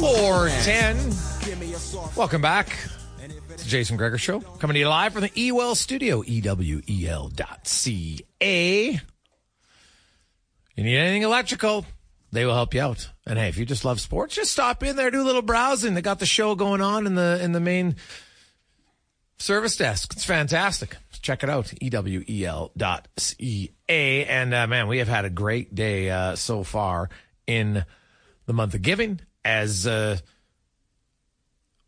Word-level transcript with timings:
410. 0.00 0.96
Welcome 2.16 2.40
back. 2.40 2.74
It's 3.50 3.66
Jason 3.66 3.98
Gregor 3.98 4.16
Show. 4.16 4.40
Coming 4.40 4.72
to 4.74 4.80
you 4.80 4.88
live 4.88 5.12
from 5.12 5.20
the 5.20 5.28
EWEL 5.28 5.74
studio, 5.74 6.22
E-W-E-L 6.24 7.28
dot 7.28 7.68
C-A. 7.68 8.92
You 8.92 10.84
need 10.84 10.96
anything 10.96 11.20
electrical, 11.20 11.84
they 12.32 12.46
will 12.46 12.54
help 12.54 12.72
you 12.72 12.80
out. 12.80 13.10
And 13.26 13.38
hey, 13.38 13.50
if 13.50 13.58
you 13.58 13.66
just 13.66 13.84
love 13.84 14.00
sports, 14.00 14.34
just 14.34 14.50
stop 14.50 14.82
in 14.82 14.96
there, 14.96 15.10
do 15.10 15.20
a 15.20 15.22
little 15.22 15.42
browsing. 15.42 15.92
They 15.92 16.00
got 16.00 16.18
the 16.18 16.24
show 16.24 16.54
going 16.54 16.80
on 16.80 17.06
in 17.06 17.14
the 17.14 17.38
in 17.42 17.52
the 17.52 17.60
main 17.60 17.96
service 19.36 19.76
desk. 19.76 20.14
It's 20.14 20.24
fantastic. 20.24 20.96
Check 21.20 21.42
it 21.42 21.50
out, 21.50 21.74
E-W-E-L 21.78 22.72
dot 22.74 23.06
C-A. 23.18 24.24
And 24.24 24.54
uh, 24.54 24.66
man, 24.66 24.88
we 24.88 24.96
have 24.96 25.08
had 25.08 25.26
a 25.26 25.30
great 25.30 25.74
day 25.74 26.08
uh, 26.08 26.36
so 26.36 26.62
far 26.64 27.10
in 27.46 27.84
the 28.46 28.54
month 28.54 28.72
of 28.72 28.80
giving 28.80 29.20
as 29.44 29.86
uh, 29.86 30.18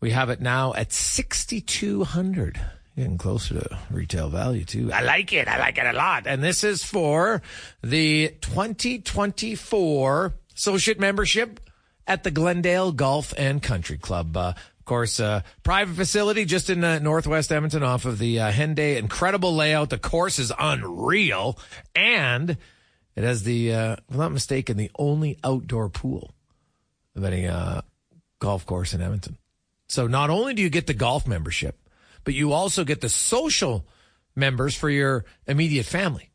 we 0.01 0.11
have 0.11 0.31
it 0.31 0.41
now 0.41 0.75
at 0.75 0.93
6200 0.93 2.61
getting 2.97 3.17
closer 3.17 3.61
to 3.61 3.79
retail 3.91 4.29
value 4.29 4.65
too 4.65 4.93
i 4.93 5.01
like 5.01 5.33
it 5.33 5.49
i 5.49 5.59
like 5.59 5.79
it 5.79 5.87
a 5.87 5.93
lot 5.95 6.27
and 6.27 6.43
this 6.43 6.63
is 6.63 6.85
for 6.85 7.41
the 7.83 8.35
2024 8.43 10.35
associate 10.55 11.01
membership 11.01 11.59
at 12.07 12.23
the 12.23 12.31
glendale 12.31 12.93
golf 12.93 13.33
and 13.39 13.63
country 13.63 13.97
club 13.97 14.37
uh, 14.37 14.53
of 14.83 14.87
course, 14.87 15.21
uh, 15.21 15.43
private 15.63 15.95
facility 15.95 16.45
just 16.45 16.69
in 16.69 16.83
uh, 16.83 16.99
Northwest 16.99 17.53
Edmonton 17.53 17.85
off 17.85 18.05
of 18.05 18.19
the 18.19 18.41
uh, 18.41 18.51
Henday. 18.51 18.97
Incredible 18.97 19.55
layout. 19.55 19.91
The 19.91 19.99
course 19.99 20.41
is 20.41 20.53
unreal. 20.59 21.57
And 21.95 22.57
it 23.15 23.23
has 23.23 23.45
the, 23.45 23.73
uh, 23.73 23.93
if 23.93 24.01
I'm 24.11 24.17
not 24.17 24.33
mistaken, 24.33 24.77
the 24.77 24.91
only 24.99 25.39
outdoor 25.45 25.89
pool 25.89 26.35
of 27.15 27.25
any 27.25 27.47
uh, 27.47 27.83
golf 28.39 28.67
course 28.67 28.95
in 28.95 29.01
Edmonton. 29.01 29.39
So 29.89 30.07
not 30.07 30.31
only 30.31 30.55
do 30.55 30.63
you 30.63 30.71
get 30.71 30.87
the 30.87 30.95
golf 30.95 31.27
membership, 31.27 31.77
but 32.25 32.35
you 32.35 32.53
also 32.53 32.85
get 32.85 33.01
the 33.01 33.09
social 33.09 33.87
members 34.35 34.75
for 34.75 34.89
your 34.89 35.25
immediate 35.47 35.87
family. 35.87 36.31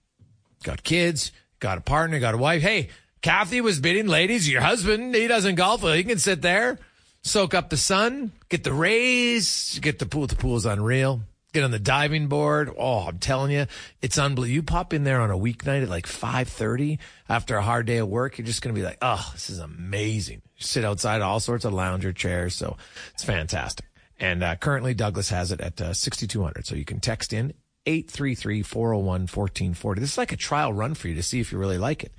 Got 0.63 0.83
kids, 0.83 1.31
got 1.59 1.77
a 1.77 1.81
partner, 1.81 2.19
got 2.19 2.35
a 2.35 2.37
wife. 2.37 2.61
Hey, 2.61 2.89
Kathy 3.21 3.61
was 3.61 3.79
bidding, 3.79 4.07
ladies, 4.07 4.49
your 4.49 4.61
husband, 4.61 5.15
he 5.15 5.27
doesn't 5.27 5.55
golf. 5.55 5.81
He 5.81 6.03
can 6.03 6.19
sit 6.19 6.41
there, 6.41 6.77
soak 7.23 7.53
up 7.53 7.69
the 7.69 7.77
sun, 7.77 8.31
get 8.49 8.63
the 8.63 8.73
rays, 8.73 9.79
get 9.79 9.99
the 9.99 10.05
pool. 10.05 10.27
The 10.27 10.35
pool's 10.35 10.65
unreal. 10.65 11.21
Get 11.53 11.63
on 11.63 11.71
the 11.71 11.79
diving 11.79 12.27
board. 12.27 12.69
Oh, 12.77 13.07
I'm 13.07 13.19
telling 13.19 13.51
you, 13.51 13.67
it's 14.01 14.17
unbelievable. 14.17 14.53
You 14.53 14.63
pop 14.63 14.93
in 14.93 15.05
there 15.05 15.21
on 15.21 15.31
a 15.31 15.37
weeknight 15.37 15.83
at 15.83 15.89
like 15.89 16.05
5:30 16.05 16.99
after 17.29 17.55
a 17.55 17.61
hard 17.61 17.85
day 17.85 17.97
of 17.97 18.09
work, 18.09 18.37
you're 18.37 18.45
just 18.45 18.61
going 18.61 18.75
to 18.75 18.79
be 18.79 18.85
like, 18.85 18.97
"Oh, 19.01 19.29
this 19.33 19.49
is 19.49 19.59
amazing." 19.59 20.41
You 20.57 20.63
sit 20.63 20.83
outside 20.83 21.21
all 21.21 21.39
sorts 21.39 21.63
of 21.63 21.73
lounger 21.73 22.11
chairs, 22.11 22.53
so 22.53 22.75
it's 23.13 23.23
fantastic. 23.23 23.85
And 24.19 24.43
uh, 24.43 24.55
currently 24.55 24.93
Douglas 24.93 25.29
has 25.29 25.51
it 25.51 25.61
at 25.61 25.79
uh, 25.79 25.93
6200, 25.93 26.65
so 26.65 26.75
you 26.75 26.85
can 26.85 26.99
text 26.99 27.33
in 27.33 27.53
833-401-1440. 27.85 29.99
This 29.99 30.11
is 30.11 30.17
like 30.17 30.31
a 30.31 30.37
trial 30.37 30.73
run 30.73 30.95
for 30.95 31.07
you 31.07 31.15
to 31.15 31.23
see 31.23 31.39
if 31.39 31.51
you 31.51 31.57
really 31.57 31.77
like 31.77 32.03
it. 32.03 32.13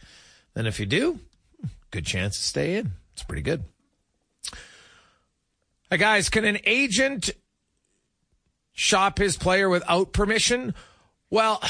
Then 0.55 0.67
if 0.67 0.81
you 0.81 0.87
do, 0.87 1.21
good 1.91 2.07
chance 2.07 2.39
to 2.39 2.45
stay 2.45 2.77
in. 2.77 2.93
It's 3.13 3.23
pretty 3.23 3.43
good. 3.43 3.65
Hey 5.91 5.99
guys, 5.99 6.29
can 6.29 6.45
an 6.45 6.59
agent 6.65 7.31
shop 8.79 9.19
his 9.19 9.37
player 9.37 9.69
without 9.69 10.13
permission? 10.13 10.73
Well, 11.31 11.61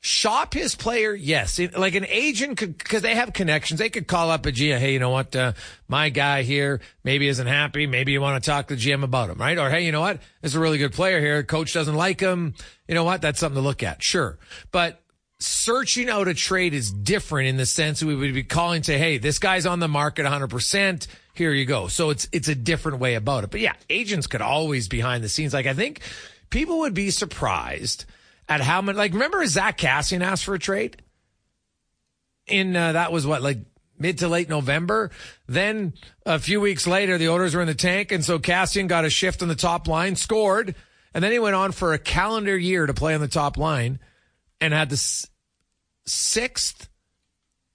shop 0.00 0.52
his 0.52 0.74
player, 0.74 1.14
yes. 1.14 1.60
Like 1.76 1.94
an 1.94 2.04
agent 2.08 2.58
could, 2.58 2.76
because 2.76 3.02
they 3.02 3.14
have 3.14 3.32
connections, 3.32 3.78
they 3.78 3.88
could 3.88 4.08
call 4.08 4.30
up 4.30 4.46
a 4.46 4.52
GM. 4.52 4.78
Hey, 4.78 4.92
you 4.92 4.98
know 4.98 5.10
what? 5.10 5.34
Uh, 5.34 5.52
my 5.86 6.08
guy 6.08 6.42
here 6.42 6.80
maybe 7.04 7.28
isn't 7.28 7.46
happy. 7.46 7.86
Maybe 7.86 8.10
you 8.10 8.20
want 8.20 8.42
to 8.42 8.50
talk 8.50 8.66
to 8.66 8.74
the 8.74 8.80
GM 8.80 9.04
about 9.04 9.30
him, 9.30 9.38
right? 9.38 9.56
Or 9.56 9.70
hey, 9.70 9.86
you 9.86 9.92
know 9.92 10.00
what? 10.00 10.18
This 10.42 10.52
is 10.52 10.56
a 10.56 10.60
really 10.60 10.78
good 10.78 10.92
player 10.92 11.20
here. 11.20 11.42
Coach 11.44 11.72
doesn't 11.72 11.94
like 11.94 12.20
him. 12.20 12.54
You 12.88 12.96
know 12.96 13.04
what? 13.04 13.22
That's 13.22 13.38
something 13.38 13.62
to 13.62 13.66
look 13.66 13.84
at. 13.84 14.02
Sure. 14.02 14.36
But 14.72 15.00
searching 15.38 16.10
out 16.10 16.26
a 16.26 16.34
trade 16.34 16.74
is 16.74 16.90
different 16.90 17.48
in 17.48 17.58
the 17.58 17.66
sense 17.66 18.00
that 18.00 18.06
we 18.06 18.16
would 18.16 18.34
be 18.34 18.42
calling 18.42 18.82
to, 18.82 18.98
hey, 18.98 19.18
this 19.18 19.38
guy's 19.38 19.66
on 19.66 19.78
the 19.78 19.88
market 19.88 20.26
100%. 20.26 21.06
Here 21.34 21.52
you 21.52 21.64
go. 21.64 21.86
So 21.86 22.10
it's, 22.10 22.28
it's 22.32 22.48
a 22.48 22.54
different 22.54 22.98
way 22.98 23.14
about 23.14 23.44
it. 23.44 23.50
But 23.50 23.60
yeah, 23.60 23.74
agents 23.88 24.26
could 24.26 24.40
always 24.40 24.88
behind 24.88 25.22
the 25.22 25.28
scenes. 25.28 25.52
Like 25.52 25.66
I 25.66 25.74
think 25.74 26.00
people 26.50 26.80
would 26.80 26.94
be 26.94 27.10
surprised 27.10 28.04
at 28.48 28.60
how 28.60 28.80
many, 28.82 28.96
like 28.96 29.12
remember 29.12 29.44
Zack 29.46 29.78
Kassian 29.78 30.22
asked 30.22 30.44
for 30.44 30.54
a 30.54 30.58
trade? 30.58 31.02
In, 32.46 32.76
uh, 32.76 32.92
that 32.92 33.12
was 33.12 33.26
what, 33.26 33.42
like 33.42 33.58
mid 33.98 34.18
to 34.18 34.28
late 34.28 34.48
November. 34.48 35.10
Then 35.46 35.94
a 36.24 36.38
few 36.38 36.60
weeks 36.60 36.86
later, 36.86 37.18
the 37.18 37.28
Oilers 37.28 37.54
were 37.54 37.60
in 37.60 37.66
the 37.66 37.74
tank. 37.74 38.12
And 38.12 38.24
so 38.24 38.38
Kassian 38.38 38.88
got 38.88 39.04
a 39.04 39.10
shift 39.10 39.42
on 39.42 39.48
the 39.48 39.54
top 39.54 39.88
line, 39.88 40.16
scored. 40.16 40.74
And 41.14 41.24
then 41.24 41.32
he 41.32 41.38
went 41.38 41.56
on 41.56 41.72
for 41.72 41.92
a 41.92 41.98
calendar 41.98 42.56
year 42.56 42.86
to 42.86 42.94
play 42.94 43.14
on 43.14 43.20
the 43.20 43.28
top 43.28 43.56
line 43.56 43.98
and 44.60 44.72
had 44.72 44.90
the 44.90 45.26
sixth 46.06 46.88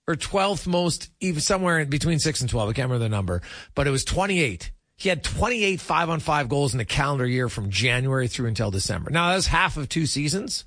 or 0.08 0.16
12th 0.16 0.68
most, 0.68 1.10
even 1.20 1.42
somewhere 1.42 1.86
between 1.86 2.20
six 2.20 2.42
and 2.42 2.50
12. 2.50 2.70
I 2.70 2.74
can't 2.74 2.90
remember 2.90 3.04
the 3.04 3.10
number, 3.10 3.42
but 3.76 3.88
it 3.88 3.92
was 3.92 4.04
28. 4.04 4.72
He 5.02 5.10
had 5.10 5.24
28 5.24 5.82
five 5.82 6.12
on 6.12 6.20
five 6.20 6.48
goals 6.48 6.76
in 6.76 6.80
a 6.80 6.86
calendar 6.86 7.26
year 7.26 7.50
from 7.50 7.72
January 7.72 8.28
through 8.28 8.46
until 8.46 8.70
December. 8.70 9.10
Now 9.10 9.30
that 9.30 9.36
was 9.36 9.48
half 9.48 9.76
of 9.76 9.90
two 9.90 10.06
seasons. 10.06 10.64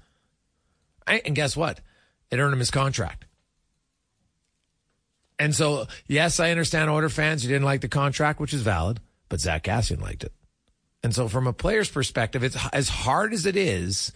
And 1.06 1.36
guess 1.36 1.56
what? 1.56 1.78
It 2.32 2.40
earned 2.40 2.52
him 2.52 2.58
his 2.58 2.72
contract. 2.72 3.26
And 5.38 5.54
so, 5.54 5.86
yes, 6.08 6.40
I 6.40 6.50
understand 6.50 6.90
Oiler 6.90 7.10
fans. 7.10 7.44
You 7.44 7.48
didn't 7.48 7.64
like 7.64 7.80
the 7.80 7.86
contract, 7.86 8.40
which 8.40 8.52
is 8.52 8.62
valid, 8.62 8.98
but 9.28 9.38
Zach 9.38 9.66
Zack 9.66 9.76
Kassian 9.76 10.00
liked 10.02 10.24
it. 10.24 10.32
And 11.04 11.14
so, 11.14 11.28
from 11.28 11.46
a 11.46 11.52
player's 11.52 11.88
perspective, 11.88 12.42
it's 12.42 12.56
as 12.72 12.88
hard 12.88 13.34
as 13.34 13.46
it 13.46 13.56
is. 13.56 14.10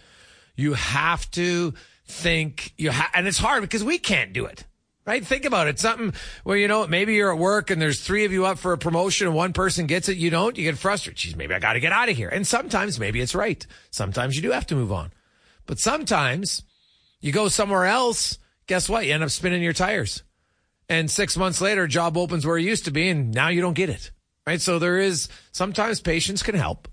You 0.57 0.73
have 0.73 1.31
to 1.31 1.73
think 2.05 2.73
you 2.77 2.91
ha- 2.91 3.11
and 3.13 3.25
it's 3.25 3.37
hard 3.37 3.61
because 3.61 3.85
we 3.85 3.99
can't 3.99 4.33
do 4.33 4.47
it. 4.47 4.65
Right? 5.09 5.25
Think 5.25 5.45
about 5.45 5.67
it. 5.67 5.79
Something 5.79 6.13
where, 6.43 6.55
you 6.55 6.67
know, 6.67 6.85
maybe 6.85 7.15
you're 7.15 7.33
at 7.33 7.39
work 7.39 7.71
and 7.71 7.81
there's 7.81 7.99
three 7.99 8.25
of 8.25 8.31
you 8.31 8.45
up 8.45 8.59
for 8.59 8.73
a 8.73 8.77
promotion 8.77 9.25
and 9.25 9.35
one 9.35 9.53
person 9.53 9.87
gets 9.87 10.07
it. 10.07 10.17
You 10.17 10.29
don't, 10.29 10.55
you 10.55 10.65
get 10.65 10.77
frustrated. 10.77 11.17
Geez, 11.17 11.35
maybe 11.35 11.55
I 11.55 11.57
got 11.57 11.73
to 11.73 11.79
get 11.79 11.91
out 11.91 12.09
of 12.09 12.15
here. 12.15 12.29
And 12.29 12.45
sometimes 12.45 12.99
maybe 12.99 13.19
it's 13.19 13.33
right. 13.33 13.65
Sometimes 13.89 14.35
you 14.35 14.43
do 14.43 14.51
have 14.51 14.67
to 14.67 14.75
move 14.75 14.91
on. 14.91 15.11
But 15.65 15.79
sometimes 15.79 16.61
you 17.21 17.31
go 17.31 17.47
somewhere 17.47 17.87
else. 17.87 18.37
Guess 18.67 18.87
what? 18.87 19.03
You 19.07 19.15
end 19.15 19.23
up 19.23 19.31
spinning 19.31 19.63
your 19.63 19.73
tires. 19.73 20.21
And 20.87 21.09
six 21.09 21.35
months 21.35 21.59
later, 21.59 21.87
job 21.87 22.15
opens 22.15 22.45
where 22.45 22.59
it 22.59 22.63
used 22.63 22.85
to 22.85 22.91
be 22.91 23.09
and 23.09 23.33
now 23.33 23.47
you 23.47 23.61
don't 23.61 23.73
get 23.73 23.89
it. 23.89 24.11
Right? 24.45 24.61
So 24.61 24.77
there 24.77 24.99
is 24.99 25.27
sometimes 25.51 26.01
patience 26.01 26.43
can 26.43 26.53
help. 26.53 26.87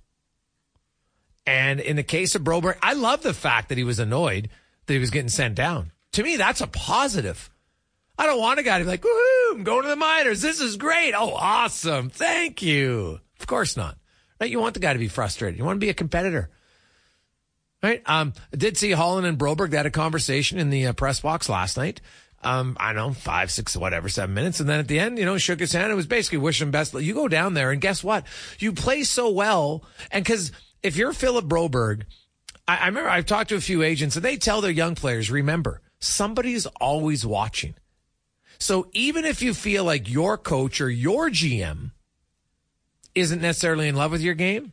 And 1.44 1.80
in 1.80 1.96
the 1.96 2.02
case 2.02 2.34
of 2.34 2.40
Broberg, 2.40 2.78
I 2.82 2.94
love 2.94 3.22
the 3.22 3.34
fact 3.34 3.68
that 3.68 3.76
he 3.76 3.84
was 3.84 3.98
annoyed 3.98 4.48
that 4.86 4.94
he 4.94 5.00
was 5.00 5.10
getting 5.10 5.28
sent 5.28 5.54
down. 5.54 5.92
To 6.12 6.22
me, 6.22 6.36
that's 6.36 6.62
a 6.62 6.66
positive. 6.66 7.50
I 8.18 8.26
don't 8.26 8.40
want 8.40 8.58
a 8.58 8.62
guy 8.62 8.78
to 8.78 8.84
be 8.84 8.90
like, 8.90 9.02
woohoo, 9.02 9.52
I'm 9.52 9.64
going 9.64 9.82
to 9.82 9.88
the 9.88 9.96
minors. 9.96 10.40
This 10.40 10.60
is 10.60 10.76
great. 10.76 11.12
Oh, 11.12 11.34
awesome. 11.34 12.08
Thank 12.10 12.62
you. 12.62 13.20
Of 13.40 13.46
course 13.46 13.76
not. 13.76 13.98
Right? 14.40 14.50
You 14.50 14.58
want 14.60 14.74
the 14.74 14.80
guy 14.80 14.92
to 14.92 14.98
be 14.98 15.08
frustrated. 15.08 15.58
You 15.58 15.64
want 15.64 15.76
to 15.76 15.84
be 15.84 15.90
a 15.90 15.94
competitor. 15.94 16.50
Right? 17.82 18.02
Um, 18.06 18.32
I 18.52 18.56
did 18.56 18.76
see 18.76 18.90
Holland 18.92 19.26
and 19.26 19.38
Broberg. 19.38 19.70
They 19.70 19.76
had 19.76 19.86
a 19.86 19.90
conversation 19.90 20.58
in 20.58 20.70
the 20.70 20.86
uh, 20.86 20.92
press 20.92 21.20
box 21.20 21.48
last 21.48 21.76
night. 21.76 22.00
Um, 22.42 22.76
I 22.78 22.92
don't 22.92 23.08
know, 23.08 23.14
five, 23.14 23.50
six, 23.50 23.76
whatever, 23.76 24.08
seven 24.08 24.34
minutes. 24.34 24.60
And 24.60 24.68
then 24.68 24.78
at 24.78 24.88
the 24.88 24.98
end, 24.98 25.18
you 25.18 25.24
know, 25.24 25.36
shook 25.38 25.60
his 25.60 25.72
hand. 25.72 25.90
It 25.90 25.96
was 25.96 26.06
basically 26.06 26.38
wishing 26.38 26.66
him 26.66 26.70
best. 26.70 26.94
You 26.94 27.14
go 27.14 27.28
down 27.28 27.54
there 27.54 27.70
and 27.70 27.80
guess 27.80 28.04
what? 28.04 28.26
You 28.58 28.72
play 28.72 29.04
so 29.04 29.30
well. 29.30 29.84
And 30.10 30.24
cause 30.24 30.52
if 30.82 30.96
you're 30.96 31.12
Philip 31.12 31.46
Broberg, 31.46 32.02
I, 32.68 32.76
I 32.76 32.86
remember 32.86 33.10
I've 33.10 33.26
talked 33.26 33.48
to 33.50 33.56
a 33.56 33.60
few 33.60 33.82
agents 33.82 34.16
and 34.16 34.24
they 34.24 34.36
tell 34.36 34.60
their 34.60 34.70
young 34.70 34.94
players, 34.94 35.30
remember, 35.30 35.80
somebody's 35.98 36.66
always 36.66 37.26
watching. 37.26 37.74
So 38.58 38.88
even 38.92 39.24
if 39.24 39.42
you 39.42 39.54
feel 39.54 39.84
like 39.84 40.10
your 40.10 40.38
coach 40.38 40.80
or 40.80 40.90
your 40.90 41.30
GM 41.30 41.90
isn't 43.14 43.42
necessarily 43.42 43.88
in 43.88 43.96
love 43.96 44.12
with 44.12 44.20
your 44.20 44.34
game, 44.34 44.72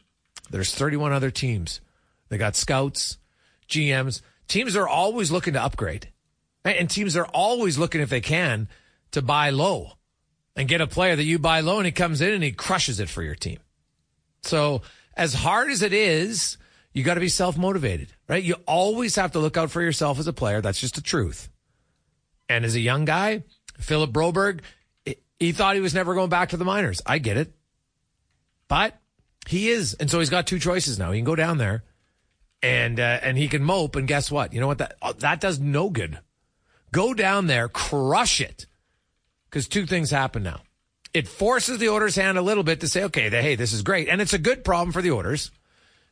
there's 0.50 0.74
31 0.74 1.14
other 1.14 1.32
teams. 1.32 1.82
They 2.30 2.38
got 2.38 2.56
scouts, 2.56 3.18
GMs. 3.68 4.22
Teams 4.48 4.76
are 4.76 4.88
always 4.88 5.32
looking 5.32 5.54
to 5.54 5.64
upgrade. 5.64 6.10
And 6.66 6.90
teams 6.90 7.18
are 7.18 7.26
always 7.26 7.78
looking, 7.78 8.02
if 8.02 8.10
they 8.10 8.22
can, 8.22 8.70
to 9.12 9.22
buy 9.22 9.50
low 9.50 9.94
and 10.56 10.68
get 10.68 10.82
a 10.82 10.88
player 10.88 11.16
that 11.16 11.24
you 11.24 11.40
buy 11.40 11.60
low 11.60 11.78
and 11.78 11.86
he 11.86 11.92
comes 11.92 12.22
in 12.22 12.34
and 12.34 12.44
he 12.44 12.52
crushes 12.52 13.00
it 13.00 13.10
for 13.10 13.22
your 13.22 13.36
team. 13.36 13.60
So 14.44 14.82
as 15.16 15.34
hard 15.34 15.72
as 15.72 15.82
it 15.82 15.94
is, 15.94 16.58
you 16.94 17.04
got 17.04 17.16
to 17.16 17.20
be 17.20 17.30
self 17.30 17.58
motivated, 17.58 18.14
right? 18.28 18.44
You 18.44 18.56
always 18.68 19.16
have 19.16 19.32
to 19.34 19.40
look 19.40 19.58
out 19.58 19.72
for 19.72 19.82
yourself 19.82 20.20
as 20.20 20.28
a 20.28 20.34
player. 20.34 20.62
That's 20.62 20.80
just 20.80 20.96
the 20.96 21.02
truth. 21.02 21.50
And 22.48 22.66
as 22.66 22.76
a 22.76 22.80
young 22.80 23.06
guy, 23.06 23.44
Philip 23.80 24.12
Broberg, 24.12 24.62
he 25.40 25.52
thought 25.52 25.76
he 25.76 25.82
was 25.82 25.94
never 25.94 26.14
going 26.14 26.30
back 26.30 26.50
to 26.50 26.58
the 26.58 26.66
minors. 26.66 27.02
I 27.06 27.18
get 27.18 27.38
it. 27.38 27.54
But 28.68 28.98
he 29.48 29.70
is. 29.70 29.94
And 29.96 30.10
so 30.10 30.20
he's 30.20 30.30
got 30.30 30.48
two 30.48 30.60
choices 30.60 30.98
now. 30.98 31.12
He 31.12 31.20
can 31.20 31.26
go 31.26 31.36
down 31.36 31.58
there 31.58 31.84
and 32.62 33.00
uh, 33.00 33.20
and 33.22 33.38
he 33.38 33.48
can 33.48 33.64
mope 33.64 33.96
and 33.96 34.08
guess 34.08 34.32
what? 34.32 34.54
You 34.54 34.62
know 34.62 34.68
what 34.68 34.78
that 34.80 34.96
uh, 35.02 35.14
that 35.20 35.42
does 35.42 35.60
no 35.60 35.90
good. 35.90 36.20
Go 36.92 37.14
down 37.14 37.48
there, 37.48 37.68
crush 37.68 38.40
it. 38.40 38.66
Cuz 39.52 39.68
two 39.68 39.86
things 39.86 40.10
happen 40.10 40.44
now. 40.44 40.62
It 41.14 41.28
forces 41.28 41.78
the 41.78 41.90
Oilers 41.90 42.16
hand 42.16 42.38
a 42.38 42.42
little 42.42 42.64
bit 42.64 42.80
to 42.80 42.88
say, 42.88 43.04
"Okay, 43.04 43.30
hey, 43.30 43.56
this 43.56 43.74
is 43.74 43.84
great." 43.84 44.08
And 44.08 44.22
it's 44.22 44.34
a 44.34 44.40
good 44.40 44.64
problem 44.64 44.92
for 44.92 45.02
the 45.02 45.12
Oilers. 45.12 45.52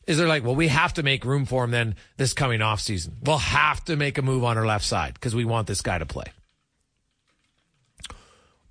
Is 0.05 0.17
they're 0.17 0.27
like, 0.27 0.43
"Well, 0.43 0.55
we 0.55 0.67
have 0.67 0.93
to 0.95 1.03
make 1.03 1.23
room 1.23 1.45
for 1.45 1.63
him 1.63 1.71
then 1.71 1.95
this 2.17 2.33
coming 2.33 2.61
off 2.61 2.81
season. 2.81 3.17
We'll 3.23 3.37
have 3.37 3.83
to 3.85 3.95
make 3.95 4.17
a 4.17 4.21
move 4.21 4.43
on 4.43 4.57
our 4.57 4.65
left 4.65 4.85
side 4.85 5.13
because 5.13 5.33
we 5.33 5.45
want 5.45 5.67
this 5.67 5.81
guy 5.81 5.97
to 5.97 6.05
play." 6.05 6.25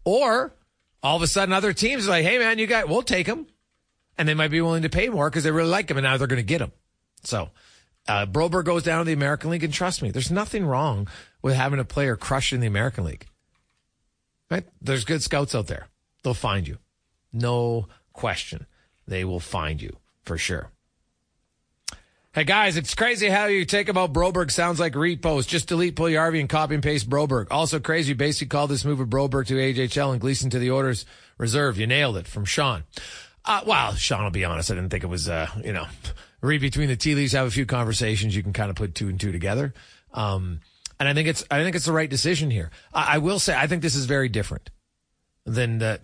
Or 0.04 0.54
all 1.02 1.16
of 1.16 1.22
a 1.22 1.26
sudden, 1.26 1.52
other 1.52 1.72
teams 1.72 2.06
are 2.06 2.10
like, 2.10 2.24
hey, 2.24 2.38
man, 2.38 2.58
you 2.58 2.66
got, 2.66 2.88
we'll 2.88 3.02
take 3.02 3.26
him. 3.26 3.46
And 4.18 4.28
they 4.28 4.34
might 4.34 4.50
be 4.50 4.60
willing 4.60 4.82
to 4.82 4.88
pay 4.88 5.08
more 5.08 5.30
because 5.30 5.44
they 5.44 5.50
really 5.50 5.70
like 5.70 5.90
him 5.90 5.96
and 5.96 6.04
now 6.04 6.16
they're 6.16 6.26
going 6.26 6.36
to 6.36 6.42
get 6.42 6.60
him. 6.60 6.72
So, 7.22 7.50
uh, 8.06 8.26
Broberg 8.26 8.64
goes 8.64 8.82
down 8.82 9.00
to 9.00 9.04
the 9.04 9.12
American 9.12 9.50
League 9.50 9.64
and 9.64 9.72
trust 9.72 10.02
me, 10.02 10.10
there's 10.10 10.30
nothing 10.30 10.66
wrong 10.66 11.08
with 11.42 11.54
having 11.54 11.80
a 11.80 11.84
player 11.84 12.16
crush 12.16 12.52
in 12.52 12.60
the 12.60 12.66
American 12.66 13.04
League. 13.04 13.26
Right? 14.50 14.64
There's 14.82 15.04
good 15.04 15.22
scouts 15.22 15.54
out 15.54 15.68
there. 15.68 15.86
They'll 16.22 16.34
find 16.34 16.66
you. 16.66 16.78
No 17.32 17.86
question. 18.12 18.66
They 19.06 19.24
will 19.24 19.40
find 19.40 19.80
you 19.80 19.96
for 20.24 20.36
sure. 20.36 20.70
Hey 22.32 22.44
guys, 22.44 22.76
it's 22.76 22.94
crazy 22.94 23.28
how 23.28 23.46
you 23.46 23.64
take 23.64 23.88
about 23.88 24.12
Broberg 24.12 24.52
sounds 24.52 24.78
like 24.78 24.92
repost. 24.92 25.48
Just 25.48 25.66
delete 25.66 25.96
Puljujarvi 25.96 26.38
and 26.38 26.48
copy 26.48 26.74
and 26.74 26.82
paste 26.82 27.10
Broberg. 27.10 27.48
Also 27.50 27.80
crazy, 27.80 28.12
basically 28.12 28.46
called 28.46 28.70
this 28.70 28.84
move 28.84 29.00
of 29.00 29.08
Broberg 29.08 29.48
to 29.48 30.00
AHL 30.00 30.12
and 30.12 30.20
Gleason 30.20 30.48
to 30.50 30.60
the 30.60 30.70
Oilers 30.70 31.06
reserve. 31.38 31.76
You 31.76 31.88
nailed 31.88 32.16
it 32.16 32.28
from 32.28 32.44
Sean. 32.44 32.84
Uh, 33.44 33.62
well, 33.66 33.94
Sean, 33.94 34.20
I'll 34.20 34.30
be 34.30 34.44
honest. 34.44 34.70
I 34.70 34.76
didn't 34.76 34.90
think 34.90 35.02
it 35.02 35.08
was, 35.08 35.28
uh, 35.28 35.48
you 35.64 35.72
know, 35.72 35.86
read 36.40 36.60
between 36.60 36.86
the 36.86 36.94
tea 36.94 37.16
leaves, 37.16 37.32
have 37.32 37.48
a 37.48 37.50
few 37.50 37.66
conversations. 37.66 38.36
You 38.36 38.44
can 38.44 38.52
kind 38.52 38.70
of 38.70 38.76
put 38.76 38.94
two 38.94 39.08
and 39.08 39.18
two 39.18 39.32
together. 39.32 39.74
Um, 40.14 40.60
and 41.00 41.08
I 41.08 41.14
think 41.14 41.26
it's, 41.26 41.44
I 41.50 41.60
think 41.64 41.74
it's 41.74 41.86
the 41.86 41.92
right 41.92 42.08
decision 42.08 42.48
here. 42.48 42.70
I, 42.94 43.16
I 43.16 43.18
will 43.18 43.40
say, 43.40 43.56
I 43.56 43.66
think 43.66 43.82
this 43.82 43.96
is 43.96 44.06
very 44.06 44.28
different 44.28 44.70
than 45.46 45.78
the, 45.78 46.00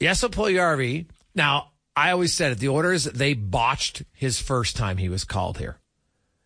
yes, 0.00 0.22
Puljujarvi. 0.22 1.06
Now, 1.34 1.70
I 1.98 2.12
always 2.12 2.32
said 2.32 2.52
it. 2.52 2.58
The 2.58 2.68
Oilers, 2.68 3.04
they 3.04 3.34
botched 3.34 4.04
his 4.12 4.40
first 4.40 4.76
time 4.76 4.98
he 4.98 5.08
was 5.08 5.24
called 5.24 5.58
here. 5.58 5.80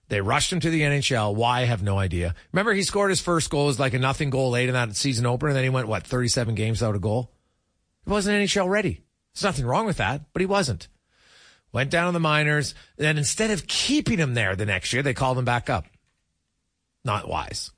They 0.09 0.23
rushed 0.23 0.51
him 0.51 0.61
to 0.61 0.71
the 0.71 0.81
NHL. 0.81 1.35
Why? 1.35 1.61
I 1.61 1.65
have 1.65 1.83
no 1.83 1.99
idea. 1.99 2.35
Remember, 2.53 2.73
he 2.73 2.83
scored 2.83 3.11
his 3.11 3.21
first 3.21 3.51
goal 3.51 3.69
as 3.69 3.79
like 3.79 3.93
a 3.93 3.99
nothing 3.99 4.31
goal 4.31 4.51
late 4.51 4.71
in 4.71 4.73
that 4.73 4.97
season 4.97 5.27
opener, 5.27 5.51
and 5.51 5.57
then 5.57 5.65
he 5.65 5.69
went, 5.69 5.89
what, 5.89 6.07
37 6.07 6.55
games 6.55 6.81
without 6.81 6.97
a 6.97 6.99
goal? 6.99 7.35
He 8.07 8.11
wasn't 8.11 8.37
NHL 8.39 8.67
ready. 8.67 9.03
There's 9.35 9.45
nothing 9.45 9.67
wrong 9.67 9.85
with 9.85 9.99
that, 9.99 10.23
but 10.33 10.41
he 10.41 10.47
wasn't. 10.47 10.89
Went 11.71 11.91
down 11.91 12.09
in 12.09 12.15
the 12.15 12.21
minors. 12.21 12.75
Then 12.97 13.19
instead 13.19 13.51
of 13.51 13.67
keeping 13.67 14.19
him 14.19 14.33
there 14.33 14.57
the 14.57 14.65
next 14.65 14.95
year, 14.95 15.03
they 15.03 15.13
called 15.13 15.37
him 15.37 15.45
back 15.45 15.69
up. 15.69 15.85
Not 17.05 17.29
wise. 17.29 17.73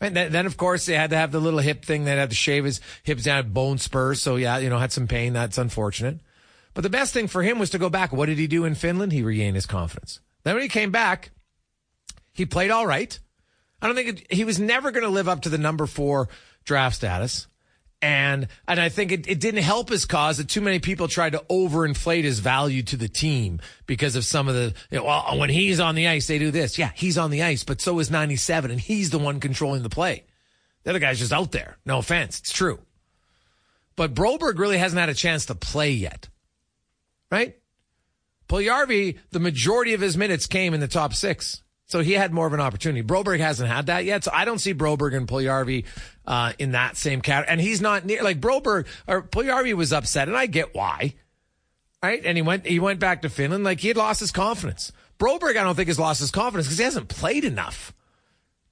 And 0.00 0.16
then, 0.16 0.32
then, 0.32 0.46
of 0.46 0.56
course, 0.56 0.86
they 0.86 0.94
had 0.94 1.10
to 1.10 1.16
have 1.16 1.30
the 1.30 1.40
little 1.40 1.60
hip 1.60 1.84
thing. 1.84 2.04
They 2.04 2.16
had 2.16 2.30
to 2.30 2.36
shave 2.36 2.64
his 2.64 2.80
hips 3.04 3.22
down, 3.22 3.52
bone 3.52 3.78
spurs. 3.78 4.20
So, 4.20 4.34
yeah, 4.34 4.58
you 4.58 4.68
know, 4.68 4.78
had 4.78 4.90
some 4.90 5.06
pain. 5.06 5.32
That's 5.32 5.58
unfortunate. 5.58 6.20
But 6.74 6.82
the 6.82 6.90
best 6.90 7.12
thing 7.12 7.26
for 7.26 7.42
him 7.42 7.58
was 7.58 7.70
to 7.70 7.78
go 7.78 7.88
back. 7.88 8.12
What 8.12 8.26
did 8.26 8.38
he 8.38 8.46
do 8.46 8.64
in 8.64 8.74
Finland? 8.74 9.12
He 9.12 9.22
regained 9.22 9.56
his 9.56 9.66
confidence. 9.66 10.20
Then 10.44 10.54
when 10.54 10.62
he 10.62 10.68
came 10.68 10.90
back, 10.90 11.30
he 12.32 12.46
played 12.46 12.70
all 12.70 12.86
right. 12.86 13.18
I 13.82 13.86
don't 13.86 13.96
think 13.96 14.08
it, 14.08 14.32
he 14.32 14.44
was 14.44 14.58
never 14.58 14.90
going 14.90 15.04
to 15.04 15.10
live 15.10 15.28
up 15.28 15.42
to 15.42 15.48
the 15.48 15.58
number 15.58 15.86
four 15.86 16.28
draft 16.64 16.96
status. 16.96 17.46
And, 18.02 18.48
and 18.66 18.80
I 18.80 18.88
think 18.88 19.12
it, 19.12 19.28
it 19.28 19.40
didn't 19.40 19.62
help 19.62 19.90
his 19.90 20.06
cause 20.06 20.38
that 20.38 20.48
too 20.48 20.62
many 20.62 20.78
people 20.78 21.06
tried 21.06 21.32
to 21.32 21.44
overinflate 21.50 22.24
his 22.24 22.38
value 22.38 22.82
to 22.84 22.96
the 22.96 23.08
team 23.08 23.60
because 23.86 24.16
of 24.16 24.24
some 24.24 24.48
of 24.48 24.54
the, 24.54 24.74
you 24.90 24.98
know, 24.98 25.04
well, 25.04 25.38
when 25.38 25.50
he's 25.50 25.80
on 25.80 25.94
the 25.96 26.08
ice, 26.08 26.26
they 26.26 26.38
do 26.38 26.50
this. 26.50 26.78
Yeah, 26.78 26.92
he's 26.94 27.18
on 27.18 27.30
the 27.30 27.42
ice, 27.42 27.62
but 27.62 27.80
so 27.80 27.98
is 27.98 28.10
97 28.10 28.70
and 28.70 28.80
he's 28.80 29.10
the 29.10 29.18
one 29.18 29.38
controlling 29.38 29.82
the 29.82 29.90
play. 29.90 30.24
The 30.84 30.90
other 30.90 30.98
guy's 30.98 31.18
just 31.18 31.32
out 31.32 31.52
there. 31.52 31.76
No 31.84 31.98
offense. 31.98 32.38
It's 32.38 32.52
true. 32.52 32.78
But 33.96 34.14
Broberg 34.14 34.58
really 34.58 34.78
hasn't 34.78 34.98
had 34.98 35.10
a 35.10 35.14
chance 35.14 35.44
to 35.46 35.54
play 35.54 35.90
yet 35.90 36.30
right? 37.30 37.56
Puljujarvi, 38.48 39.18
the 39.30 39.40
majority 39.40 39.94
of 39.94 40.00
his 40.00 40.16
minutes 40.16 40.46
came 40.46 40.74
in 40.74 40.80
the 40.80 40.88
top 40.88 41.14
six. 41.14 41.62
So 41.86 42.00
he 42.00 42.12
had 42.12 42.32
more 42.32 42.46
of 42.46 42.52
an 42.52 42.60
opportunity. 42.60 43.02
Broberg 43.02 43.40
hasn't 43.40 43.68
had 43.68 43.86
that 43.86 44.04
yet. 44.04 44.22
So 44.24 44.30
I 44.32 44.44
don't 44.44 44.60
see 44.60 44.74
Broberg 44.74 45.16
and 45.16 45.26
Puljujarvi, 45.26 45.84
uh, 46.24 46.52
in 46.58 46.72
that 46.72 46.96
same 46.96 47.20
category. 47.20 47.52
And 47.52 47.60
he's 47.60 47.80
not 47.80 48.04
near, 48.04 48.22
like 48.22 48.40
Broberg 48.40 48.86
or 49.08 49.22
Puljujarvi 49.22 49.74
was 49.74 49.92
upset 49.92 50.28
and 50.28 50.36
I 50.36 50.46
get 50.46 50.74
why. 50.74 51.14
Right. 52.02 52.22
And 52.24 52.38
he 52.38 52.42
went, 52.42 52.64
he 52.64 52.78
went 52.78 53.00
back 53.00 53.22
to 53.22 53.28
Finland. 53.28 53.64
Like 53.64 53.80
he 53.80 53.88
had 53.88 53.96
lost 53.96 54.20
his 54.20 54.30
confidence. 54.30 54.92
Broberg, 55.18 55.56
I 55.56 55.64
don't 55.64 55.74
think 55.74 55.88
has 55.88 55.98
lost 55.98 56.20
his 56.20 56.30
confidence 56.30 56.66
because 56.66 56.78
he 56.78 56.84
hasn't 56.84 57.08
played 57.08 57.44
enough 57.44 57.92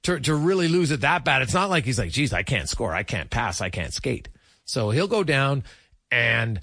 to, 0.03 0.19
to 0.21 0.33
really 0.33 0.67
lose 0.67 0.89
it 0.91 1.01
that 1.01 1.25
bad. 1.25 1.41
It's 1.41 1.53
not 1.53 1.69
like 1.69 1.83
he's 1.83 1.99
like, 1.99 2.11
geez, 2.11 2.33
I 2.33 2.43
can't 2.43 2.69
score. 2.69 2.93
I 2.93 3.03
can't 3.03 3.29
pass. 3.29 3.61
I 3.61 3.69
can't 3.69 3.93
skate. 3.93 4.29
So 4.63 4.89
he'll 4.91 5.07
go 5.07 5.23
down 5.23 5.63
and 6.09 6.61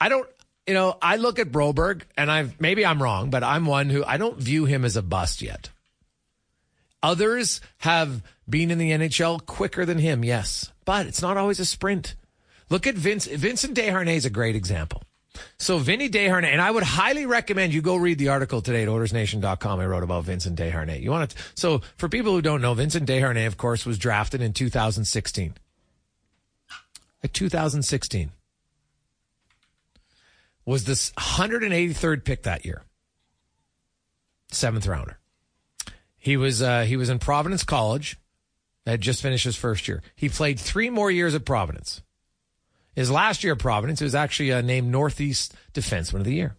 I 0.00 0.08
don't, 0.08 0.28
you 0.66 0.74
know, 0.74 0.96
I 1.02 1.16
look 1.16 1.38
at 1.38 1.50
Broberg 1.50 2.02
and 2.16 2.30
I've 2.30 2.60
maybe 2.60 2.86
I'm 2.86 3.02
wrong, 3.02 3.30
but 3.30 3.42
I'm 3.42 3.66
one 3.66 3.90
who 3.90 4.04
I 4.04 4.16
don't 4.16 4.38
view 4.38 4.64
him 4.64 4.84
as 4.84 4.96
a 4.96 5.02
bust 5.02 5.42
yet. 5.42 5.70
Others 7.02 7.60
have 7.78 8.22
been 8.48 8.70
in 8.70 8.78
the 8.78 8.92
NHL 8.92 9.44
quicker 9.44 9.84
than 9.84 9.98
him, 9.98 10.24
yes, 10.24 10.72
but 10.84 11.06
it's 11.06 11.22
not 11.22 11.36
always 11.36 11.58
a 11.58 11.64
sprint. 11.64 12.14
Look 12.70 12.86
at 12.86 12.94
Vince. 12.94 13.26
Vincent 13.26 13.76
Desharnais 13.76 14.16
is 14.16 14.24
a 14.24 14.30
great 14.30 14.54
example. 14.54 15.02
So 15.58 15.78
Vinny 15.78 16.08
Desharnais, 16.08 16.52
and 16.52 16.60
I 16.60 16.70
would 16.70 16.82
highly 16.82 17.26
recommend 17.26 17.72
you 17.72 17.82
go 17.82 17.96
read 17.96 18.18
the 18.18 18.28
article 18.28 18.60
today 18.60 18.82
at 18.82 18.88
oilersnation.com 18.88 19.80
I 19.80 19.86
wrote 19.86 20.02
about 20.02 20.24
Vincent 20.24 20.58
Desharnais. 20.58 21.02
You 21.02 21.10
want 21.10 21.30
to, 21.30 21.36
so 21.54 21.80
for 21.96 22.08
people 22.08 22.32
who 22.32 22.42
don't 22.42 22.60
know, 22.60 22.74
Vincent 22.74 23.08
Desharnais, 23.08 23.46
of 23.46 23.56
course, 23.56 23.84
was 23.84 23.98
drafted 23.98 24.42
in 24.42 24.52
2016. 24.52 25.54
At 27.24 27.32
2016. 27.32 28.30
Was 30.64 30.84
this 30.84 31.10
183rd 31.12 32.24
pick 32.24 32.44
that 32.44 32.64
year, 32.64 32.82
seventh 34.50 34.86
rounder. 34.86 35.18
He 36.18 36.36
was 36.36 36.62
uh, 36.62 36.82
he 36.82 36.96
was 36.96 37.08
in 37.08 37.18
Providence 37.18 37.64
College, 37.64 38.16
had 38.86 39.00
just 39.00 39.22
finished 39.22 39.44
his 39.44 39.56
first 39.56 39.88
year. 39.88 40.02
He 40.14 40.28
played 40.28 40.60
three 40.60 40.90
more 40.90 41.10
years 41.10 41.34
at 41.34 41.44
Providence. 41.44 42.00
His 42.94 43.10
last 43.10 43.42
year 43.42 43.54
at 43.54 43.58
Providence, 43.58 44.00
he 44.00 44.04
was 44.04 44.14
actually 44.14 44.52
uh, 44.52 44.60
named 44.60 44.88
Northeast 44.88 45.54
Defenseman 45.72 46.20
of 46.20 46.24
the 46.24 46.34
Year. 46.34 46.56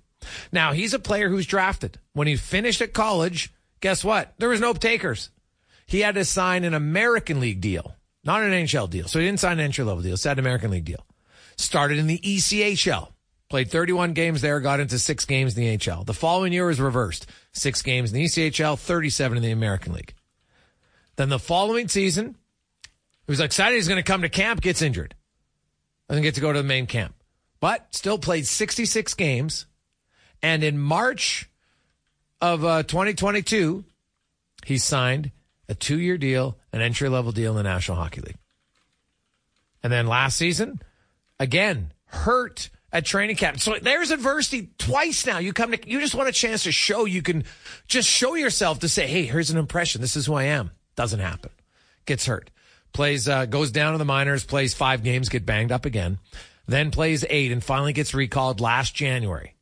Now 0.51 0.73
he's 0.73 0.93
a 0.93 0.99
player 0.99 1.29
who's 1.29 1.45
drafted. 1.45 1.99
When 2.13 2.27
he 2.27 2.35
finished 2.35 2.81
at 2.81 2.93
college, 2.93 3.53
guess 3.81 4.03
what? 4.03 4.33
There 4.37 4.49
was 4.49 4.59
no 4.59 4.73
takers. 4.73 5.29
He 5.85 6.01
had 6.01 6.15
to 6.15 6.25
sign 6.25 6.63
an 6.63 6.73
American 6.73 7.39
League 7.39 7.61
deal, 7.61 7.95
not 8.23 8.41
an 8.41 8.51
NHL 8.51 8.89
deal. 8.89 9.07
So 9.07 9.19
he 9.19 9.25
didn't 9.25 9.39
sign 9.39 9.59
an 9.59 9.65
entry 9.65 9.83
level 9.83 10.03
deal. 10.03 10.13
It's 10.13 10.25
an 10.25 10.39
American 10.39 10.71
League 10.71 10.85
deal. 10.85 11.05
Started 11.55 11.99
in 11.99 12.07
the 12.07 12.19
ECHL. 12.19 13.12
Played 13.53 13.69
31 13.69 14.13
games 14.13 14.41
there, 14.41 14.59
got 14.59 14.79
into 14.79 14.97
six 14.97 15.25
games 15.25 15.55
in 15.55 15.63
the 15.63 15.77
HL. 15.77 16.03
The 16.07 16.13
following 16.15 16.53
year 16.53 16.65
was 16.65 16.81
reversed. 16.81 17.27
Six 17.51 17.83
games 17.83 18.11
in 18.11 18.15
the 18.17 18.25
ECHL, 18.25 18.79
37 18.79 19.37
in 19.37 19.43
the 19.43 19.51
American 19.51 19.93
League. 19.93 20.15
Then 21.17 21.29
the 21.29 21.37
following 21.37 21.87
season, 21.87 22.35
he 23.27 23.31
was 23.31 23.39
excited 23.39 23.75
he's 23.75 23.87
going 23.87 24.03
to 24.03 24.11
come 24.11 24.23
to 24.23 24.29
camp, 24.29 24.61
gets 24.61 24.81
injured. 24.81 25.13
Doesn't 26.09 26.23
get 26.23 26.33
to 26.33 26.41
go 26.41 26.51
to 26.51 26.63
the 26.63 26.67
main 26.67 26.87
camp. 26.87 27.13
But 27.59 27.93
still 27.93 28.17
played 28.17 28.47
66 28.47 29.13
games. 29.13 29.67
And 30.41 30.63
in 30.63 30.79
March 30.79 31.47
of 32.41 32.65
uh, 32.65 32.81
2022, 32.81 33.85
he 34.65 34.79
signed 34.79 35.29
a 35.69 35.75
two 35.75 35.99
year 35.99 36.17
deal, 36.17 36.57
an 36.71 36.81
entry 36.81 37.07
level 37.07 37.31
deal 37.31 37.51
in 37.51 37.57
the 37.57 37.69
National 37.69 37.97
Hockey 37.97 38.21
League. 38.21 38.39
And 39.83 39.93
then 39.93 40.07
last 40.07 40.37
season, 40.37 40.81
again, 41.39 41.93
hurt 42.05 42.71
at 42.93 43.05
training 43.05 43.35
camp. 43.35 43.59
So 43.59 43.75
there's 43.81 44.11
adversity 44.11 44.69
twice 44.77 45.25
now. 45.25 45.39
You 45.39 45.51
come 45.51 45.71
to, 45.71 45.89
you 45.89 45.99
just 45.99 46.13
want 46.13 46.29
a 46.29 46.31
chance 46.31 46.63
to 46.63 46.71
show 46.71 47.05
you 47.05 47.23
can 47.23 47.43
just 47.87 48.07
show 48.07 48.35
yourself 48.35 48.79
to 48.79 48.87
say, 48.89 49.07
Hey, 49.07 49.23
here's 49.23 49.49
an 49.49 49.57
impression. 49.57 49.99
This 49.99 50.15
is 50.15 50.27
who 50.27 50.35
I 50.35 50.43
am. 50.43 50.69
Doesn't 50.95 51.19
happen. 51.19 51.49
Gets 52.05 52.27
hurt. 52.27 52.51
Plays, 52.93 53.27
uh, 53.27 53.47
goes 53.47 53.71
down 53.71 53.93
to 53.93 53.97
the 53.97 54.05
minors, 54.05 54.45
plays 54.45 54.75
five 54.75 55.03
games, 55.03 55.27
get 55.27 55.47
banged 55.47 55.71
up 55.71 55.85
again. 55.85 56.19
Then 56.67 56.91
plays 56.91 57.25
eight 57.27 57.51
and 57.51 57.63
finally 57.63 57.91
gets 57.91 58.13
recalled 58.13 58.61
last 58.61 58.93
January. 58.93 59.55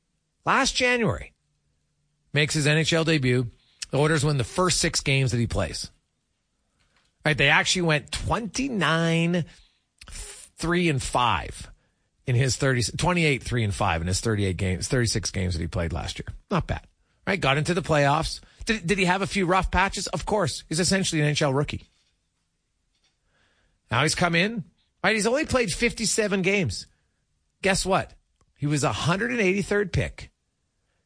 Last 0.46 0.76
January. 0.76 1.32
Makes 2.34 2.56
his 2.56 2.68
NHL 2.68 3.06
debut. 3.06 3.48
The 3.92 3.98
Oilers 3.98 4.26
win 4.26 4.38
the 4.38 4.44
first 4.44 4.80
six 4.80 5.00
games 5.00 5.32
that 5.32 5.38
he 5.38 5.48
plays. 5.48 5.90
Right. 7.26 7.38
They 7.38 7.50
actually 7.50 7.84
went 7.84 8.12
29, 8.12 9.46
three 10.10 10.90
and 10.90 11.02
five 11.02 11.71
in 12.32 12.36
his 12.38 12.56
30, 12.56 12.84
28, 12.98 13.44
3 13.44 13.64
and 13.66 13.76
5 13.76 14.02
in 14.02 14.08
his 14.08 14.22
38 14.22 14.56
games, 14.56 14.88
36 14.88 15.32
games 15.32 15.54
that 15.54 15.60
he 15.60 15.68
played 15.68 15.92
last 15.92 16.18
year. 16.18 16.28
Not 16.50 16.66
bad. 16.66 16.88
Right? 17.28 17.40
Got 17.40 17.58
into 17.58 17.74
the 17.74 17.82
playoffs. 17.82 18.40
Did, 18.66 18.88
did 18.88 18.98
he 18.98 19.06
have 19.06 19.22
a 19.22 19.28
few 19.28 19.46
rough 19.46 19.70
patches? 19.70 20.08
Of 20.08 20.26
course. 20.26 20.64
He's 20.70 20.80
essentially 20.80 21.22
an 21.22 21.34
NHL 21.34 21.54
rookie. 21.54 21.90
Now 23.92 24.04
he's 24.04 24.16
come 24.16 24.34
in. 24.34 24.64
Right? 25.04 25.16
He's 25.16 25.28
only 25.28 25.46
played 25.46 25.72
57 25.72 26.42
games. 26.42 26.88
Guess 27.62 27.86
what? 27.86 28.14
He 28.56 28.66
was 28.66 28.84
183rd 28.84 29.92
pick. 29.92 30.32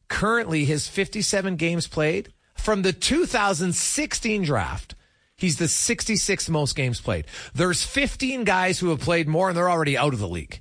Currently, 0.08 0.64
his 0.64 0.86
57 0.86 1.56
games 1.56 1.88
played 1.88 2.32
from 2.54 2.82
the 2.82 2.92
2016 2.92 4.44
draft. 4.44 4.94
He's 5.36 5.56
the 5.56 5.64
66th 5.64 6.48
most 6.48 6.76
games 6.76 7.00
played. 7.00 7.26
There's 7.52 7.82
15 7.82 8.44
guys 8.44 8.78
who 8.78 8.90
have 8.90 9.00
played 9.00 9.26
more 9.26 9.48
and 9.48 9.56
they're 9.56 9.68
already 9.68 9.98
out 9.98 10.14
of 10.14 10.20
the 10.20 10.28
league. 10.28 10.60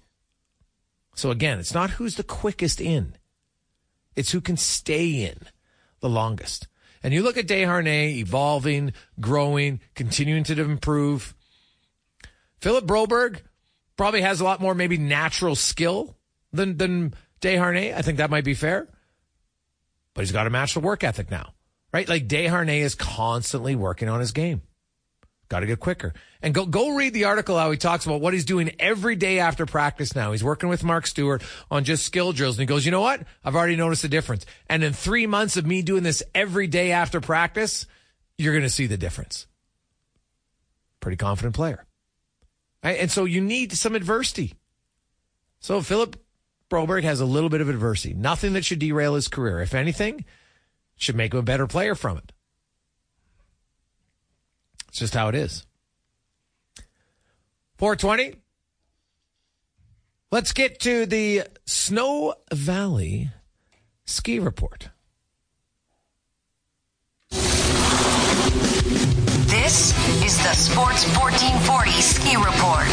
So 1.16 1.32
again, 1.32 1.60
it's 1.60 1.74
not 1.74 1.92
who's 1.92 2.16
the 2.16 2.24
quickest 2.24 2.80
in. 2.80 3.16
It's 4.16 4.32
who 4.32 4.42
can 4.42 4.58
stay 4.58 5.26
in 5.26 5.40
the 6.02 6.10
longest. 6.10 6.68
And 7.02 7.14
you 7.14 7.24
look 7.24 7.38
at 7.38 7.48
Desharnais 7.48 8.16
evolving, 8.18 8.94
growing, 9.20 9.80
continuing 9.94 10.44
to 10.46 10.62
improve. 10.62 11.34
Philip 12.60 12.86
Broberg 12.86 13.42
probably 13.98 14.22
has 14.22 14.42
a 14.42 14.44
lot 14.44 14.60
more 14.60 14.76
maybe 14.76 14.98
natural 14.98 15.56
skill 15.56 16.18
than, 16.52 16.78
than 16.78 17.14
Desharnais. 17.42 17.96
I 17.96 18.02
think 18.02 18.18
that 18.18 18.30
might 18.30 18.44
be 18.44 18.54
fair. 18.54 18.88
But 20.14 20.22
he's 20.22 20.32
got 20.32 20.46
to 20.46 20.50
match 20.50 20.74
the 20.74 20.80
work 20.80 21.04
ethic 21.04 21.30
now, 21.30 21.54
right? 21.94 22.08
Like 22.08 22.28
Desharnais 22.28 22.82
is 22.82 22.96
constantly 22.96 23.76
working 23.76 24.10
on 24.10 24.20
his 24.20 24.32
game. 24.32 24.62
Got 25.48 25.60
to 25.60 25.68
get 25.68 25.80
quicker. 25.80 26.14
And 26.42 26.54
go 26.54 26.66
go 26.66 26.96
read 26.96 27.14
the 27.14 27.26
article 27.26 27.58
how 27.58 27.70
he 27.70 27.78
talks 27.78 28.06
about 28.06 28.20
what 28.20 28.34
he's 28.34 28.46
doing 28.46 28.72
every 28.80 29.16
day 29.16 29.40
after 29.40 29.66
practice 29.66 30.16
now. 30.16 30.32
He's 30.32 30.44
working 30.44 30.70
with 30.70 30.84
Mark 30.84 31.06
Stewart 31.06 31.44
on 31.70 31.84
just 31.84 32.06
skill 32.06 32.32
drills. 32.32 32.58
And 32.58 32.62
he 32.62 32.66
goes, 32.66 32.86
you 32.86 32.92
know 32.92 33.02
what? 33.02 33.22
I've 33.44 33.56
already 33.56 33.76
noticed 33.76 34.04
a 34.04 34.08
difference. 34.08 34.46
And 34.70 34.84
in 34.84 34.94
three 34.94 35.28
months 35.28 35.56
of 35.56 35.66
me 35.66 35.84
doing 35.84 36.04
this 36.04 36.24
every 36.34 36.66
day 36.68 36.92
after 36.92 37.22
practice, 37.22 37.86
you're 38.38 38.54
going 38.54 38.64
to 38.64 38.70
see 38.70 38.88
the 38.88 38.98
difference. 38.98 39.46
Pretty 41.00 41.18
confident 41.18 41.56
player. 41.56 41.86
Right? 42.84 43.00
And 43.00 43.12
so 43.12 43.26
you 43.26 43.42
need 43.42 43.72
some 43.74 43.96
adversity. 43.96 44.56
So 45.60 45.82
Philip 45.82 46.18
Broberg 46.70 47.04
has 47.04 47.20
a 47.20 47.26
little 47.26 47.50
bit 47.50 47.62
of 47.62 47.70
adversity. 47.70 48.16
Nothing 48.16 48.54
that 48.54 48.66
should 48.66 48.80
derail 48.80 49.14
his 49.14 49.28
career. 49.28 49.62
If 49.62 49.76
anything, 49.76 50.26
should 50.96 51.16
make 51.16 51.34
him 51.34 51.40
a 51.40 51.44
better 51.44 51.68
player 51.68 51.94
from 51.94 52.18
it. 52.18 52.32
It's 54.96 55.02
just 55.02 55.14
how 55.14 55.28
it 55.28 55.36
is. 55.36 55.66
420. 57.76 58.38
Let's 60.32 60.54
get 60.54 60.80
to 60.80 61.06
the 61.06 61.44
Snow 61.66 62.36
Valley 62.54 63.30
ski 64.06 64.40
report. 64.40 64.92
This 69.66 69.98
is 70.24 70.38
the 70.44 70.54
Sports 70.54 71.08
1440 71.18 71.90
Ski 72.00 72.36
Report. 72.36 72.86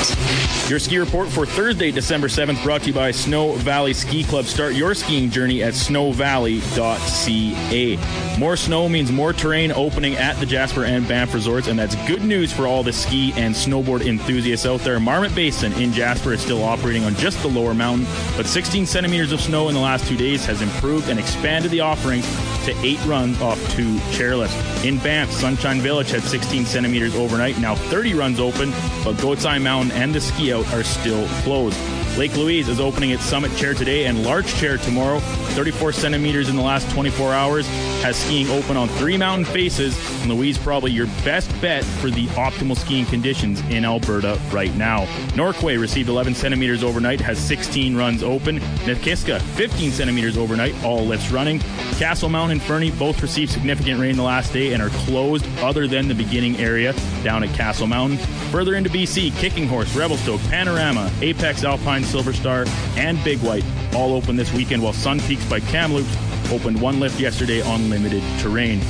Your 0.71 0.79
ski 0.79 0.97
report 0.97 1.29
for 1.29 1.45
Thursday, 1.45 1.91
December 1.91 2.29
7th, 2.29 2.63
brought 2.63 2.81
to 2.81 2.87
you 2.87 2.95
by 2.95 3.11
Snow 3.11 3.53
Valley 3.57 3.93
Ski 3.93 4.25
Club. 4.25 4.47
Start 4.47 4.73
your 4.73 4.95
skiing 4.95 5.29
journey 5.29 5.63
at 5.63 5.75
snowvalley.ca. 5.75 8.39
More 8.39 8.57
snow 8.57 8.89
means 8.89 9.13
more 9.13 9.35
terrain 9.35 9.71
opening 9.73 10.17
at 10.17 10.41
the 10.41 10.47
Jasper 10.47 10.87
and 10.87 11.07
Banff 11.07 11.35
resorts, 11.35 11.67
and 11.67 11.79
that's 11.79 11.95
good 12.07 12.25
news 12.25 12.55
for 12.55 12.67
all 12.67 12.83
the 12.83 12.95
ski 12.95 13.35
and 13.37 13.55
snowboard 13.55 14.07
enthusiasts 14.07 14.65
out 14.65 14.81
there. 14.81 14.99
Marmot 14.99 15.35
Basin 15.35 15.75
in 15.75 15.93
Jasper 15.93 16.33
is 16.33 16.41
still 16.41 16.63
operating 16.63 17.05
on 17.05 17.15
just 17.17 17.43
the 17.43 17.49
lower 17.49 17.75
mountain, 17.75 18.07
but 18.35 18.47
16 18.47 18.87
centimeters 18.87 19.33
of 19.33 19.43
snow 19.43 19.69
in 19.69 19.75
the 19.75 19.81
last 19.81 20.09
two 20.09 20.17
days 20.17 20.47
has 20.47 20.63
improved 20.63 21.11
and 21.11 21.19
expanded 21.19 21.71
the 21.71 21.81
offerings 21.81 22.25
to 22.65 22.75
eight 22.83 23.05
runs 23.05 23.39
off 23.43 23.59
two 23.73 23.97
chairlifts. 24.17 24.85
In 24.85 24.97
Banff, 24.99 25.31
Sunshine 25.33 25.81
Village 25.81 26.11
had 26.11 26.23
16 26.23 26.62
centimeters 26.67 27.15
overnight, 27.15 27.59
now 27.59 27.75
30 27.75 28.15
runs 28.15 28.41
open, 28.41 28.73
but 29.05 29.15
Goat's 29.21 29.45
Eye 29.45 29.59
Mountain 29.59 29.93
and 29.93 30.15
the 30.15 30.21
ski 30.21 30.53
out 30.53 30.71
are 30.73 30.83
still 30.83 31.27
closed. 31.43 31.79
Lake 32.19 32.37
Louise 32.37 32.69
is 32.69 32.79
opening 32.79 33.09
its 33.09 33.25
summit 33.25 33.57
chair 33.57 33.73
today 33.73 34.05
and 34.05 34.23
Larch 34.23 34.55
chair 34.57 34.77
tomorrow. 34.77 35.19
34 35.55 35.93
centimeters 35.93 36.51
in 36.51 36.57
the 36.57 36.63
last 36.63 36.91
24 36.91 37.33
hours. 37.33 37.67
Has 38.03 38.17
skiing 38.17 38.51
open 38.51 38.77
on 38.77 38.89
three 38.89 39.17
mountain 39.17 39.47
faces. 39.47 39.97
And 40.21 40.31
Louise 40.31 40.59
probably 40.59 40.93
your 40.93 41.07
best 41.25 41.49
bet 41.63 41.85
for 41.85 42.11
the 42.11 42.27
optimal 42.29 42.77
skiing 42.77 43.07
conditions 43.07 43.61
in 43.71 43.87
Alberta 43.87 44.39
right 44.53 44.75
now. 44.75 45.07
Norquay 45.35 45.81
received 45.81 46.11
11 46.11 46.35
centimeters 46.35 46.85
overnight, 46.85 47.21
has 47.21 47.39
16 47.39 47.97
runs 47.97 48.23
open. 48.23 48.61
Nakiska 48.85 49.41
15 49.41 49.91
centimeters 49.91 50.37
overnight, 50.37 50.75
all 50.85 51.07
lifts 51.07 51.31
running. 51.31 51.61
Castle 51.99 52.29
Mountain 52.29 52.53
and 52.53 52.63
Fernie 52.63 52.91
both 52.91 53.23
received 53.23 53.51
significant 53.51 53.99
rain 53.99 54.17
the 54.17 54.23
last 54.23 54.53
day 54.53 54.75
and 54.75 54.83
are 54.83 54.91
closed 54.91 55.47
other 55.61 55.87
than 55.87 56.09
the 56.09 56.15
beginning 56.15 56.57
area 56.57 56.95
down 57.25 57.43
at 57.43 57.55
Castle 57.55 57.87
Mountain. 57.87 58.19
Further 58.51 58.75
into 58.75 58.91
BC, 58.91 59.35
Kicking 59.39 59.67
Horse, 59.67 59.95
Revelstoke, 59.97 60.41
Panorama, 60.43 61.11
Apex 61.23 61.65
Alpine 61.65 62.02
Silver 62.05 62.33
Star, 62.33 62.65
and 62.97 63.23
Big 63.25 63.39
White 63.41 63.65
all 63.95 64.15
open 64.15 64.37
this 64.37 64.53
weekend, 64.53 64.83
while 64.83 64.93
Sun 64.93 65.21
Peaks 65.21 65.45
by 65.47 65.61
Kamloops 65.61 66.17
opened 66.51 66.81
one 66.81 67.01
lift 67.01 67.19
yesterday 67.21 67.63
on 67.63 67.89
limited 67.89 68.23
terrain. 68.39 68.81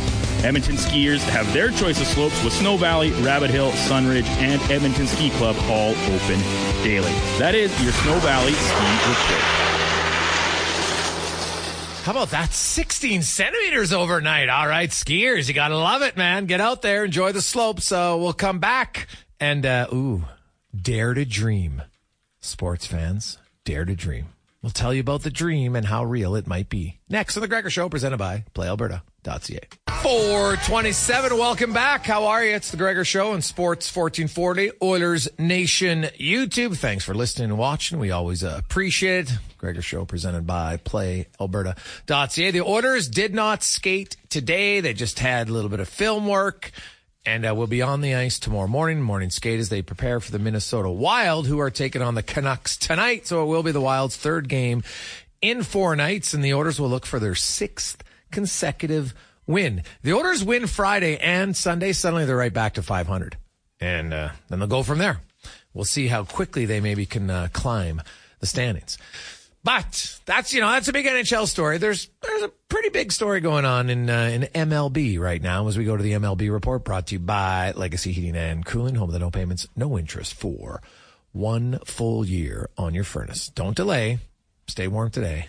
Edmonton 0.45 0.75
skiers 0.77 1.21
have 1.21 1.51
their 1.53 1.71
choice 1.71 2.01
of 2.01 2.07
slopes 2.09 2.43
with 2.43 2.53
Snow 2.53 2.77
Valley, 2.77 3.13
Rabbit 3.23 3.51
Hill, 3.51 3.71
Sunridge, 3.73 4.27
and 4.39 4.61
Edmonton 4.71 5.07
Ski 5.07 5.31
Club 5.31 5.55
all 5.69 5.91
open 5.91 6.41
daily. 6.83 7.13
That 7.39 7.55
is 7.55 7.71
your 7.83 7.93
Snow 7.93 8.19
Valley 8.19 8.53
Ski 8.53 9.09
Report. 9.09 9.73
How 12.03 12.11
about 12.11 12.31
that? 12.31 12.53
16 12.53 13.23
centimeters 13.23 13.93
overnight. 13.93 14.49
All 14.49 14.67
right, 14.67 14.91
skiers, 14.91 15.47
you 15.47 15.55
got 15.55 15.69
to 15.69 15.79
love 15.79 16.03
it, 16.03 16.17
man. 16.17 16.47
Get 16.47 16.61
out 16.61 16.83
there, 16.83 17.05
enjoy 17.05 17.31
the 17.31 17.41
slopes. 17.41 17.85
So 17.85 18.19
we'll 18.19 18.33
come 18.33 18.59
back 18.59 19.07
and, 19.39 19.65
uh, 19.65 19.87
ooh, 19.93 20.25
dare 20.75 21.15
to 21.15 21.25
dream. 21.25 21.83
Sports 22.45 22.87
fans, 22.87 23.39
dare 23.65 23.85
to 23.85 23.95
dream. 23.95 24.27
We'll 24.63 24.71
tell 24.71 24.93
you 24.93 25.01
about 25.01 25.23
the 25.23 25.31
dream 25.31 25.77
and 25.77 25.87
how 25.87 26.05
real 26.05 26.35
it 26.35 26.49
might 26.49 26.69
be. 26.69 26.99
Next 27.09 27.37
on 27.37 27.41
The 27.41 27.47
Gregor 27.47 27.71
Show, 27.71 27.89
presented 27.89 28.17
by 28.19 28.45
PlayAlberta.ca. 28.55 29.61
427, 30.03 31.39
welcome 31.39 31.73
back. 31.73 32.05
How 32.05 32.27
are 32.27 32.45
you? 32.45 32.57
It's 32.57 32.73
The 32.73 32.77
Gregor 32.77 33.05
Show 33.05 33.33
on 33.33 33.43
Sports 33.43 33.95
1440, 33.95 34.73
Oilers 34.83 35.29
Nation 35.39 36.03
YouTube. 36.19 36.77
Thanks 36.77 37.05
for 37.05 37.15
listening 37.15 37.51
and 37.51 37.59
watching. 37.59 38.01
We 38.01 38.11
always 38.11 38.43
uh, 38.43 38.57
appreciate 38.59 39.31
it. 39.31 39.39
Gregor 39.57 39.83
Show 39.83 40.05
presented 40.05 40.45
by 40.45 40.79
PlayAlberta.ca. 40.79 42.51
The 42.51 42.63
Oilers 42.63 43.07
did 43.07 43.35
not 43.37 43.63
skate 43.63 44.17
today. 44.31 44.81
They 44.81 44.95
just 44.95 45.21
had 45.21 45.49
a 45.49 45.53
little 45.53 45.71
bit 45.71 45.79
of 45.79 45.89
film 45.89 46.27
work 46.27 46.73
and 47.25 47.47
uh, 47.47 47.55
will 47.55 47.67
be 47.67 47.83
on 47.83 48.01
the 48.01 48.15
ice 48.15 48.39
tomorrow 48.39 48.67
morning, 48.67 49.01
morning 49.01 49.31
skate 49.31 49.61
as 49.61 49.69
they 49.69 49.83
prepare 49.83 50.21
for 50.21 50.33
the 50.33 50.39
Minnesota 50.39 50.91
Wild, 50.91 51.47
who 51.47 51.61
are 51.61 51.71
taking 51.71 52.03
on 52.03 52.15
the 52.15 52.23
Canucks 52.23 52.77
tonight. 52.77 53.27
So 53.27 53.43
it 53.43 53.47
will 53.47 53.63
be 53.63 53.73
the 53.73 53.81
Wild's 53.81 54.17
third 54.17 54.49
game 54.49 54.83
in 55.41 55.63
four 55.63 55.95
nights, 55.97 56.35
and 56.35 56.45
the 56.45 56.55
Oilers 56.55 56.81
will 56.81 56.89
look 56.89 57.07
for 57.07 57.19
their 57.19 57.35
sixth 57.35 58.03
consecutive 58.31 59.15
win. 59.47 59.83
The 60.03 60.15
Oilers 60.15 60.45
win 60.45 60.67
Friday 60.67 61.19
and 61.19 61.57
Sunday. 61.57 61.93
Suddenly 61.93 62.25
they're 62.25 62.37
right 62.37 62.53
back 62.53 62.75
to 62.75 62.83
500, 62.83 63.37
and 63.81 64.13
uh, 64.13 64.31
then 64.49 64.59
they'll 64.59 64.69
go 64.69 64.83
from 64.83 64.99
there. 64.99 65.21
We'll 65.75 65.85
see 65.85 66.09
how 66.09 66.25
quickly 66.25 66.67
they 66.67 66.81
maybe 66.81 67.07
can 67.07 67.31
uh, 67.31 67.49
climb 67.53 68.03
the 68.41 68.47
standings. 68.47 68.99
But 69.65 70.21
that's 70.25 70.53
you 70.53 70.61
know 70.61 70.71
that's 70.71 70.89
a 70.89 70.93
big 70.93 71.07
NHL 71.07 71.47
story. 71.47 71.79
There's 71.79 72.09
there's 72.21 72.43
a 72.43 72.49
pretty 72.69 72.89
big 72.89 73.13
story 73.13 73.41
going 73.41 73.65
on 73.65 73.91
in 73.91 74.11
uh, 74.11 74.25
in 74.33 74.43
MLB 74.69 75.21
right 75.21 75.41
now 75.41 75.69
as 75.69 75.79
we 75.79 75.85
go 75.85 75.97
to 75.97 76.03
the 76.03 76.13
MLB 76.13 76.51
report 76.53 76.85
brought 76.85 77.07
to 77.09 77.15
you 77.15 77.21
by 77.21 77.71
Legacy 77.73 78.11
Heating 78.13 78.35
and 78.37 78.65
Cooling, 78.65 78.97
home 78.97 79.09
of 79.09 79.13
the 79.13 79.21
no 79.21 79.31
payments, 79.31 79.69
no 79.77 79.97
interest 79.97 80.35
for 80.35 80.83
one 81.31 81.79
full 81.85 82.25
year 82.25 82.71
on 82.77 82.93
your 82.93 83.05
furnace. 83.05 83.49
Don't 83.51 83.77
delay. 83.77 84.19
Stay 84.67 84.89
warm 84.89 85.11
today 85.11 85.47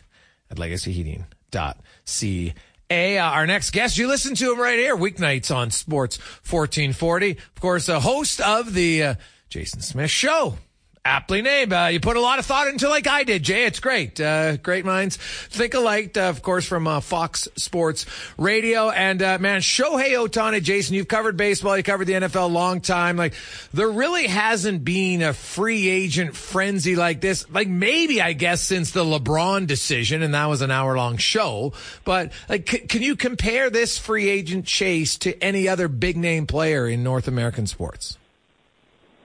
at 0.49 0.57
legacyheating.ca. 0.57 2.53
Uh, 2.91 3.23
our 3.23 3.47
next 3.47 3.71
guest, 3.71 3.97
you 3.97 4.07
listen 4.07 4.35
to 4.35 4.51
him 4.51 4.59
right 4.59 4.77
here, 4.77 4.95
weeknights 4.95 5.55
on 5.55 5.71
Sports 5.71 6.19
1440. 6.19 7.31
Of 7.31 7.55
course, 7.59 7.89
a 7.89 7.99
host 7.99 8.39
of 8.41 8.73
the 8.73 9.03
uh, 9.03 9.15
Jason 9.49 9.81
Smith 9.81 10.11
Show 10.11 10.57
aptly 11.05 11.41
named. 11.41 11.73
Uh, 11.73 11.89
you 11.91 11.99
put 11.99 12.15
a 12.15 12.21
lot 12.21 12.39
of 12.39 12.45
thought 12.45 12.67
into 12.67 12.87
like 12.87 13.07
I 13.07 13.23
did, 13.23 13.43
Jay. 13.43 13.65
It's 13.65 13.79
great. 13.79 14.19
Uh, 14.19 14.57
great 14.57 14.85
minds 14.85 15.17
think 15.17 15.73
alike, 15.73 16.15
uh, 16.15 16.21
of 16.21 16.41
course, 16.41 16.65
from 16.65 16.87
uh, 16.87 16.99
Fox 17.01 17.47
Sports 17.55 18.05
Radio. 18.37 18.89
And 18.89 19.21
uh, 19.21 19.37
man, 19.39 19.61
Shohei 19.61 20.11
Ohtani, 20.11 20.61
Jason, 20.63 20.95
you've 20.95 21.07
covered 21.07 21.35
baseball, 21.35 21.75
you 21.75 21.83
covered 21.83 22.05
the 22.05 22.13
NFL 22.13 22.43
a 22.43 22.45
long 22.45 22.79
time. 22.81 23.17
Like, 23.17 23.33
there 23.73 23.89
really 23.89 24.27
hasn't 24.27 24.85
been 24.85 25.21
a 25.21 25.33
free 25.33 25.89
agent 25.89 26.35
frenzy 26.35 26.95
like 26.95 27.19
this. 27.21 27.49
Like, 27.49 27.67
maybe, 27.67 28.21
I 28.21 28.33
guess, 28.33 28.61
since 28.61 28.91
the 28.91 29.03
LeBron 29.03 29.67
decision, 29.67 30.21
and 30.21 30.33
that 30.33 30.45
was 30.45 30.61
an 30.61 30.71
hour 30.71 30.95
long 30.95 31.17
show. 31.17 31.73
But, 32.05 32.31
like, 32.47 32.69
c- 32.69 32.79
can 32.79 33.01
you 33.01 33.15
compare 33.15 33.69
this 33.69 33.97
free 33.97 34.29
agent 34.29 34.65
chase 34.65 35.17
to 35.19 35.41
any 35.43 35.67
other 35.67 35.87
big 35.87 36.15
name 36.17 36.47
player 36.47 36.87
in 36.87 37.03
North 37.03 37.27
American 37.27 37.67
sports? 37.67 38.17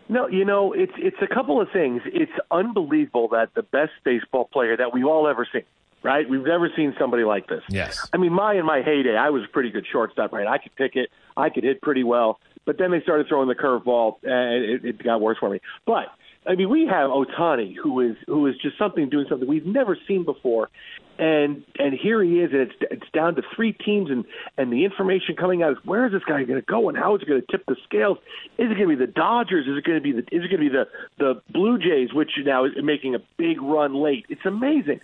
No, 0.08 0.26
you 0.26 0.44
know, 0.44 0.72
it's 0.72 0.92
it's 0.96 1.16
a 1.20 1.26
couple 1.26 1.60
of 1.60 1.68
things. 1.72 2.02
It's 2.06 2.32
unbelievable 2.50 3.28
that 3.28 3.54
the 3.54 3.62
best 3.62 3.92
baseball 4.04 4.48
player 4.50 4.76
that 4.76 4.92
we've 4.92 5.06
all 5.06 5.28
ever 5.28 5.46
seen, 5.52 5.64
right? 6.02 6.28
We've 6.28 6.44
never 6.44 6.70
seen 6.74 6.94
somebody 6.98 7.24
like 7.24 7.48
this. 7.48 7.62
Yes. 7.68 8.08
I 8.12 8.16
mean, 8.16 8.32
my 8.32 8.54
in 8.54 8.64
my 8.64 8.82
heyday, 8.82 9.16
I 9.16 9.30
was 9.30 9.44
a 9.44 9.48
pretty 9.48 9.70
good 9.70 9.86
shortstop, 9.90 10.32
right? 10.32 10.46
I 10.46 10.58
could 10.58 10.74
pick 10.76 10.96
it, 10.96 11.10
I 11.36 11.50
could 11.50 11.64
hit 11.64 11.82
pretty 11.82 12.04
well, 12.04 12.40
but 12.64 12.78
then 12.78 12.90
they 12.90 13.02
started 13.02 13.28
throwing 13.28 13.48
the 13.48 13.54
curveball, 13.54 14.16
and 14.22 14.64
it, 14.64 14.84
it 14.84 15.02
got 15.02 15.20
worse 15.20 15.38
for 15.38 15.50
me. 15.50 15.60
But 15.86 16.06
I 16.48 16.54
mean, 16.54 16.70
we 16.70 16.86
have 16.86 17.10
Ohtani, 17.10 17.76
who 17.76 18.00
is 18.00 18.16
who 18.26 18.46
is 18.46 18.56
just 18.62 18.78
something 18.78 19.10
doing 19.10 19.26
something 19.28 19.46
we've 19.46 19.66
never 19.66 19.98
seen 20.08 20.24
before, 20.24 20.70
and 21.18 21.62
and 21.78 21.92
here 21.92 22.22
he 22.22 22.40
is, 22.40 22.52
and 22.52 22.62
it's 22.62 22.74
it's 22.90 23.10
down 23.12 23.34
to 23.34 23.42
three 23.54 23.74
teams, 23.74 24.10
and 24.10 24.24
and 24.56 24.72
the 24.72 24.86
information 24.86 25.36
coming 25.36 25.62
out 25.62 25.72
is 25.72 25.78
where 25.84 26.06
is 26.06 26.12
this 26.12 26.24
guy 26.24 26.42
going 26.44 26.58
to 26.58 26.66
go, 26.66 26.88
and 26.88 26.96
how 26.96 27.14
is 27.14 27.20
it 27.20 27.28
going 27.28 27.42
to 27.42 27.46
tip 27.52 27.66
the 27.66 27.76
scales? 27.84 28.16
Is 28.56 28.70
it 28.70 28.78
going 28.78 28.88
to 28.88 28.96
be 28.96 29.06
the 29.06 29.12
Dodgers? 29.12 29.66
Is 29.66 29.76
it 29.76 29.84
going 29.84 29.98
to 29.98 30.02
be 30.02 30.12
the 30.12 30.20
is 30.34 30.42
it 30.42 30.48
going 30.50 30.62
to 30.62 30.70
be 30.70 30.70
the 30.70 30.88
the 31.18 31.42
Blue 31.52 31.78
Jays, 31.78 32.14
which 32.14 32.30
now 32.42 32.64
is 32.64 32.72
making 32.82 33.14
a 33.14 33.18
big 33.36 33.60
run 33.60 33.94
late? 33.94 34.24
It's 34.30 34.46
amazing, 34.46 35.00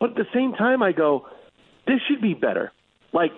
but 0.00 0.10
at 0.10 0.16
the 0.16 0.26
same 0.34 0.54
time, 0.54 0.82
I 0.82 0.90
go, 0.90 1.28
this 1.86 2.00
should 2.08 2.20
be 2.20 2.34
better 2.34 2.72
like 3.12 3.32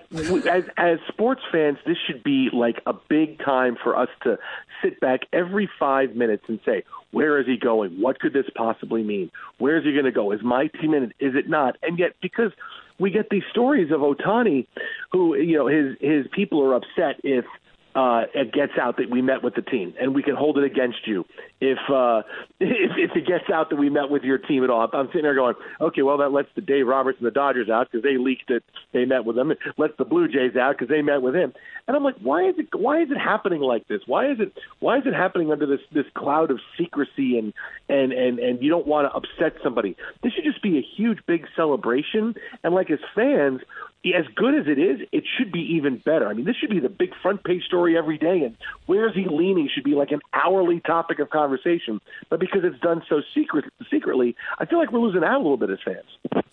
as 0.50 0.64
as 0.76 0.98
sports 1.08 1.42
fans 1.52 1.78
this 1.86 1.96
should 2.06 2.22
be 2.22 2.48
like 2.52 2.80
a 2.86 2.92
big 2.92 3.38
time 3.38 3.76
for 3.82 3.96
us 3.96 4.08
to 4.22 4.38
sit 4.82 5.00
back 5.00 5.20
every 5.32 5.68
5 5.78 6.16
minutes 6.16 6.44
and 6.48 6.58
say 6.64 6.82
where 7.12 7.40
is 7.40 7.46
he 7.46 7.56
going? 7.56 8.00
What 8.00 8.20
could 8.20 8.32
this 8.32 8.46
possibly 8.54 9.02
mean? 9.02 9.30
Where 9.58 9.76
is 9.76 9.84
he 9.84 9.92
going 9.92 10.04
to 10.04 10.12
go? 10.12 10.30
Is 10.32 10.42
my 10.42 10.68
team 10.68 10.94
in 10.94 11.04
it? 11.04 11.12
Is 11.18 11.34
it 11.34 11.48
not? 11.48 11.76
And 11.82 11.98
yet 11.98 12.14
because 12.22 12.52
we 12.98 13.10
get 13.10 13.30
these 13.30 13.42
stories 13.50 13.90
of 13.90 14.00
Ohtani 14.00 14.66
who 15.12 15.36
you 15.36 15.56
know 15.56 15.66
his 15.66 15.96
his 16.00 16.26
people 16.32 16.62
are 16.62 16.74
upset 16.74 17.20
if 17.24 17.44
uh, 17.94 18.22
it 18.34 18.52
gets 18.52 18.72
out 18.80 18.96
that 18.98 19.10
we 19.10 19.20
met 19.20 19.42
with 19.42 19.54
the 19.54 19.62
team, 19.62 19.94
and 20.00 20.14
we 20.14 20.22
can 20.22 20.36
hold 20.36 20.58
it 20.58 20.64
against 20.64 21.06
you 21.06 21.24
if 21.60 21.78
uh, 21.92 22.22
if, 22.60 22.92
if 22.96 23.16
it 23.16 23.26
gets 23.26 23.50
out 23.52 23.70
that 23.70 23.76
we 23.76 23.90
met 23.90 24.10
with 24.10 24.22
your 24.22 24.38
team 24.38 24.64
at 24.64 24.70
all. 24.70 24.88
I'm 24.92 25.06
sitting 25.08 25.22
there 25.22 25.34
going, 25.34 25.54
okay, 25.80 26.02
well 26.02 26.18
that 26.18 26.30
lets 26.30 26.48
the 26.54 26.60
Dave 26.60 26.86
Roberts 26.86 27.18
and 27.18 27.26
the 27.26 27.32
Dodgers 27.32 27.68
out 27.68 27.88
because 27.90 28.02
they 28.02 28.16
leaked 28.16 28.50
it. 28.50 28.62
They 28.92 29.04
met 29.04 29.24
with 29.24 29.36
them. 29.36 29.50
It 29.50 29.58
lets 29.76 29.94
the 29.98 30.04
Blue 30.04 30.28
Jays 30.28 30.56
out 30.56 30.76
because 30.76 30.88
they 30.88 31.02
met 31.02 31.22
with 31.22 31.34
him. 31.34 31.52
And 31.88 31.96
I'm 31.96 32.04
like, 32.04 32.16
why 32.22 32.48
is 32.48 32.54
it 32.58 32.68
why 32.72 33.02
is 33.02 33.10
it 33.10 33.18
happening 33.18 33.60
like 33.60 33.88
this? 33.88 34.02
Why 34.06 34.30
is 34.30 34.38
it 34.38 34.52
why 34.78 34.98
is 34.98 35.02
it 35.06 35.14
happening 35.14 35.50
under 35.50 35.66
this 35.66 35.80
this 35.92 36.06
cloud 36.14 36.50
of 36.50 36.60
secrecy 36.78 37.38
and 37.38 37.52
and 37.88 38.12
and 38.12 38.38
and 38.38 38.62
you 38.62 38.70
don't 38.70 38.86
want 38.86 39.10
to 39.10 39.16
upset 39.16 39.60
somebody? 39.62 39.96
This 40.22 40.32
should 40.32 40.44
just 40.44 40.62
be 40.62 40.78
a 40.78 40.82
huge 40.96 41.18
big 41.26 41.46
celebration. 41.56 42.34
And 42.62 42.74
like 42.74 42.90
as 42.90 43.00
fans, 43.14 43.62
as 44.06 44.24
good 44.34 44.54
as 44.54 44.66
it 44.66 44.78
is, 44.78 45.00
it 45.12 45.24
should 45.36 45.52
be 45.52 45.60
even 45.76 45.98
better. 45.98 46.26
I 46.26 46.32
mean, 46.32 46.46
this 46.46 46.56
should 46.56 46.70
be 46.70 46.80
the 46.80 46.88
big 46.88 47.10
front 47.22 47.44
page 47.44 47.64
story 47.64 47.98
every 47.98 48.16
day, 48.16 48.42
and 48.44 48.56
where 48.86 49.06
is 49.08 49.14
he 49.14 49.26
leaning 49.30 49.68
should 49.74 49.84
be 49.84 49.90
like 49.94 50.10
an 50.10 50.20
hourly 50.32 50.80
topic 50.80 51.18
of 51.18 51.28
conversation. 51.30 52.00
But 52.30 52.40
because 52.40 52.62
it's 52.64 52.80
done 52.80 53.02
so 53.08 53.20
secret, 53.34 53.66
secretly, 53.90 54.36
I 54.58 54.64
feel 54.64 54.78
like 54.78 54.90
we're 54.90 55.00
losing 55.00 55.22
out 55.22 55.34
a 55.36 55.42
little 55.42 55.58
bit 55.58 55.68
as 55.70 55.78
fans. 55.84 56.44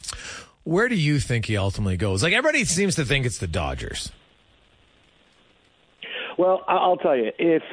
Where 0.66 0.90
do 0.90 0.96
you 0.96 1.20
think 1.20 1.46
he 1.46 1.56
ultimately 1.56 1.96
goes? 1.96 2.22
Like 2.22 2.34
everybody 2.34 2.66
seems 2.66 2.96
to 2.96 3.06
think 3.06 3.26
it's 3.26 3.38
the 3.38 3.48
Dodgers. 3.48 4.12
Well, 6.38 6.64
I- 6.68 6.76
I'll 6.76 6.98
tell 6.98 7.16
you 7.16 7.32
if 7.40 7.64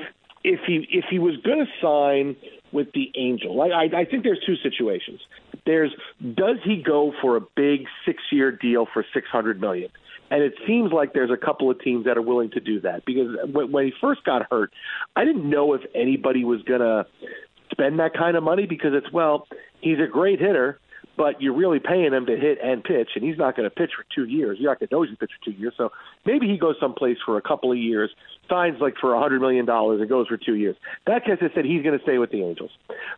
if 0.44 0.60
he 0.66 0.86
if 0.90 1.06
he 1.10 1.18
was 1.18 1.36
going 1.38 1.66
to 1.66 1.70
sign 1.82 2.36
with 2.72 2.92
the 2.92 3.10
Angel, 3.16 3.54
like 3.54 3.72
I, 3.72 3.84
I 4.00 4.04
think 4.04 4.22
there's 4.24 4.42
two 4.46 4.56
situations. 4.56 5.20
There's 5.66 5.92
does 6.34 6.56
he 6.64 6.82
go 6.82 7.12
for 7.20 7.36
a 7.36 7.40
big 7.40 7.86
six 8.04 8.22
year 8.30 8.52
deal 8.52 8.86
for 8.92 9.04
six 9.14 9.28
hundred 9.28 9.60
million? 9.60 9.90
And 10.30 10.42
it 10.42 10.54
seems 10.66 10.92
like 10.92 11.12
there's 11.12 11.30
a 11.30 11.36
couple 11.36 11.70
of 11.70 11.80
teams 11.80 12.06
that 12.06 12.16
are 12.16 12.22
willing 12.22 12.50
to 12.52 12.60
do 12.60 12.80
that 12.80 13.04
because 13.04 13.36
when, 13.52 13.70
when 13.70 13.84
he 13.86 13.92
first 14.00 14.24
got 14.24 14.46
hurt, 14.50 14.72
I 15.14 15.24
didn't 15.24 15.48
know 15.48 15.74
if 15.74 15.82
anybody 15.94 16.44
was 16.44 16.62
going 16.62 16.80
to 16.80 17.06
spend 17.70 17.98
that 17.98 18.14
kind 18.14 18.36
of 18.36 18.42
money 18.42 18.66
because 18.66 18.92
it's 18.94 19.12
well, 19.12 19.46
he's 19.80 19.98
a 19.98 20.06
great 20.06 20.40
hitter, 20.40 20.80
but 21.16 21.40
you're 21.40 21.54
really 21.54 21.78
paying 21.78 22.12
him 22.12 22.26
to 22.26 22.36
hit 22.36 22.58
and 22.62 22.82
pitch, 22.82 23.10
and 23.14 23.24
he's 23.24 23.38
not 23.38 23.56
going 23.56 23.68
to 23.68 23.74
pitch 23.74 23.92
for 23.96 24.04
two 24.14 24.26
years. 24.28 24.58
You're 24.58 24.70
not 24.70 24.80
going 24.80 24.88
to 24.88 24.94
know 24.94 25.02
he's 25.02 25.10
going 25.10 25.16
to 25.16 25.26
pitch 25.26 25.30
for 25.38 25.50
two 25.50 25.58
years. 25.58 25.74
So 25.76 25.90
maybe 26.24 26.48
he 26.48 26.58
goes 26.58 26.76
someplace 26.80 27.18
for 27.24 27.36
a 27.36 27.42
couple 27.42 27.70
of 27.70 27.78
years, 27.78 28.10
signs 28.48 28.80
like 28.80 28.94
for 29.00 29.14
a 29.14 29.20
hundred 29.20 29.40
million 29.40 29.64
dollars, 29.64 30.00
and 30.00 30.08
goes 30.08 30.26
for 30.28 30.36
two 30.36 30.54
years. 30.54 30.76
That 31.06 31.22
guy 31.26 31.36
said 31.38 31.64
he's 31.64 31.82
going 31.82 31.96
to 31.96 32.02
stay 32.02 32.18
with 32.18 32.30
the 32.30 32.42
Angels, 32.42 32.70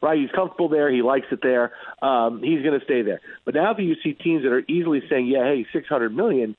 right? 0.03 0.19
He's 0.19 0.31
comfortable 0.31 0.69
there. 0.69 0.93
He 0.93 1.03
likes 1.03 1.27
it 1.31 1.41
there. 1.43 1.73
Um, 2.03 2.43
he's 2.43 2.63
going 2.63 2.79
to 2.79 2.85
stay 2.85 3.03
there. 3.03 3.21
But 3.45 3.55
now 3.55 3.73
that 3.73 3.83
you 3.83 3.97
see 4.03 4.13
teams 4.13 4.43
that 4.43 4.53
are 4.53 4.65
easily 4.69 5.03
saying, 5.09 5.27
"Yeah, 5.27 5.45
hey, 5.45 5.67
six 5.73 5.89
hundred 5.89 6.15
million, 6.15 6.57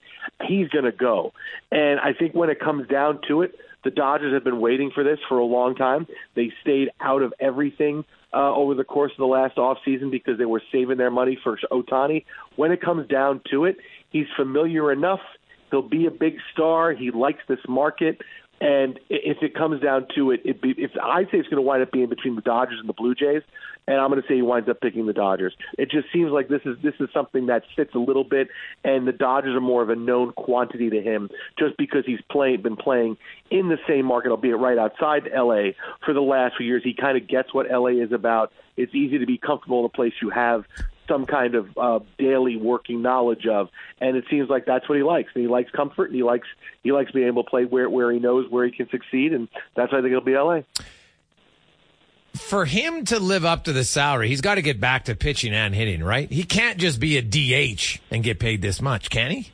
he's 0.48 0.70
going 0.70 0.86
to 0.86 0.92
go," 0.92 1.34
and 1.72 2.00
I 2.00 2.14
think 2.14 2.34
when 2.34 2.50
it 2.50 2.60
comes 2.60 2.88
down 2.88 3.22
to 3.28 3.42
it. 3.44 3.56
The 3.84 3.92
Dodgers 3.92 4.34
have 4.34 4.44
been 4.44 4.60
waiting 4.60 4.92
for 4.94 5.04
this 5.06 5.20
for 5.30 5.38
a 5.38 5.46
long 5.46 5.74
time. 5.76 6.08
They 6.36 6.52
stayed 6.62 6.90
out 7.00 7.22
of 7.22 7.34
everything 7.40 8.04
uh, 8.38 8.54
over 8.54 8.76
the 8.76 8.84
course 8.84 9.12
of 9.14 9.18
the 9.18 9.26
last 9.26 9.58
offseason 9.58 10.12
because 10.12 10.38
they 10.38 10.46
were 10.46 10.62
saving 10.72 10.98
their 10.98 11.10
money 11.10 11.40
for 11.44 11.58
Ohtani. 11.72 12.24
When 12.56 12.72
it 12.72 12.82
comes 12.82 13.08
down 13.08 13.42
to 13.50 13.66
it, 13.66 13.78
he's 14.12 14.28
familiar 14.36 14.92
enough. 14.92 15.22
He'll 15.72 15.82
be 15.82 16.06
a 16.06 16.12
big 16.12 16.36
star. 16.54 16.94
He 16.94 17.10
likes 17.10 17.40
this 17.48 17.60
market. 17.68 18.22
And 18.60 19.00
if 19.10 19.38
it 19.44 19.54
comes 19.54 19.82
down 19.82 20.08
to 20.16 20.32
it, 20.32 20.42
it 20.44 20.62
be, 20.62 20.74
if 20.78 20.92
I 21.02 21.24
say 21.26 21.38
it's 21.38 21.48
going 21.48 21.58
to 21.58 21.62
wind 21.62 21.84
up 21.84 21.92
being 21.92 22.10
between 22.10 22.36
the 22.36 22.42
Dodgers 22.42 22.80
and 22.80 22.90
the 22.90 22.94
Blue 22.94 23.14
Jays, 23.14 23.44
and 23.88 23.98
I'm 24.02 24.10
going 24.10 24.22
to 24.22 24.28
say 24.28 24.36
he 24.36 24.42
winds 24.42 24.68
up 24.68 24.82
picking 24.82 25.06
the 25.06 25.14
Dodgers. 25.14 25.56
It 25.78 25.90
just 25.90 26.08
seems 26.12 26.32
like 26.32 26.50
this 26.50 26.62
is 26.66 26.78
this 26.84 26.96
is 27.00 27.08
something 27.14 27.46
that 27.46 27.64
fits 27.76 27.94
a 27.94 28.00
little 28.00 28.24
bit, 28.24 28.50
and 28.84 29.08
the 29.08 29.12
Dodgers 29.12 29.56
are 29.56 29.62
more 29.62 29.82
of 29.82 29.90
a 29.90 29.96
known 29.96 30.34
quantity 30.34 30.90
to 30.90 31.02
him 31.02 31.30
just 31.58 31.78
because 31.78 32.04
he's 32.06 32.20
playing 32.30 32.64
been 32.64 32.76
playing 32.76 33.18
in 33.50 33.70
the 33.70 33.78
same 33.88 34.06
market, 34.06 34.32
albeit 34.32 34.58
right 34.58 34.78
outside 34.78 35.30
L.A. 35.34 35.76
for 36.04 36.14
the 36.14 36.22
last 36.22 36.58
few 36.58 36.66
years. 36.66 36.84
He 36.84 36.94
kind 36.94 37.18
of 37.18 37.28
gets 37.28 37.54
what 37.54 37.72
L.A. 37.72 37.94
is 37.94 38.12
about. 38.12 38.52
It's 38.76 38.94
easy 38.94 39.20
to 39.20 39.26
be 39.26 39.38
comfortable 39.38 39.80
in 39.80 39.86
a 39.86 39.90
place 39.90 40.14
you 40.22 40.32
have 40.32 40.66
some 41.08 41.26
kind 41.26 41.56
of 41.56 41.78
uh, 41.78 42.00
daily 42.18 42.58
working 42.58 43.02
knowledge 43.02 43.46
of, 43.48 43.70
and 44.00 44.16
it 44.16 44.26
seems 44.30 44.50
like 44.50 44.66
that's 44.66 44.88
what 44.88 44.98
he 44.98 45.04
likes. 45.04 45.30
And 45.34 45.44
he 45.44 45.48
likes 45.48 45.72
comfort, 45.72 46.06
and 46.06 46.16
he 46.16 46.24
likes 46.24 46.48
he 46.84 46.92
likes 46.92 47.12
being 47.12 47.28
able 47.28 47.44
to 47.44 47.50
play 47.50 47.66
where 47.66 47.90
where 47.90 48.12
he 48.12 48.20
knows 48.20 48.50
where 48.50 48.66
he 48.66 48.72
can 48.72 48.90
succeed, 48.90 49.34
and 49.34 49.48
that's 49.76 49.92
why 49.92 50.00
I 50.00 50.02
think 50.02 50.12
it'll 50.12 50.24
be 50.24 50.36
L.A. 50.36 50.66
for 52.34 52.66
him 52.66 53.06
to 53.06 53.20
live 53.20 53.46
up 53.46 53.66
to 53.66 53.74
the 53.74 53.84
salary, 53.84 54.30
he's 54.30 54.42
got 54.42 54.56
to 54.56 54.62
get 54.62 54.80
back 54.80 55.06
to 55.06 55.16
pitching 55.16 55.54
and 55.54 55.74
hitting, 55.74 56.04
right? 56.04 56.32
He 56.32 56.44
can't 56.44 56.78
just 56.78 57.00
be 57.00 57.18
a 57.18 57.22
DH 57.22 58.00
and 58.12 58.24
get 58.24 58.40
paid 58.40 58.62
this 58.62 58.82
much, 58.82 59.10
can 59.10 59.32
he? 59.32 59.52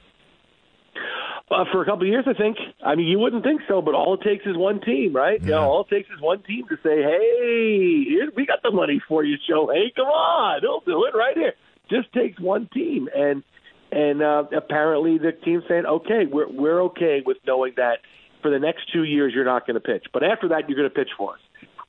Uh, 1.54 1.66
for 1.72 1.82
a 1.82 1.86
couple 1.86 2.02
of 2.02 2.08
years, 2.08 2.26
I 2.28 2.34
think. 2.34 2.58
I 2.84 2.96
mean, 2.96 3.08
you 3.08 3.20
wouldn't 3.20 3.44
think 3.44 3.62
so, 3.68 3.82
but 3.82 3.94
all 3.94 4.16
it 4.16 4.22
takes 4.22 4.46
is 4.46 4.58
one 4.58 4.82
team, 4.82 5.14
right? 5.14 5.40
Yeah. 5.40 5.46
You 5.46 5.52
know, 5.52 5.70
all 5.70 5.82
it 5.82 5.90
takes 5.96 6.10
is 6.10 6.20
one 6.20 6.42
team 6.44 6.66
to 6.70 6.78
say, 6.84 7.02
"Hey, 7.02 8.28
we 8.36 8.46
got 8.46 8.64
the 8.64 8.72
money 8.72 9.02
for 9.08 9.24
you, 9.24 9.38
Joe. 9.48 9.70
Hey, 9.72 9.92
Come 9.96 10.08
on, 10.08 10.62
they'll 10.62 10.82
do 10.82 11.06
it 11.06 11.16
right 11.16 11.38
here." 11.38 11.54
Just 11.90 12.12
takes 12.14 12.40
one 12.40 12.70
team, 12.74 13.08
and 13.16 13.44
and 13.92 14.24
uh, 14.24 14.46
apparently 14.56 15.18
the 15.20 15.32
team's 15.32 15.64
saying, 15.68 15.86
"Okay, 15.86 16.26
we're 16.26 16.50
we're 16.50 16.82
okay 16.86 17.22
with 17.26 17.38
knowing 17.46 17.74
that 17.78 18.00
for 18.42 18.50
the 18.50 18.60
next 18.60 18.92
two 18.92 19.04
years 19.04 19.34
you're 19.36 19.46
not 19.46 19.68
going 19.68 19.76
to 19.76 19.80
pitch, 19.82 20.06
but 20.12 20.24
after 20.24 20.48
that 20.50 20.68
you're 20.68 20.78
going 20.78 20.90
to 20.90 20.96
pitch 20.96 21.12
for 21.18 21.34
us." 21.34 21.40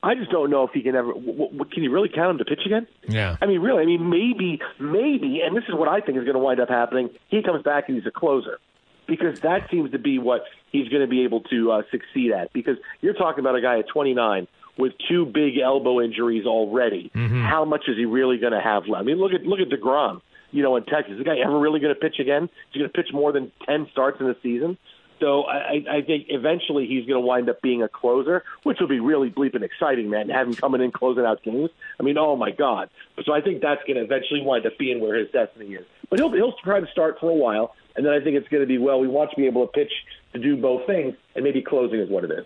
I 0.03 0.14
just 0.14 0.31
don't 0.31 0.50
know 0.50 0.64
if 0.64 0.72
he 0.72 0.83
can 0.83 0.94
ever. 0.94 1.14
W- 1.14 1.33
w- 1.33 1.64
can 1.72 1.83
you 1.83 1.90
really 1.90 2.11
count 2.14 2.33
him 2.33 2.38
to 2.38 2.44
pitch 2.44 2.61
again? 2.66 2.87
Yeah. 3.09 3.38
I 3.40 3.46
mean, 3.46 3.61
really. 3.62 3.83
I 3.83 3.87
mean, 3.87 4.11
maybe, 4.11 4.61
maybe, 4.79 5.40
and 5.40 5.57
this 5.57 5.64
is 5.66 5.74
what 5.74 5.88
I 5.88 6.00
think 6.00 6.18
is 6.18 6.24
going 6.24 6.35
to 6.35 6.40
wind 6.40 6.61
up 6.61 6.68
happening. 6.68 7.09
He 7.29 7.42
comes 7.42 7.62
back 7.62 7.88
and 7.88 7.96
he's 7.96 8.07
a 8.07 8.11
closer 8.11 8.59
because 9.07 9.40
that 9.40 9.71
seems 9.71 9.93
to 9.93 9.99
be 9.99 10.19
what 10.19 10.43
he's 10.71 10.88
going 10.88 11.03
to 11.03 11.09
be 11.09 11.25
able 11.25 11.40
to 11.43 11.73
uh, 11.73 11.83
succeed 11.90 12.33
at. 12.33 12.53
Because 12.53 12.77
you're 13.01 13.14
talking 13.14 13.40
about 13.40 13.57
a 13.57 13.61
guy 13.61 13.79
at 13.79 13.88
29 13.88 14.47
with 14.77 14.93
two 15.09 15.27
big 15.27 15.59
elbow 15.59 16.01
injuries 16.01 16.47
already. 16.47 17.11
Mm-hmm. 17.14 17.43
How 17.45 17.64
much 17.64 17.83
is 17.88 17.97
he 17.97 18.05
really 18.05 18.38
going 18.38 18.53
to 18.53 18.61
have 18.61 18.87
left? 18.87 19.03
I 19.03 19.05
mean, 19.05 19.19
look 19.19 19.33
at 19.33 19.43
look 19.43 19.61
at 19.61 19.69
Degrom. 19.69 20.21
You 20.51 20.62
know, 20.62 20.77
in 20.77 20.85
Texas, 20.85 21.12
is 21.12 21.19
the 21.19 21.25
guy 21.25 21.38
ever 21.45 21.59
really 21.59 21.81
going 21.81 21.95
to 21.95 22.01
pitch 22.01 22.21
again? 22.21 22.45
Is 22.45 22.51
he 22.73 22.79
going 22.79 22.90
to 22.90 22.97
pitch 22.97 23.12
more 23.12 23.33
than 23.33 23.51
10 23.67 23.88
starts 23.90 24.21
in 24.21 24.27
the 24.27 24.37
season? 24.40 24.79
So 25.25 25.45
I, 25.45 25.83
I 25.91 26.03
think 26.03 26.27
eventually 26.29 26.87
he's 26.87 27.07
going 27.07 27.19
to 27.19 27.27
wind 27.27 27.49
up 27.49 27.63
being 27.63 27.83
a 27.83 27.89
closer, 27.89 28.45
which 28.63 28.79
will 28.79 28.89
be 28.89 29.01
really 29.01 29.31
bleeping 29.31 29.63
exciting, 29.63 30.11
man. 30.11 30.29
Him 30.29 30.53
coming 30.53 30.83
in 30.83 30.93
closing 30.93 31.25
out 31.25 31.43
games. 31.43 31.71
I 31.99 32.03
mean, 32.03 32.19
oh 32.19 32.37
my 32.37 32.51
God! 32.51 32.91
So 33.25 33.33
I 33.33 33.41
think 33.41 33.63
that's 33.63 33.83
going 33.85 33.97
to 33.97 34.03
eventually 34.03 34.43
wind 34.43 34.67
up 34.67 34.77
being 34.77 35.01
where 35.01 35.19
his 35.19 35.31
destiny 35.31 35.77
is. 35.77 35.87
But 36.11 36.19
he'll 36.19 36.31
he'll 36.31 36.53
try 36.63 36.79
to 36.79 36.87
start 36.89 37.21
for 37.21 37.31
a 37.31 37.35
while, 37.35 37.75
and 37.97 38.05
then 38.05 38.13
I 38.13 38.21
think 38.21 38.37
it's 38.37 38.49
going 38.49 38.61
to 38.65 38.67
be 38.67 38.77
well. 38.77 39.01
We 39.01 39.09
want 39.09 39.31
to 39.31 39.37
be 39.37 39.47
able 39.47 39.67
to 39.67 39.73
pitch 39.73 39.93
to 40.35 40.39
do 40.39 40.59
both 40.59 40.87
things, 40.87 41.15
and 41.35 41.43
maybe 41.43 41.63
closing 41.63 42.01
is 42.01 42.11
what 42.11 42.25
it 42.25 42.31
is. 42.31 42.45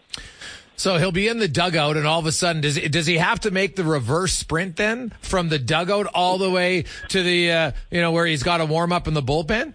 So 0.77 0.99
he'll 0.99 1.11
be 1.11 1.27
in 1.27 1.41
the 1.41 1.49
dugout, 1.49 1.97
and 1.97 2.07
all 2.07 2.21
of 2.21 2.27
a 2.27 2.33
sudden, 2.33 2.63
does 2.63 2.79
does 2.79 3.07
he 3.07 3.19
have 3.19 3.41
to 3.41 3.51
make 3.51 3.75
the 3.75 3.83
reverse 3.83 4.35
sprint 4.35 4.77
then 4.77 5.13
from 5.21 5.49
the 5.49 5.59
dugout 5.59 6.07
all 6.15 6.39
the 6.39 6.49
way 6.49 6.85
to 7.09 7.25
the 7.25 7.51
uh, 7.51 7.73
you 7.91 8.01
know 8.01 8.13
where 8.13 8.25
he's 8.25 8.45
got 8.45 8.59
to 8.59 8.67
warm 8.67 8.93
up 8.93 9.09
in 9.09 9.15
the 9.15 9.23
bullpen? 9.23 9.75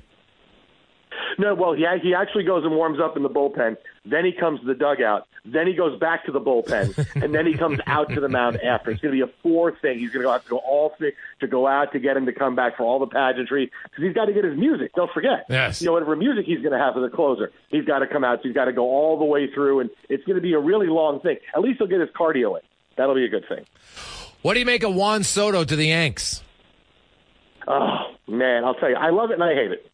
No, 1.37 1.55
well, 1.55 1.73
he 1.73 1.85
he 2.01 2.13
actually 2.13 2.43
goes 2.43 2.63
and 2.63 2.75
warms 2.75 2.99
up 2.99 3.17
in 3.17 3.23
the 3.23 3.29
bullpen. 3.29 3.77
Then 4.05 4.25
he 4.25 4.31
comes 4.31 4.59
to 4.61 4.65
the 4.65 4.73
dugout. 4.73 5.27
Then 5.45 5.67
he 5.67 5.73
goes 5.73 5.99
back 5.99 6.25
to 6.25 6.31
the 6.31 6.39
bullpen, 6.39 7.21
and 7.21 7.35
then 7.35 7.45
he 7.45 7.53
comes 7.53 7.79
out 7.85 8.09
to 8.09 8.21
the 8.21 8.29
mound 8.29 8.61
after. 8.61 8.91
It's 8.91 9.01
going 9.01 9.13
to 9.17 9.25
be 9.25 9.29
a 9.29 9.33
four 9.41 9.71
thing. 9.75 9.99
He's 9.99 10.11
going 10.11 10.25
to 10.25 10.31
have 10.31 10.43
to 10.43 10.49
go 10.49 10.57
all 10.57 10.93
six 10.99 11.17
to 11.41 11.47
go 11.47 11.67
out 11.67 11.91
to 11.93 11.99
get 11.99 12.15
him 12.15 12.25
to 12.25 12.33
come 12.33 12.55
back 12.55 12.77
for 12.77 12.83
all 12.83 12.99
the 12.99 13.07
pageantry 13.07 13.71
because 13.83 14.03
he's 14.03 14.13
got 14.13 14.25
to 14.25 14.33
get 14.33 14.45
his 14.45 14.57
music. 14.57 14.93
Don't 14.95 15.11
forget, 15.11 15.45
yes, 15.49 15.81
you 15.81 15.87
know 15.87 15.93
whatever 15.93 16.15
music 16.15 16.45
he's 16.45 16.59
going 16.59 16.71
to 16.71 16.77
have 16.77 16.93
for 16.93 17.01
the 17.01 17.09
closer, 17.09 17.51
he's 17.69 17.85
got 17.85 17.99
to 17.99 18.07
come 18.07 18.23
out. 18.23 18.39
So 18.39 18.43
he's 18.43 18.55
got 18.55 18.65
to 18.65 18.73
go 18.73 18.83
all 18.83 19.19
the 19.19 19.25
way 19.25 19.51
through, 19.53 19.81
and 19.81 19.89
it's 20.09 20.23
going 20.23 20.37
to 20.37 20.41
be 20.41 20.53
a 20.53 20.59
really 20.59 20.87
long 20.87 21.19
thing. 21.19 21.37
At 21.53 21.61
least 21.61 21.79
he'll 21.79 21.87
get 21.87 21.99
his 21.99 22.09
cardio 22.09 22.57
in. 22.57 22.63
That'll 22.95 23.15
be 23.15 23.25
a 23.25 23.29
good 23.29 23.45
thing. 23.49 23.65
What 24.43 24.53
do 24.53 24.59
you 24.59 24.65
make 24.65 24.83
of 24.83 24.93
Juan 24.93 25.23
Soto 25.23 25.63
to 25.63 25.75
the 25.75 25.87
Yanks? 25.87 26.41
Oh 27.67 28.13
man, 28.27 28.63
I'll 28.63 28.75
tell 28.75 28.89
you, 28.89 28.95
I 28.95 29.09
love 29.09 29.31
it 29.31 29.35
and 29.35 29.43
I 29.43 29.53
hate 29.53 29.71
it. 29.71 29.89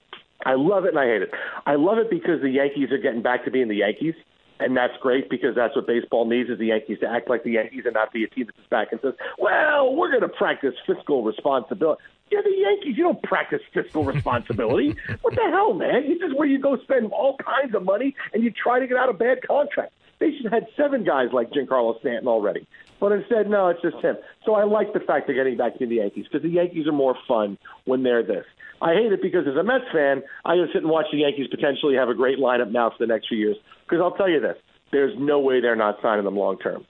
I 0.46 0.54
love 0.54 0.86
it 0.86 0.90
and 0.90 1.00
I 1.00 1.06
hate 1.06 1.22
it. 1.22 1.32
I 1.66 1.76
love 1.76 1.98
it 1.98 2.10
because 2.10 2.42
the 2.42 2.50
Yankees 2.50 2.92
are 2.92 2.98
getting 2.98 3.22
back 3.22 3.46
to 3.46 3.52
being 3.52 3.68
the 3.68 3.76
Yankees, 3.76 4.16
and 4.60 4.76
that's 4.76 4.94
great 5.02 5.30
because 5.30 5.56
that's 5.56 5.76
what 5.76 5.88
baseball 5.88 6.26
needs 6.26 6.50
is 6.50 6.60
the 6.60 6.68
Yankees 6.68 7.00
to 7.00 7.08
act 7.10 7.30
like 7.30 7.44
the 7.44 7.52
Yankees 7.52 7.84
and 7.86 7.94
not 7.94 8.14
be 8.14 8.24
a 8.24 8.28
team 8.28 8.46
that 8.46 8.56
sits 8.56 8.68
back 8.70 8.92
and 8.92 9.02
says, 9.02 9.14
"Well, 9.38 9.96
we're 9.96 10.10
going 10.10 10.22
to 10.22 10.30
practice 10.30 10.76
fiscal 10.86 11.24
responsibility." 11.24 12.02
You're 12.32 12.44
the 12.44 12.56
Yankees. 12.56 12.98
You 12.98 13.04
don't 13.04 13.22
practice 13.24 13.62
fiscal 13.74 14.04
responsibility. 14.04 14.96
what 15.22 15.36
the 15.36 15.50
hell, 15.52 15.74
man? 15.74 16.08
This 16.08 16.22
is 16.22 16.36
where 16.36 16.48
you 16.48 16.60
go 16.60 16.78
spend 16.84 17.12
all 17.12 17.38
kinds 17.38 17.74
of 17.74 17.84
money 17.84 18.16
and 18.34 18.44
you 18.44 18.52
try 18.52 18.80
to 18.80 18.88
get 18.88 18.98
out 18.98 19.10
of 19.10 19.18
bad 19.18 19.40
contracts. 19.48 19.96
They 20.20 20.36
should 20.36 20.52
have 20.52 20.54
had 20.54 20.68
seven 20.76 21.04
guys 21.04 21.30
like 21.32 21.50
Giancarlo 21.52 22.00
Stanton 22.02 22.28
already. 22.28 22.68
But 23.00 23.14
instead, 23.14 23.50
no, 23.50 23.70
it's 23.70 23.82
just 23.82 23.98
him. 23.98 24.18
So 24.46 24.54
I 24.54 24.66
like 24.66 24.94
the 24.94 25.00
fact 25.00 25.28
they're 25.28 25.36
getting 25.36 25.58
back 25.58 25.80
to 25.80 25.88
the 25.88 25.96
Yankees 25.96 26.26
because 26.30 26.44
the 26.44 26.50
Yankees 26.50 26.88
are 26.88 26.94
more 26.94 27.16
fun 27.28 27.58
when 27.86 28.04
they're 28.04 28.24
this. 28.24 28.46
I 28.82 28.94
hate 28.94 29.12
it 29.12 29.22
because 29.22 29.46
as 29.48 29.56
a 29.56 29.64
Mets 29.64 29.86
fan, 29.92 30.24
I 30.46 30.56
just 30.56 30.74
sit 30.74 30.84
and 30.84 30.92
watch 30.92 31.08
the 31.12 31.20
Yankees 31.20 31.48
potentially 31.52 31.96
have 31.96 32.10
a 32.10 32.14
great 32.14 32.40
lineup 32.40 32.72
now 32.72 32.90
for 32.90 32.96
the 33.00 33.08
next 33.08 33.28
few 33.28 33.38
years. 33.38 33.58
Because 33.84 34.02
I'll 34.02 34.16
tell 34.16 34.30
you 34.30 34.40
this: 34.40 34.58
there's 34.92 35.14
no 35.18 35.40
way 35.40 35.62
they're 35.62 35.76
not 35.76 35.98
signing 36.02 36.26
them 36.26 36.38
long 36.38 36.58
term. 36.60 36.86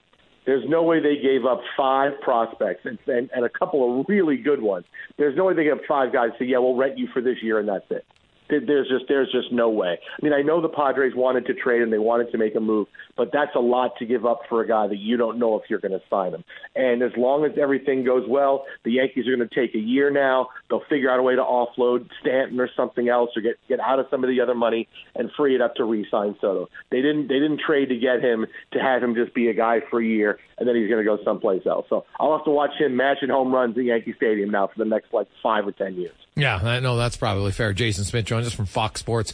There's 0.46 0.64
no 0.68 0.82
way 0.82 1.00
they 1.00 1.20
gave 1.22 1.44
up 1.44 1.60
five 1.76 2.12
prospects 2.22 2.80
and, 2.84 2.98
and, 3.06 3.30
and 3.34 3.44
a 3.44 3.48
couple 3.48 4.00
of 4.00 4.06
really 4.08 4.36
good 4.36 4.62
ones. 4.62 4.86
There's 5.18 5.36
no 5.36 5.44
way 5.44 5.54
they 5.54 5.64
gave 5.64 5.74
up 5.74 5.84
five 5.86 6.12
guys. 6.12 6.30
Say, 6.38 6.46
yeah, 6.46 6.58
we'll 6.58 6.76
rent 6.76 6.98
you 6.98 7.08
for 7.12 7.20
this 7.20 7.36
year 7.42 7.58
and 7.58 7.68
that's 7.68 7.84
it. 7.90 8.04
There's 8.50 8.88
just 8.88 9.04
there's 9.08 9.30
just 9.32 9.52
no 9.52 9.70
way. 9.70 9.98
I 10.00 10.24
mean, 10.24 10.32
I 10.32 10.42
know 10.42 10.60
the 10.60 10.68
Padres 10.68 11.14
wanted 11.14 11.46
to 11.46 11.54
trade 11.54 11.82
and 11.82 11.92
they 11.92 11.98
wanted 11.98 12.30
to 12.32 12.38
make 12.38 12.54
a 12.54 12.60
move, 12.60 12.88
but 13.16 13.30
that's 13.32 13.54
a 13.54 13.60
lot 13.60 13.96
to 13.98 14.06
give 14.06 14.26
up 14.26 14.40
for 14.48 14.60
a 14.62 14.68
guy 14.68 14.86
that 14.88 14.98
you 14.98 15.16
don't 15.16 15.38
know 15.38 15.56
if 15.56 15.68
you're 15.68 15.80
going 15.80 15.92
to 15.92 16.02
sign 16.08 16.34
him. 16.34 16.44
And 16.74 17.02
as 17.02 17.12
long 17.16 17.44
as 17.44 17.52
everything 17.60 18.04
goes 18.04 18.24
well, 18.28 18.64
the 18.84 18.92
Yankees 18.92 19.26
are 19.26 19.36
going 19.36 19.48
to 19.48 19.54
take 19.54 19.74
a 19.74 19.78
year 19.78 20.10
now. 20.10 20.48
They'll 20.68 20.82
figure 20.88 21.10
out 21.10 21.18
a 21.18 21.22
way 21.22 21.36
to 21.36 21.42
offload 21.42 22.08
Stanton 22.20 22.60
or 22.60 22.68
something 22.76 23.08
else, 23.08 23.30
or 23.36 23.42
get 23.42 23.56
get 23.68 23.80
out 23.80 23.98
of 23.98 24.06
some 24.10 24.24
of 24.24 24.30
the 24.30 24.40
other 24.40 24.54
money 24.54 24.88
and 25.14 25.30
free 25.36 25.54
it 25.54 25.60
up 25.60 25.74
to 25.76 25.84
re-sign 25.84 26.36
Soto. 26.40 26.68
They 26.90 27.02
didn't 27.02 27.28
they 27.28 27.38
didn't 27.38 27.60
trade 27.66 27.90
to 27.90 27.96
get 27.96 28.22
him 28.22 28.46
to 28.72 28.78
have 28.78 29.02
him 29.02 29.14
just 29.14 29.34
be 29.34 29.48
a 29.48 29.54
guy 29.54 29.80
for 29.90 30.00
a 30.00 30.04
year 30.04 30.38
and 30.60 30.68
then 30.68 30.76
he's 30.76 30.88
going 30.88 31.04
to 31.04 31.04
go 31.04 31.18
someplace 31.24 31.66
else. 31.66 31.86
So 31.88 32.04
I'll 32.20 32.36
have 32.36 32.44
to 32.44 32.50
watch 32.50 32.72
him 32.78 32.94
matching 32.94 33.30
home 33.30 33.52
runs 33.52 33.76
at 33.76 33.84
Yankee 33.84 34.12
Stadium 34.16 34.50
now 34.50 34.68
for 34.68 34.78
the 34.78 34.84
next 34.84 35.12
like 35.12 35.26
five 35.42 35.66
or 35.66 35.72
ten 35.72 35.94
years. 35.94 36.14
Yeah, 36.36 36.56
I 36.56 36.80
know 36.80 36.96
that's 36.96 37.16
probably 37.16 37.50
fair. 37.50 37.72
Jason 37.72 38.04
Smith 38.04 38.24
joins 38.24 38.39
us 38.46 38.52
from 38.52 38.66
Fox 38.66 39.00
Sports 39.00 39.32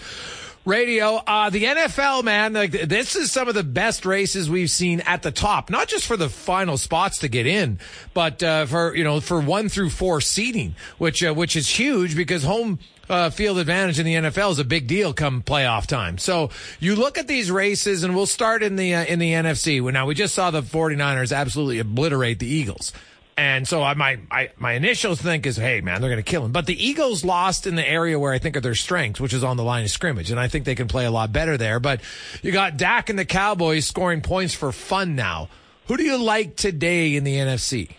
Radio. 0.64 1.20
Uh, 1.26 1.48
the 1.48 1.64
NFL, 1.64 2.24
man, 2.24 2.52
like 2.52 2.72
this 2.72 3.14
is 3.14 3.30
some 3.30 3.48
of 3.48 3.54
the 3.54 3.62
best 3.62 4.04
races 4.04 4.50
we've 4.50 4.70
seen 4.70 5.00
at 5.00 5.22
the 5.22 5.30
top, 5.30 5.70
not 5.70 5.88
just 5.88 6.06
for 6.06 6.16
the 6.16 6.28
final 6.28 6.76
spots 6.76 7.18
to 7.18 7.28
get 7.28 7.46
in, 7.46 7.78
but 8.14 8.42
uh, 8.42 8.66
for 8.66 8.94
you 8.94 9.04
know 9.04 9.20
for 9.20 9.40
one 9.40 9.68
through 9.68 9.90
four 9.90 10.20
seating, 10.20 10.74
which 10.98 11.22
uh, 11.22 11.32
which 11.32 11.54
is 11.54 11.68
huge 11.68 12.16
because 12.16 12.42
home 12.42 12.80
uh, 13.08 13.30
field 13.30 13.58
advantage 13.58 13.98
in 13.98 14.06
the 14.06 14.14
NFL 14.14 14.50
is 14.52 14.58
a 14.58 14.64
big 14.64 14.86
deal 14.86 15.12
come 15.12 15.42
playoff 15.42 15.86
time. 15.86 16.18
So 16.18 16.50
you 16.80 16.96
look 16.96 17.18
at 17.18 17.28
these 17.28 17.50
races, 17.50 18.02
and 18.02 18.16
we'll 18.16 18.26
start 18.26 18.62
in 18.62 18.76
the 18.76 18.94
uh, 18.94 19.04
in 19.04 19.18
the 19.18 19.32
NFC. 19.32 19.80
Now 19.92 20.06
we 20.06 20.14
just 20.14 20.34
saw 20.34 20.50
the 20.50 20.62
49ers 20.62 21.36
absolutely 21.36 21.78
obliterate 21.78 22.38
the 22.38 22.48
Eagles. 22.48 22.92
And 23.38 23.68
so 23.68 23.82
I, 23.82 23.92
my, 23.94 24.18
my, 24.30 24.50
my 24.56 24.72
initial 24.72 25.14
think 25.14 25.44
is, 25.44 25.56
hey, 25.56 25.82
man, 25.82 26.00
they're 26.00 26.08
going 26.08 26.22
to 26.22 26.28
kill 26.28 26.44
him. 26.44 26.52
But 26.52 26.64
the 26.64 26.86
Eagles 26.86 27.22
lost 27.22 27.66
in 27.66 27.74
the 27.74 27.86
area 27.86 28.18
where 28.18 28.32
I 28.32 28.38
think 28.38 28.56
are 28.56 28.62
their 28.62 28.74
strengths, 28.74 29.20
which 29.20 29.34
is 29.34 29.44
on 29.44 29.58
the 29.58 29.62
line 29.62 29.84
of 29.84 29.90
scrimmage. 29.90 30.30
And 30.30 30.40
I 30.40 30.48
think 30.48 30.64
they 30.64 30.74
can 30.74 30.88
play 30.88 31.04
a 31.04 31.10
lot 31.10 31.32
better 31.32 31.58
there. 31.58 31.78
But 31.78 32.00
you 32.42 32.50
got 32.50 32.78
Dak 32.78 33.10
and 33.10 33.18
the 33.18 33.26
Cowboys 33.26 33.86
scoring 33.86 34.22
points 34.22 34.54
for 34.54 34.72
fun 34.72 35.16
now. 35.16 35.50
Who 35.86 35.98
do 35.98 36.02
you 36.02 36.16
like 36.16 36.56
today 36.56 37.14
in 37.14 37.24
the 37.24 37.36
NFC? 37.36 37.90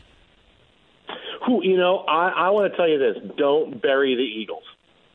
Who, 1.46 1.64
you 1.64 1.78
know, 1.78 2.00
I, 2.00 2.30
I 2.30 2.50
want 2.50 2.72
to 2.72 2.78
tell 2.78 2.90
you 2.90 2.98
this. 2.98 3.18
Don't 3.38 3.80
bury 3.80 4.16
the 4.16 4.24
Eagles. 4.24 4.64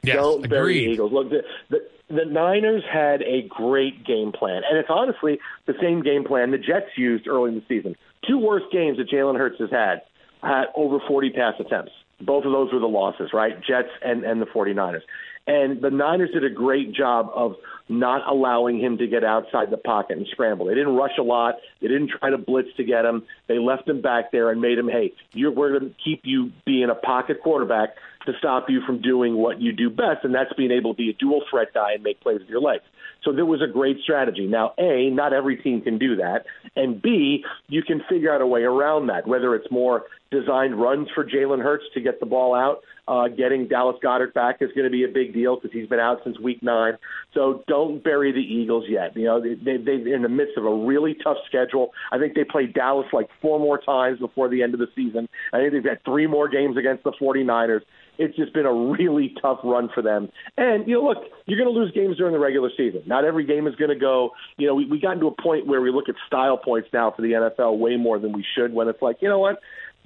Yes, 0.04 0.16
Don't 0.16 0.48
bury 0.48 0.86
the 0.86 0.92
Eagles. 0.92 1.12
Look, 1.12 1.30
the, 1.30 1.42
the, 1.68 1.78
the 2.08 2.24
Niners 2.26 2.84
had 2.90 3.22
a 3.22 3.42
great 3.48 4.06
game 4.06 4.30
plan. 4.30 4.62
And 4.68 4.78
it's 4.78 4.88
honestly 4.88 5.40
the 5.66 5.74
same 5.82 6.02
game 6.02 6.22
plan 6.22 6.52
the 6.52 6.58
Jets 6.58 6.96
used 6.96 7.26
early 7.26 7.50
in 7.50 7.56
the 7.56 7.64
season. 7.68 7.96
Two 8.26 8.38
worst 8.38 8.66
games 8.72 8.98
that 8.98 9.10
Jalen 9.10 9.36
Hurts 9.36 9.58
has 9.58 9.70
had 9.70 10.02
had 10.42 10.64
over 10.74 10.98
40 11.06 11.30
pass 11.30 11.54
attempts. 11.58 11.92
Both 12.20 12.44
of 12.44 12.52
those 12.52 12.72
were 12.72 12.78
the 12.78 12.86
losses, 12.86 13.30
right? 13.32 13.56
Jets 13.62 13.88
and, 14.02 14.24
and 14.24 14.40
the 14.40 14.46
49ers. 14.46 15.02
And 15.46 15.82
the 15.82 15.90
Niners 15.90 16.30
did 16.32 16.44
a 16.44 16.50
great 16.50 16.94
job 16.94 17.30
of 17.34 17.56
not 17.88 18.28
allowing 18.30 18.78
him 18.78 18.98
to 18.98 19.08
get 19.08 19.24
outside 19.24 19.70
the 19.70 19.76
pocket 19.76 20.16
and 20.16 20.26
scramble. 20.30 20.66
They 20.66 20.74
didn't 20.74 20.94
rush 20.94 21.18
a 21.18 21.22
lot. 21.22 21.56
They 21.80 21.88
didn't 21.88 22.12
try 22.16 22.30
to 22.30 22.38
blitz 22.38 22.68
to 22.76 22.84
get 22.84 23.04
him. 23.04 23.24
They 23.48 23.58
left 23.58 23.88
him 23.88 24.02
back 24.02 24.30
there 24.30 24.50
and 24.50 24.60
made 24.60 24.78
him, 24.78 24.88
hey, 24.88 25.12
you're, 25.32 25.50
we're 25.50 25.76
going 25.76 25.90
to 25.90 25.96
keep 26.02 26.20
you 26.24 26.52
being 26.64 26.90
a 26.90 26.94
pocket 26.94 27.42
quarterback 27.42 27.96
to 28.26 28.32
stop 28.38 28.70
you 28.70 28.82
from 28.86 29.02
doing 29.02 29.36
what 29.36 29.60
you 29.60 29.72
do 29.72 29.90
best, 29.90 30.24
and 30.24 30.32
that's 30.32 30.52
being 30.52 30.70
able 30.70 30.94
to 30.94 30.96
be 30.96 31.10
a 31.10 31.12
dual 31.12 31.42
threat 31.50 31.74
guy 31.74 31.94
and 31.94 32.04
make 32.04 32.20
plays 32.20 32.38
with 32.38 32.48
your 32.48 32.60
legs. 32.60 32.84
So 33.24 33.32
there 33.32 33.46
was 33.46 33.62
a 33.62 33.72
great 33.72 33.98
strategy. 34.02 34.46
Now, 34.46 34.74
A, 34.78 35.10
not 35.10 35.32
every 35.32 35.56
team 35.56 35.80
can 35.82 35.98
do 35.98 36.16
that. 36.16 36.44
And 36.74 37.00
B, 37.00 37.44
you 37.68 37.82
can 37.82 38.02
figure 38.08 38.34
out 38.34 38.40
a 38.40 38.46
way 38.46 38.62
around 38.62 39.08
that, 39.08 39.26
whether 39.26 39.54
it's 39.54 39.70
more 39.70 40.04
designed 40.30 40.80
runs 40.80 41.08
for 41.14 41.24
Jalen 41.24 41.62
Hurts 41.62 41.84
to 41.94 42.00
get 42.00 42.18
the 42.18 42.26
ball 42.26 42.54
out. 42.54 42.82
Uh, 43.06 43.26
getting 43.28 43.66
Dallas 43.66 43.96
Goedert 44.02 44.32
back 44.32 44.58
is 44.60 44.70
going 44.76 44.84
to 44.84 44.90
be 44.90 45.04
a 45.04 45.08
big 45.08 45.34
deal 45.34 45.56
because 45.56 45.72
he's 45.72 45.88
been 45.88 45.98
out 45.98 46.20
since 46.24 46.38
week 46.38 46.62
nine. 46.62 46.94
So 47.34 47.64
don't 47.66 48.02
bury 48.02 48.30
the 48.30 48.38
Eagles 48.38 48.84
yet. 48.88 49.16
You 49.16 49.24
know, 49.24 49.40
they, 49.40 49.54
they, 49.54 49.76
they're 49.76 50.14
in 50.14 50.22
the 50.22 50.28
midst 50.28 50.56
of 50.56 50.64
a 50.64 50.74
really 50.74 51.16
tough 51.22 51.38
schedule. 51.48 51.92
I 52.12 52.18
think 52.18 52.34
they 52.34 52.44
play 52.44 52.66
Dallas 52.66 53.08
like 53.12 53.28
four 53.40 53.58
more 53.58 53.78
times 53.78 54.20
before 54.20 54.48
the 54.48 54.62
end 54.62 54.74
of 54.74 54.80
the 54.80 54.86
season. 54.94 55.28
I 55.52 55.58
think 55.58 55.72
they've 55.72 55.84
got 55.84 55.98
three 56.04 56.28
more 56.28 56.48
games 56.48 56.76
against 56.76 57.02
the 57.02 57.12
49ers 57.20 57.82
it's 58.22 58.36
just 58.36 58.52
been 58.54 58.66
a 58.66 58.72
really 58.72 59.34
tough 59.42 59.58
run 59.64 59.90
for 59.92 60.02
them. 60.02 60.30
And 60.56 60.86
you 60.86 60.94
know, 60.94 61.04
look, 61.04 61.18
you're 61.46 61.58
going 61.58 61.72
to 61.72 61.78
lose 61.78 61.92
games 61.92 62.16
during 62.16 62.32
the 62.32 62.38
regular 62.38 62.70
season. 62.76 63.02
Not 63.06 63.24
every 63.24 63.44
game 63.44 63.66
is 63.66 63.74
going 63.74 63.90
to 63.90 63.98
go. 63.98 64.30
You 64.56 64.68
know, 64.68 64.74
we, 64.74 64.86
we 64.86 65.00
got 65.00 65.14
into 65.14 65.26
a 65.26 65.42
point 65.42 65.66
where 65.66 65.80
we 65.80 65.90
look 65.90 66.08
at 66.08 66.14
style 66.26 66.56
points 66.56 66.88
now 66.92 67.12
for 67.14 67.22
the 67.22 67.32
NFL 67.32 67.78
way 67.78 67.96
more 67.96 68.18
than 68.18 68.32
we 68.32 68.44
should. 68.56 68.72
When 68.72 68.88
it's 68.88 69.02
like, 69.02 69.16
you 69.20 69.28
know 69.28 69.38
what, 69.38 69.58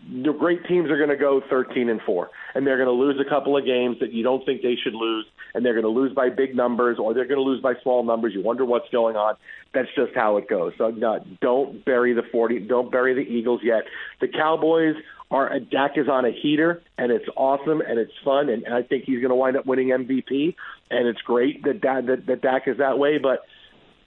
the 0.09 0.33
great 0.33 0.65
teams 0.67 0.91
are 0.91 0.97
going 0.97 1.11
to 1.11 1.17
go 1.17 1.43
13 1.51 1.89
and 1.89 2.01
four, 2.03 2.31
and 2.55 2.67
they're 2.67 2.77
going 2.77 2.89
to 2.89 2.93
lose 2.93 3.21
a 3.25 3.29
couple 3.29 3.57
of 3.57 3.65
games 3.65 3.99
that 4.01 4.13
you 4.13 4.23
don't 4.23 4.45
think 4.47 4.63
they 4.63 4.77
should 4.83 4.95
lose, 4.95 5.27
and 5.55 5.65
they're 5.65 5.75
going 5.75 5.85
to 5.85 6.01
lose 6.01 6.15
by 6.15 6.29
big 6.29 6.55
numbers 6.55 6.99
or 7.01 7.15
they're 7.15 7.27
going 7.27 7.39
to 7.39 7.43
lose 7.43 7.63
by 7.63 7.75
small 7.83 8.05
numbers. 8.05 8.33
You 8.35 8.43
wonder 8.43 8.65
what's 8.65 8.89
going 8.91 9.17
on. 9.17 9.37
That's 9.75 9.89
just 9.97 10.15
how 10.15 10.37
it 10.37 10.49
goes. 10.49 10.73
So 10.79 10.91
no, 10.91 11.25
don't 11.41 11.85
bury 11.85 12.13
the 12.13 12.23
40. 12.31 12.61
Don't 12.61 12.91
bury 12.91 13.15
the 13.15 13.29
Eagles 13.29 13.61
yet. 13.63 13.85
The 14.21 14.29
Cowboys 14.29 14.95
are 15.31 15.59
Dak 15.59 15.93
is 15.97 16.09
on 16.09 16.25
a 16.25 16.31
heater, 16.31 16.83
and 16.97 17.11
it's 17.11 17.27
awesome 17.37 17.81
and 17.81 17.99
it's 17.99 18.13
fun, 18.25 18.49
and, 18.49 18.67
I 18.73 18.83
think 18.83 19.05
he's 19.05 19.21
going 19.21 19.31
to 19.31 19.35
wind 19.35 19.57
up 19.57 19.67
winning 19.67 19.89
MVP, 19.89 20.55
and 20.91 21.09
it's 21.09 21.21
great 21.23 21.65
that, 21.65 21.83
that 21.83 22.27
that 22.27 22.43
Dak 22.43 22.69
is 22.69 22.79
that 22.79 22.99
way, 22.99 23.19
but 23.19 23.41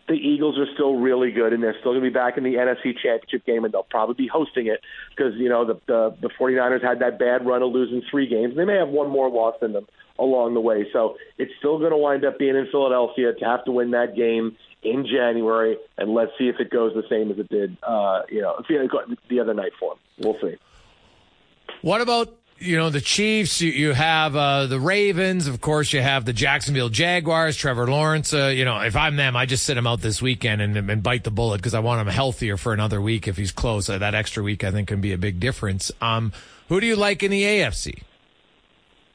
the 0.08 0.16
Eagles 0.16 0.58
are 0.58 0.66
still 0.74 0.96
really 0.96 1.32
good, 1.32 1.54
and 1.54 1.62
they're 1.62 1.76
still 1.80 1.92
going 1.92 2.04
to 2.04 2.10
be 2.10 2.14
back 2.14 2.38
in 2.38 2.44
the 2.44 2.56
NFC 2.56 2.98
Championship 2.98 3.46
game, 3.46 3.64
and 3.64 3.74
they'll 3.74 3.84
probably 3.84 4.16
be 4.16 4.28
hosting 4.28 4.68
it 4.68 4.82
because 5.16 5.34
you 5.38 5.50
know 5.50 5.66
the, 5.66 5.80
the 5.88 6.16
the 6.22 6.30
49ers 6.40 6.84
had 6.84 7.00
that 7.00 7.20
bad 7.20 7.46
run 7.46 7.62
of 7.62 7.72
losing 7.72 8.02
three 8.10 8.28
games. 8.28 8.56
They 8.56 8.66
may 8.66 8.78
have 8.78 8.90
one 8.90 9.10
more 9.10 9.30
loss 9.30 9.56
in 9.62 9.74
them 9.74 9.88
along 10.18 10.54
the 10.54 10.62
way, 10.62 10.88
so 10.92 11.16
it's 11.38 11.52
still 11.60 11.78
going 11.80 11.92
to 11.92 11.98
wind 11.98 12.26
up 12.26 12.40
being 12.40 12.56
in 12.56 12.68
Philadelphia 12.72 13.34
to 13.34 13.46
have 13.46 13.64
to 13.66 13.72
win 13.72 13.92
that 13.92 14.16
game 14.16 14.58
in 14.84 15.06
January, 15.06 15.78
and 15.98 16.14
let's 16.14 16.32
see 16.40 16.48
if 16.48 16.56
it 16.60 16.70
goes 16.72 16.94
the 16.94 17.04
same 17.10 17.32
as 17.32 17.38
it 17.38 17.50
did, 17.50 17.78
uh, 17.84 18.22
you 18.30 18.42
know, 18.42 18.62
the 19.30 19.40
other 19.40 19.54
night 19.54 19.74
for 19.80 19.96
them. 19.96 20.00
We'll 20.20 20.42
see. 20.42 20.58
What 21.82 22.02
about 22.02 22.40
you 22.60 22.78
know 22.78 22.90
the 22.90 23.02
Chiefs. 23.02 23.62
You, 23.62 23.72
you 23.72 23.94
have 23.94 24.36
uh, 24.36 24.68
the 24.68 24.80
Ravens, 24.80 25.48
of 25.48 25.62
course. 25.62 25.94
You 25.94 26.02
have 26.02 26.26
the 26.26 26.34
Jacksonville 26.34 26.90
Jaguars. 26.90 27.56
Trevor 27.56 27.88
Lawrence. 27.88 28.34
Uh, 28.34 28.48
you 28.48 28.66
know, 28.66 28.80
if 28.80 28.96
I'm 28.96 29.16
them, 29.16 29.36
I 29.36 29.46
just 29.46 29.64
sit 29.64 29.78
him 29.78 29.88
out 29.88 30.02
this 30.02 30.22
weekend 30.22 30.62
and, 30.62 30.76
and 30.78 31.04
bite 31.04 31.24
the 31.24 31.32
bullet 31.32 31.58
because 31.58 31.74
I 31.74 31.80
want 31.80 32.02
him 32.02 32.08
healthier 32.14 32.58
for 32.58 32.74
another 32.74 33.02
week. 33.02 33.28
If 33.28 33.38
he's 33.38 33.52
close, 33.52 33.90
uh, 33.90 33.98
that 33.98 34.14
extra 34.14 34.44
week 34.44 34.64
I 34.64 34.72
think 34.72 34.88
can 34.90 35.02
be 35.02 35.14
a 35.14 35.18
big 35.18 35.40
difference. 35.40 35.92
Um, 36.02 36.34
who 36.68 36.80
do 36.80 36.88
you 36.88 36.96
like 36.96 37.24
in 37.24 37.32
the 37.32 37.44
AFC? 37.44 38.04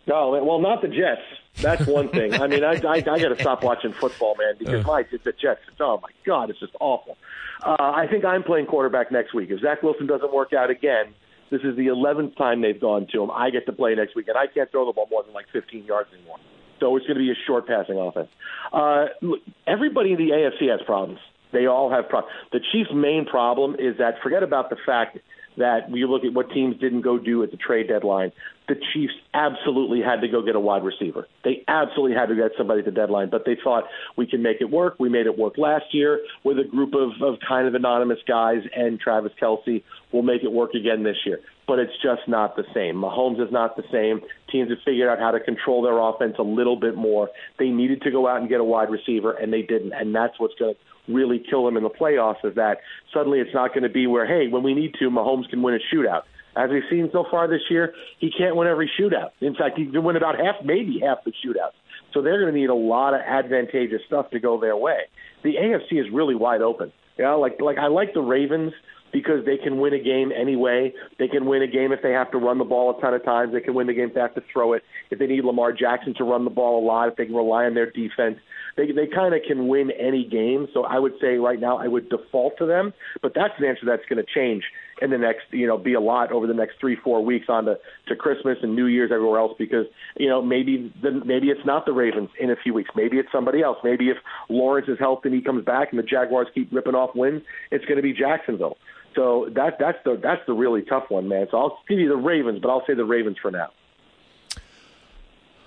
No, 0.06 0.30
well, 0.42 0.60
not 0.60 0.82
the 0.82 0.88
Jets. 0.88 1.22
That's 1.60 1.86
one 1.86 2.08
thing. 2.08 2.34
I 2.34 2.46
mean, 2.46 2.64
I 2.64 2.72
I, 2.72 2.96
I 2.96 3.00
got 3.00 3.28
to 3.28 3.36
stop 3.38 3.62
watching 3.62 3.92
football, 3.92 4.36
man, 4.38 4.54
because 4.58 4.84
my 4.84 5.02
the 5.02 5.32
Jets. 5.32 5.60
Oh 5.80 6.00
my 6.02 6.10
God, 6.24 6.50
it's 6.50 6.60
just 6.60 6.74
awful. 6.80 7.16
Uh, 7.62 7.76
I 7.78 8.06
think 8.06 8.24
I'm 8.24 8.42
playing 8.42 8.66
quarterback 8.66 9.12
next 9.12 9.32
week. 9.32 9.50
If 9.50 9.60
Zach 9.60 9.82
Wilson 9.82 10.06
doesn't 10.06 10.32
work 10.32 10.52
out 10.52 10.70
again, 10.70 11.14
this 11.50 11.60
is 11.62 11.76
the 11.76 11.86
11th 11.86 12.36
time 12.36 12.62
they've 12.62 12.80
gone 12.80 13.06
to 13.12 13.22
him. 13.22 13.30
I 13.30 13.50
get 13.50 13.66
to 13.66 13.72
play 13.72 13.94
next 13.94 14.16
week, 14.16 14.28
and 14.28 14.36
I 14.36 14.46
can't 14.46 14.70
throw 14.70 14.86
the 14.86 14.92
ball 14.92 15.08
more 15.10 15.22
than 15.22 15.34
like 15.34 15.46
15 15.52 15.84
yards 15.84 16.08
anymore. 16.12 16.38
So 16.80 16.96
it's 16.96 17.06
going 17.06 17.16
to 17.16 17.24
be 17.24 17.30
a 17.30 17.46
short 17.46 17.66
passing 17.66 17.98
offense. 17.98 18.28
Uh, 18.72 19.06
look, 19.22 19.40
everybody 19.66 20.12
in 20.12 20.18
the 20.18 20.30
AFC 20.30 20.70
has 20.70 20.80
problems. 20.84 21.20
They 21.52 21.66
all 21.66 21.90
have 21.90 22.08
problems. 22.08 22.34
The 22.52 22.60
Chiefs' 22.72 22.90
main 22.92 23.26
problem 23.26 23.76
is 23.78 23.98
that 23.98 24.14
forget 24.22 24.42
about 24.42 24.70
the 24.70 24.76
fact 24.84 25.18
that 25.56 25.90
you 25.90 26.08
look 26.08 26.24
at 26.24 26.32
what 26.32 26.50
teams 26.50 26.78
didn't 26.80 27.02
go 27.02 27.18
do 27.18 27.42
at 27.42 27.50
the 27.50 27.56
trade 27.56 27.88
deadline. 27.88 28.32
The 28.66 28.76
Chiefs 28.92 29.12
absolutely 29.34 30.00
had 30.00 30.22
to 30.22 30.28
go 30.28 30.40
get 30.42 30.56
a 30.56 30.60
wide 30.60 30.84
receiver. 30.84 31.26
They 31.44 31.64
absolutely 31.68 32.16
had 32.16 32.26
to 32.26 32.34
get 32.34 32.52
somebody 32.56 32.78
at 32.80 32.86
the 32.86 32.92
deadline, 32.92 33.28
but 33.28 33.44
they 33.44 33.58
thought 33.62 33.84
we 34.16 34.26
can 34.26 34.42
make 34.42 34.58
it 34.60 34.70
work. 34.70 34.96
We 34.98 35.10
made 35.10 35.26
it 35.26 35.36
work 35.36 35.58
last 35.58 35.86
year 35.92 36.20
with 36.44 36.58
a 36.58 36.64
group 36.64 36.94
of, 36.94 37.10
of 37.22 37.38
kind 37.46 37.68
of 37.68 37.74
anonymous 37.74 38.20
guys 38.26 38.62
and 38.74 38.98
Travis 38.98 39.32
Kelce. 39.40 39.82
We'll 40.12 40.22
make 40.22 40.44
it 40.44 40.50
work 40.52 40.72
again 40.72 41.02
this 41.02 41.16
year. 41.26 41.40
But 41.66 41.78
it's 41.78 41.92
just 42.02 42.22
not 42.26 42.56
the 42.56 42.64
same. 42.74 42.96
Mahomes 42.96 43.40
is 43.40 43.52
not 43.52 43.76
the 43.76 43.84
same. 43.92 44.20
Teams 44.50 44.70
have 44.70 44.78
figured 44.84 45.08
out 45.08 45.18
how 45.18 45.30
to 45.30 45.40
control 45.40 45.82
their 45.82 45.98
offense 45.98 46.36
a 46.38 46.42
little 46.42 46.76
bit 46.76 46.94
more. 46.94 47.28
They 47.58 47.68
needed 47.68 48.02
to 48.02 48.10
go 48.10 48.26
out 48.26 48.40
and 48.40 48.48
get 48.48 48.60
a 48.60 48.64
wide 48.64 48.90
receiver, 48.90 49.32
and 49.32 49.52
they 49.52 49.62
didn't. 49.62 49.92
And 49.92 50.14
that's 50.14 50.38
what's 50.38 50.54
going 50.58 50.74
to 50.74 51.12
really 51.12 51.42
kill 51.50 51.64
them 51.64 51.76
in 51.76 51.82
the 51.82 51.90
playoffs 51.90 52.44
is 52.44 52.54
that 52.54 52.78
suddenly 53.12 53.40
it's 53.40 53.52
not 53.52 53.74
going 53.74 53.82
to 53.82 53.88
be 53.88 54.06
where, 54.06 54.26
hey, 54.26 54.48
when 54.48 54.62
we 54.62 54.74
need 54.74 54.94
to, 54.98 55.10
Mahomes 55.10 55.48
can 55.50 55.62
win 55.62 55.74
a 55.74 55.94
shootout. 55.94 56.22
As 56.56 56.70
we've 56.70 56.82
seen 56.90 57.10
so 57.12 57.24
far 57.30 57.48
this 57.48 57.62
year, 57.68 57.94
he 58.18 58.30
can't 58.30 58.56
win 58.56 58.68
every 58.68 58.90
shootout. 58.98 59.30
In 59.40 59.54
fact, 59.54 59.76
he 59.76 59.86
can 59.86 60.04
win 60.04 60.16
about 60.16 60.36
half, 60.38 60.56
maybe 60.64 61.00
half 61.02 61.18
the 61.24 61.32
shootouts. 61.32 61.74
So 62.12 62.22
they're 62.22 62.40
going 62.40 62.52
to 62.52 62.58
need 62.58 62.70
a 62.70 62.74
lot 62.74 63.14
of 63.14 63.20
advantageous 63.20 64.02
stuff 64.06 64.30
to 64.30 64.38
go 64.38 64.60
their 64.60 64.76
way. 64.76 65.00
The 65.42 65.54
AFC 65.56 66.00
is 66.00 66.06
really 66.12 66.34
wide 66.34 66.62
open. 66.62 66.92
Know, 67.18 67.38
like 67.38 67.60
like 67.60 67.78
I 67.78 67.86
like 67.86 68.12
the 68.12 68.20
Ravens 68.20 68.72
because 69.12 69.44
they 69.44 69.56
can 69.56 69.78
win 69.78 69.94
a 69.94 70.02
game 70.02 70.32
anyway. 70.32 70.92
They 71.18 71.28
can 71.28 71.46
win 71.46 71.62
a 71.62 71.68
game 71.68 71.92
if 71.92 72.02
they 72.02 72.10
have 72.10 72.32
to 72.32 72.38
run 72.38 72.58
the 72.58 72.64
ball 72.64 72.96
a 72.96 73.00
ton 73.00 73.14
of 73.14 73.24
times. 73.24 73.52
They 73.52 73.60
can 73.60 73.74
win 73.74 73.86
the 73.86 73.94
game 73.94 74.08
if 74.08 74.14
they 74.14 74.20
have 74.20 74.34
to 74.34 74.42
throw 74.52 74.72
it. 74.72 74.82
If 75.10 75.20
they 75.20 75.28
need 75.28 75.44
Lamar 75.44 75.72
Jackson 75.72 76.14
to 76.18 76.24
run 76.24 76.44
the 76.44 76.50
ball 76.50 76.82
a 76.82 76.84
lot, 76.84 77.08
if 77.08 77.16
they 77.16 77.26
can 77.26 77.36
rely 77.36 77.66
on 77.66 77.74
their 77.74 77.90
defense 77.90 78.38
they 78.76 78.86
they 78.92 79.06
kind 79.06 79.34
of 79.34 79.40
can 79.46 79.68
win 79.68 79.90
any 79.92 80.24
game. 80.24 80.68
So 80.74 80.84
I 80.84 80.98
would 80.98 81.14
say 81.20 81.36
right 81.36 81.60
now 81.60 81.78
I 81.78 81.88
would 81.88 82.08
default 82.08 82.58
to 82.58 82.66
them, 82.66 82.92
but 83.22 83.32
that's 83.34 83.54
an 83.58 83.64
answer 83.64 83.86
that's 83.86 84.04
going 84.08 84.24
to 84.24 84.34
change 84.34 84.64
in 85.04 85.10
the 85.10 85.18
next 85.18 85.44
you 85.50 85.66
know 85.66 85.76
be 85.76 85.94
a 85.94 86.00
lot 86.00 86.32
over 86.32 86.46
the 86.46 86.54
next 86.54 86.80
three 86.80 86.96
four 86.96 87.24
weeks 87.24 87.46
on 87.48 87.66
to, 87.66 87.78
to 88.08 88.16
Christmas 88.16 88.58
and 88.62 88.74
New 88.74 88.86
Year's 88.86 89.12
everywhere 89.12 89.38
else 89.38 89.54
because 89.58 89.86
you 90.16 90.28
know 90.28 90.42
maybe 90.42 90.92
the, 91.02 91.12
maybe 91.24 91.48
it's 91.50 91.64
not 91.64 91.86
the 91.86 91.92
Ravens 91.92 92.30
in 92.40 92.50
a 92.50 92.56
few 92.56 92.74
weeks. 92.74 92.90
Maybe 92.96 93.18
it's 93.18 93.30
somebody 93.30 93.62
else. 93.62 93.78
Maybe 93.84 94.08
if 94.08 94.16
Lawrence 94.48 94.88
is 94.88 94.98
healthy 94.98 95.28
and 95.28 95.34
he 95.34 95.42
comes 95.42 95.64
back 95.64 95.90
and 95.90 95.98
the 95.98 96.02
Jaguars 96.02 96.48
keep 96.54 96.72
ripping 96.72 96.94
off 96.94 97.14
wins, 97.14 97.42
it's 97.70 97.84
going 97.84 97.96
to 97.96 98.02
be 98.02 98.12
Jacksonville. 98.12 98.78
So 99.14 99.48
that 99.54 99.78
that's 99.78 99.98
the 100.04 100.18
that's 100.20 100.42
the 100.46 100.54
really 100.54 100.82
tough 100.82 101.04
one, 101.08 101.28
man. 101.28 101.46
So 101.50 101.58
I'll 101.58 101.78
give 101.88 101.98
you 101.98 102.08
the 102.08 102.16
Ravens, 102.16 102.60
but 102.60 102.70
I'll 102.70 102.84
say 102.86 102.94
the 102.94 103.04
Ravens 103.04 103.36
for 103.40 103.50
now. 103.50 103.68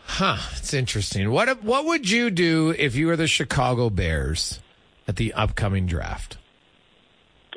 Huh, 0.05 0.37
it's 0.57 0.73
interesting. 0.73 1.31
What 1.31 1.63
what 1.63 1.85
would 1.85 2.09
you 2.09 2.31
do 2.31 2.73
if 2.77 2.95
you 2.95 3.07
were 3.07 3.15
the 3.15 3.27
Chicago 3.27 3.89
Bears 3.89 4.59
at 5.07 5.15
the 5.15 5.33
upcoming 5.33 5.85
draft? 5.85 6.37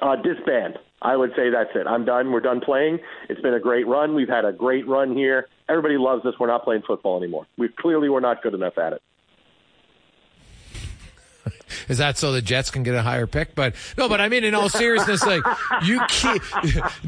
Uh, 0.02 0.16
disband. 0.16 0.78
I 1.02 1.16
would 1.16 1.30
say 1.34 1.50
that's 1.50 1.70
it. 1.74 1.86
I'm 1.86 2.04
done. 2.04 2.30
We're 2.30 2.40
done 2.40 2.60
playing. 2.60 3.00
It's 3.28 3.40
been 3.40 3.54
a 3.54 3.60
great 3.60 3.86
run. 3.86 4.14
We've 4.14 4.28
had 4.28 4.44
a 4.44 4.52
great 4.52 4.86
run 4.86 5.16
here. 5.16 5.48
Everybody 5.68 5.96
loves 5.96 6.26
us. 6.26 6.34
We're 6.38 6.48
not 6.48 6.62
playing 6.62 6.82
football 6.86 7.16
anymore. 7.16 7.46
We 7.56 7.68
clearly 7.68 8.08
we're 8.08 8.20
not 8.20 8.42
good 8.42 8.54
enough 8.54 8.76
at 8.76 8.94
it. 8.94 9.02
Is 11.88 11.98
that 11.98 12.18
so 12.18 12.32
the 12.32 12.42
Jets 12.42 12.70
can 12.70 12.82
get 12.82 12.94
a 12.94 13.02
higher 13.02 13.26
pick? 13.26 13.54
But 13.54 13.74
no, 13.96 14.08
but 14.08 14.20
I 14.20 14.28
mean, 14.28 14.44
in 14.44 14.54
all 14.54 14.68
seriousness, 14.68 15.24
like 15.24 15.42
you 15.84 16.02
keep, 16.08 16.42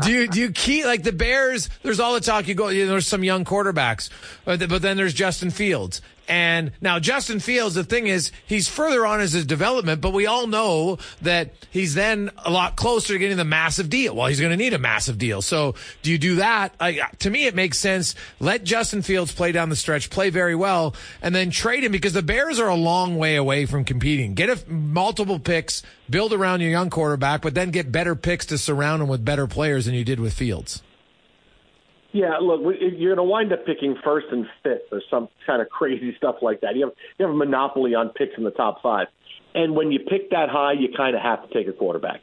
do 0.01 0.11
you, 0.11 0.29
do 0.29 0.41
you 0.41 0.53
keep, 0.53 0.87
like 0.87 1.03
the 1.03 1.13
Bears, 1.13 1.69
there's 1.83 2.01
all 2.01 2.15
the 2.15 2.21
talk 2.21 2.49
you 2.49 2.55
go, 2.55 2.69
you 2.69 2.85
know, 2.85 2.93
there's 2.93 3.07
some 3.07 3.25
young 3.25 3.45
quarterbacks, 3.45 4.09
but, 4.47 4.67
but 4.69 4.81
then 4.81 4.97
there's 4.97 5.13
Justin 5.13 5.51
Fields. 5.51 6.01
And 6.29 6.73
now 6.81 6.99
Justin 6.99 7.41
Fields, 7.41 7.75
the 7.75 7.85
thing 7.85 8.07
is, 8.07 8.31
he's 8.47 8.69
further 8.69 9.05
on 9.05 9.21
as 9.21 9.33
his 9.33 9.45
development, 9.45 10.01
but 10.01 10.13
we 10.13 10.27
all 10.27 10.47
know 10.47 10.99
that 11.23 11.53
he's 11.71 11.95
then 11.95 12.31
a 12.45 12.51
lot 12.51 12.77
closer 12.77 13.15
to 13.15 13.19
getting 13.19 13.37
the 13.37 13.45
massive 13.45 13.91
deal. 13.91 14.15
Well, 14.15 14.29
he's 14.29 14.41
going 14.41 14.53
to 14.53 14.57
need 14.57 14.73
a 14.73 14.79
massive 14.79 15.19
deal. 15.19 15.43
So 15.43 15.75
do 16.03 16.11
you 16.11 16.19
do 16.19 16.37
that? 16.37 16.75
Like, 16.81 17.19
to 17.19 17.31
me, 17.31 17.47
it 17.47 17.55
makes 17.55 17.79
sense. 17.79 18.15
Let 18.41 18.65
Justin 18.65 19.03
Fields 19.03 19.33
play 19.33 19.53
down 19.53 19.69
the 19.69 19.77
stretch, 19.77 20.11
play 20.11 20.31
very 20.31 20.55
well, 20.55 20.95
and 21.21 21.35
then 21.35 21.51
trade 21.51 21.85
him 21.85 21.93
because 21.93 22.13
the 22.13 22.23
Bears 22.23 22.59
are 22.61 22.69
a 22.69 22.77
long 22.77 23.17
way 23.17 23.37
away 23.37 23.67
from 23.67 23.85
competing. 23.85 24.35
Get 24.35 24.49
a, 24.49 24.71
multiple 24.71 25.39
picks, 25.39 25.83
build 26.09 26.33
around 26.33 26.61
your 26.61 26.71
young 26.71 26.91
quarterback, 26.91 27.43
but 27.43 27.55
then 27.55 27.71
get 27.71 27.91
better 27.91 28.15
picks 28.15 28.47
to 28.47 28.59
surround 28.59 29.03
him 29.03 29.09
with 29.09 29.25
better 29.25 29.47
players 29.47 29.87
than 29.87 29.95
you 29.95 30.05
did 30.05 30.21
with 30.21 30.33
Fields. 30.33 30.83
Yeah, 32.13 32.37
look, 32.43 32.61
you're 32.79 33.15
going 33.15 33.27
to 33.27 33.31
wind 33.31 33.53
up 33.53 33.65
picking 33.65 33.97
first 34.05 34.27
and 34.31 34.47
fifth 34.63 34.93
or 34.93 35.01
some 35.11 35.29
kind 35.47 35.63
of 35.63 35.69
crazy 35.71 36.15
stuff 36.17 36.37
like 36.43 36.61
that. 36.61 36.77
You 36.77 36.87
have 36.87 36.95
you 37.19 37.27
have 37.27 37.35
a 37.35 37.37
monopoly 37.37 37.95
on 37.95 38.11
picks 38.11 38.33
in 38.37 38.45
the 38.45 38.51
top 38.51 38.83
five, 38.83 39.09
and 39.55 39.75
when 39.75 39.91
you 39.91 39.99
pick 40.01 40.31
that 40.31 40.49
high, 40.51 40.73
you 40.73 40.89
kind 40.95 41.17
of 41.17 41.23
have 41.23 41.49
to 41.49 41.55
take 41.55 41.69
a 41.69 41.73
quarterback. 41.73 42.21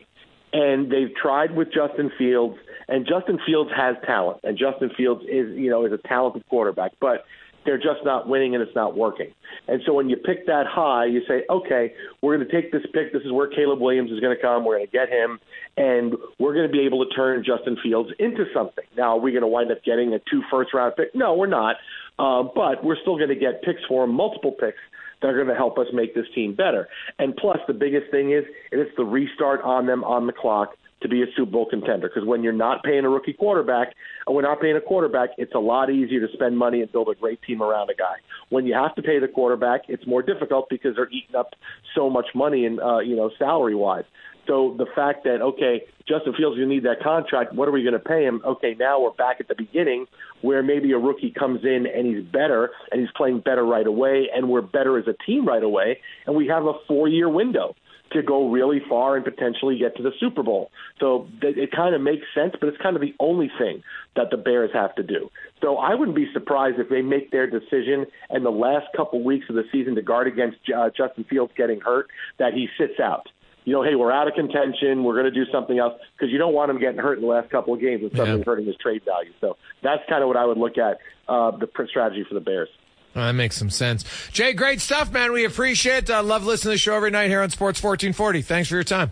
And 0.51 0.91
they've 0.91 1.13
tried 1.15 1.55
with 1.55 1.69
Justin 1.71 2.11
Fields, 2.17 2.57
and 2.87 3.05
Justin 3.07 3.39
Fields 3.45 3.71
has 3.75 3.95
talent, 4.05 4.39
and 4.43 4.57
Justin 4.57 4.91
Fields 4.95 5.23
is 5.23 5.57
you 5.57 5.69
know 5.69 5.85
is 5.85 5.93
a 5.93 6.07
talented 6.07 6.43
quarterback, 6.49 6.91
but 6.99 7.25
they're 7.69 7.77
just 7.77 8.03
not 8.03 8.27
winning 8.27 8.55
and 8.55 8.63
it's 8.63 8.75
not 8.75 8.97
working. 8.97 9.31
And 9.67 9.79
so 9.85 9.93
when 9.93 10.09
you 10.09 10.15
pick 10.17 10.47
that 10.47 10.65
high, 10.65 11.05
you 11.05 11.21
say, 11.27 11.43
okay, 11.51 11.93
we're 12.19 12.35
going 12.35 12.47
to 12.47 12.51
take 12.51 12.71
this 12.71 12.81
pick. 12.95 13.13
This 13.13 13.21
is 13.21 13.31
where 13.31 13.47
Caleb 13.47 13.79
Williams 13.79 14.09
is 14.09 14.19
going 14.19 14.35
to 14.35 14.41
come. 14.41 14.65
We're 14.65 14.77
going 14.77 14.87
to 14.87 14.91
get 14.91 15.07
him, 15.07 15.39
and 15.77 16.15
we're 16.39 16.55
going 16.55 16.65
to 16.65 16.71
be 16.71 16.79
able 16.79 17.05
to 17.05 17.11
turn 17.13 17.45
Justin 17.45 17.77
Fields 17.83 18.09
into 18.17 18.45
something. 18.55 18.85
Now, 18.97 19.17
are 19.17 19.19
we 19.19 19.31
going 19.31 19.43
to 19.43 19.47
wind 19.47 19.71
up 19.71 19.83
getting 19.83 20.15
a 20.15 20.19
two 20.31 20.41
first 20.49 20.73
round 20.73 20.95
pick? 20.97 21.13
No, 21.13 21.35
we're 21.35 21.45
not. 21.45 21.75
Uh, 22.17 22.41
but 22.41 22.83
we're 22.83 22.97
still 22.99 23.17
going 23.17 23.29
to 23.29 23.35
get 23.35 23.61
picks 23.61 23.81
for 23.87 24.03
him, 24.03 24.15
multiple 24.15 24.51
picks 24.59 24.79
that 25.21 25.27
are 25.27 25.35
going 25.35 25.47
to 25.47 25.53
help 25.53 25.77
us 25.77 25.85
make 25.93 26.15
this 26.15 26.25
team 26.33 26.55
better. 26.55 26.87
And 27.19 27.35
plus, 27.35 27.59
the 27.67 27.73
biggest 27.73 28.09
thing 28.09 28.31
is 28.31 28.45
it's 28.71 28.89
the 28.97 29.05
restart 29.05 29.61
on 29.61 29.85
them 29.85 30.03
on 30.03 30.25
the 30.25 30.33
clock 30.33 30.73
to 31.01 31.07
be 31.07 31.21
a 31.21 31.25
Super 31.35 31.51
Bowl 31.51 31.67
contender. 31.69 32.09
Because 32.09 32.27
when 32.27 32.43
you're 32.43 32.53
not 32.53 32.83
paying 32.83 33.05
a 33.05 33.09
rookie 33.09 33.33
quarterback, 33.33 33.93
and 34.27 34.35
we're 34.35 34.41
not 34.41 34.61
paying 34.61 34.75
a 34.75 34.81
quarterback, 34.81 35.29
it's 35.37 35.53
a 35.53 35.59
lot 35.59 35.89
easier 35.89 36.25
to 36.25 36.31
spend 36.33 36.57
money 36.57 36.81
and 36.81 36.91
build 36.91 37.09
a 37.09 37.15
great 37.15 37.41
team 37.43 37.61
around 37.61 37.89
a 37.89 37.95
guy. 37.95 38.15
When 38.49 38.65
you 38.65 38.73
have 38.73 38.95
to 38.95 39.01
pay 39.01 39.19
the 39.19 39.27
quarterback, 39.27 39.81
it's 39.87 40.05
more 40.05 40.21
difficult 40.21 40.67
because 40.69 40.95
they're 40.95 41.09
eating 41.09 41.35
up 41.35 41.53
so 41.95 42.09
much 42.09 42.27
money 42.35 42.65
and 42.65 42.79
uh, 42.79 42.99
you 42.99 43.15
know 43.15 43.31
salary 43.37 43.75
wise. 43.75 44.05
So 44.47 44.73
the 44.77 44.87
fact 44.95 45.25
that 45.25 45.41
okay, 45.41 45.83
Justin 46.07 46.33
Fields, 46.35 46.57
you 46.57 46.65
need 46.65 46.83
that 46.83 47.01
contract. 47.03 47.53
What 47.53 47.67
are 47.67 47.71
we 47.71 47.83
going 47.83 47.93
to 47.93 47.99
pay 47.99 48.23
him? 48.25 48.41
Okay, 48.43 48.75
now 48.79 48.99
we're 48.99 49.11
back 49.11 49.37
at 49.39 49.47
the 49.47 49.55
beginning 49.55 50.07
where 50.41 50.63
maybe 50.63 50.91
a 50.91 50.97
rookie 50.97 51.31
comes 51.31 51.63
in 51.63 51.85
and 51.85 52.07
he's 52.07 52.25
better 52.25 52.71
and 52.91 52.99
he's 52.99 53.11
playing 53.15 53.41
better 53.41 53.63
right 53.63 53.85
away, 53.85 54.27
and 54.33 54.49
we're 54.49 54.61
better 54.61 54.97
as 54.97 55.05
a 55.07 55.13
team 55.25 55.47
right 55.47 55.63
away, 55.63 55.99
and 56.25 56.35
we 56.35 56.47
have 56.47 56.65
a 56.65 56.73
four-year 56.87 57.29
window 57.29 57.75
to 58.11 58.23
go 58.23 58.49
really 58.49 58.81
far 58.87 59.15
and 59.15 59.25
potentially 59.25 59.77
get 59.77 59.95
to 59.97 60.03
the 60.03 60.11
Super 60.19 60.43
Bowl. 60.43 60.71
So 60.99 61.27
it 61.41 61.71
kind 61.71 61.95
of 61.95 62.01
makes 62.01 62.25
sense, 62.33 62.53
but 62.59 62.69
it's 62.69 62.81
kind 62.81 62.95
of 62.95 63.01
the 63.01 63.13
only 63.19 63.51
thing 63.57 63.83
that 64.15 64.31
the 64.31 64.37
Bears 64.37 64.71
have 64.73 64.95
to 64.95 65.03
do. 65.03 65.29
So 65.61 65.77
I 65.77 65.95
wouldn't 65.95 66.15
be 66.15 66.27
surprised 66.33 66.79
if 66.79 66.89
they 66.89 67.01
make 67.01 67.31
their 67.31 67.49
decision 67.49 68.05
in 68.29 68.43
the 68.43 68.51
last 68.51 68.87
couple 68.95 69.23
weeks 69.23 69.45
of 69.49 69.55
the 69.55 69.63
season 69.71 69.95
to 69.95 70.01
guard 70.01 70.27
against 70.27 70.57
uh, 70.75 70.89
Justin 70.95 71.25
Fields 71.29 71.53
getting 71.55 71.81
hurt 71.81 72.07
that 72.37 72.53
he 72.53 72.67
sits 72.77 72.99
out 72.99 73.27
you 73.69 73.75
know, 73.75 73.83
hey, 73.83 73.93
we're 73.93 74.11
out 74.11 74.27
of 74.27 74.33
contention. 74.33 75.03
We're 75.03 75.13
going 75.13 75.31
to 75.31 75.45
do 75.45 75.45
something 75.51 75.77
else 75.77 75.93
because 76.17 76.31
you 76.31 76.39
don't 76.39 76.53
want 76.53 76.71
him 76.71 76.79
getting 76.79 76.99
hurt 76.99 77.19
in 77.19 77.21
the 77.21 77.27
last 77.27 77.51
couple 77.51 77.73
of 77.73 77.79
games 77.79 78.01
and 78.01 78.11
suddenly 78.15 78.39
yeah. 78.39 78.45
hurting 78.45 78.65
his 78.65 78.75
trade 78.77 79.03
value. 79.05 79.31
So 79.41 79.57
that's 79.83 80.01
kind 80.09 80.23
of 80.23 80.27
what 80.27 80.37
I 80.37 80.45
would 80.45 80.57
look 80.57 80.79
at 80.79 80.97
uh, 81.27 81.51
the 81.51 81.67
strategy 81.87 82.25
for 82.27 82.33
the 82.33 82.39
Bears. 82.39 82.69
That 83.13 83.31
makes 83.33 83.57
some 83.57 83.69
sense. 83.69 84.05
Jay, 84.31 84.53
great 84.53 84.81
stuff, 84.81 85.11
man. 85.11 85.31
We 85.31 85.45
appreciate 85.45 86.03
it. 86.03 86.11
I 86.11 86.19
love 86.19 86.45
listening 86.45 86.71
to 86.71 86.75
the 86.75 86.77
show 86.77 86.95
every 86.95 87.11
night 87.11 87.29
here 87.29 87.41
on 87.41 87.49
Sports 87.49 87.81
1440. 87.81 88.41
Thanks 88.41 88.69
for 88.69 88.75
your 88.75 88.83
time. 88.83 89.11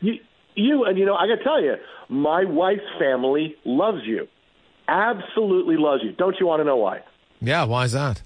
You, 0.00 0.14
you 0.54 0.84
and 0.84 0.98
you 0.98 1.06
know, 1.06 1.14
I 1.14 1.26
got 1.26 1.36
to 1.36 1.44
tell 1.44 1.62
you, 1.62 1.74
my 2.08 2.44
wife's 2.44 2.82
family 2.98 3.56
loves 3.64 4.02
you. 4.04 4.28
Absolutely 4.86 5.76
loves 5.76 6.02
you. 6.02 6.12
Don't 6.12 6.36
you 6.40 6.46
want 6.46 6.60
to 6.60 6.64
know 6.64 6.76
why? 6.76 7.00
Yeah, 7.40 7.64
why 7.64 7.84
is 7.84 7.92
that? 7.92 8.22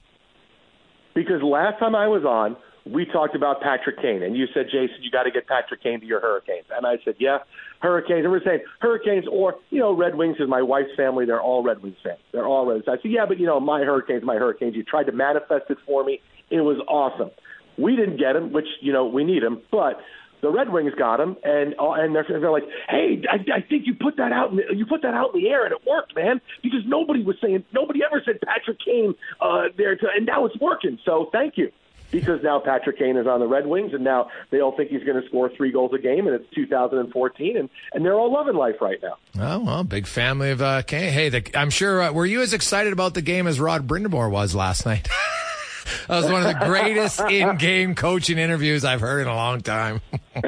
Because 1.14 1.42
last 1.42 1.78
time 1.78 1.94
I 1.94 2.08
was 2.08 2.24
on, 2.24 2.56
we 2.84 3.06
talked 3.06 3.36
about 3.36 3.60
Patrick 3.60 4.00
Kane, 4.00 4.22
and 4.22 4.36
you 4.36 4.46
said, 4.52 4.66
Jason, 4.66 4.96
you 5.02 5.10
got 5.10 5.22
to 5.22 5.30
get 5.30 5.46
Patrick 5.46 5.82
Kane 5.82 6.00
to 6.00 6.06
your 6.06 6.20
Hurricanes. 6.20 6.66
And 6.74 6.86
I 6.86 6.96
said, 7.04 7.14
yeah, 7.18 7.38
Hurricanes. 7.80 8.24
And 8.24 8.32
we're 8.32 8.42
saying 8.44 8.60
Hurricanes 8.80 9.24
or, 9.30 9.54
you 9.70 9.78
know, 9.78 9.96
Red 9.96 10.16
Wings 10.16 10.36
is 10.40 10.48
my 10.48 10.62
wife's 10.62 10.94
family. 10.96 11.24
They're 11.24 11.40
all 11.40 11.62
Red 11.62 11.82
Wings 11.82 11.96
fans. 12.02 12.18
They're 12.32 12.46
all 12.46 12.66
Red 12.66 12.74
Wings. 12.74 12.84
I 12.88 13.00
said, 13.00 13.12
yeah, 13.12 13.26
but, 13.26 13.38
you 13.38 13.46
know, 13.46 13.60
my 13.60 13.80
Hurricanes, 13.80 14.24
my 14.24 14.34
Hurricanes. 14.34 14.74
You 14.74 14.82
tried 14.82 15.04
to 15.04 15.12
manifest 15.12 15.70
it 15.70 15.78
for 15.86 16.04
me. 16.04 16.20
It 16.50 16.60
was 16.60 16.78
awesome. 16.88 17.30
We 17.78 17.94
didn't 17.94 18.18
get 18.18 18.36
him, 18.36 18.52
which, 18.52 18.66
you 18.80 18.92
know, 18.92 19.06
we 19.06 19.24
need 19.24 19.42
him. 19.42 19.62
But 19.70 20.00
the 20.42 20.50
Red 20.50 20.72
Wings 20.72 20.92
got 20.98 21.20
him, 21.20 21.36
and 21.44 21.74
uh, 21.78 21.92
and 21.92 22.14
they're, 22.14 22.26
they're 22.28 22.50
like, 22.50 22.66
"Hey, 22.88 23.22
I, 23.30 23.36
I 23.58 23.60
think 23.62 23.86
you 23.86 23.94
put 23.94 24.16
that 24.16 24.32
out, 24.32 24.50
in 24.50 24.56
the, 24.56 24.64
you 24.74 24.84
put 24.84 25.02
that 25.02 25.14
out 25.14 25.32
in 25.32 25.40
the 25.40 25.48
air, 25.48 25.64
and 25.64 25.72
it 25.72 25.78
worked, 25.86 26.16
man." 26.16 26.40
Because 26.64 26.80
nobody 26.84 27.22
was 27.22 27.36
saying, 27.40 27.64
nobody 27.72 28.00
ever 28.04 28.20
said 28.24 28.40
Patrick 28.44 28.78
Kane 28.84 29.14
uh, 29.40 29.70
there, 29.78 29.94
to, 29.94 30.06
and 30.14 30.26
now 30.26 30.44
it's 30.44 30.58
working. 30.58 30.98
So 31.04 31.28
thank 31.30 31.56
you 31.56 31.70
because 32.12 32.40
now 32.44 32.60
Patrick 32.60 32.98
Kane 32.98 33.16
is 33.16 33.26
on 33.26 33.40
the 33.40 33.48
Red 33.48 33.66
Wings, 33.66 33.92
and 33.92 34.04
now 34.04 34.28
they 34.50 34.60
all 34.60 34.76
think 34.76 34.90
he's 34.90 35.02
going 35.02 35.20
to 35.20 35.26
score 35.26 35.50
three 35.56 35.72
goals 35.72 35.92
a 35.94 35.98
game, 35.98 36.28
and 36.28 36.36
it's 36.36 36.48
2014, 36.54 37.56
and, 37.56 37.68
and 37.92 38.04
they're 38.04 38.14
all 38.14 38.32
loving 38.32 38.54
life 38.54 38.76
right 38.80 38.98
now. 39.02 39.16
Oh, 39.40 39.64
well, 39.64 39.82
big 39.82 40.06
family 40.06 40.50
of 40.50 40.62
uh, 40.62 40.82
Kane. 40.82 41.12
Hey, 41.12 41.30
the, 41.30 41.44
I'm 41.58 41.70
sure, 41.70 42.02
uh, 42.02 42.12
were 42.12 42.26
you 42.26 42.42
as 42.42 42.52
excited 42.52 42.92
about 42.92 43.14
the 43.14 43.22
game 43.22 43.48
as 43.48 43.58
Rod 43.58 43.88
Brind'Amour 43.88 44.30
was 44.30 44.54
last 44.54 44.86
night? 44.86 45.08
that 46.08 46.20
was 46.20 46.30
one 46.30 46.46
of 46.46 46.48
the 46.48 46.66
greatest 46.66 47.20
in-game 47.30 47.94
coaching 47.94 48.38
interviews 48.38 48.84
I've 48.84 49.00
heard 49.00 49.22
in 49.22 49.28
a 49.28 49.34
long 49.34 49.62
time. 49.62 50.02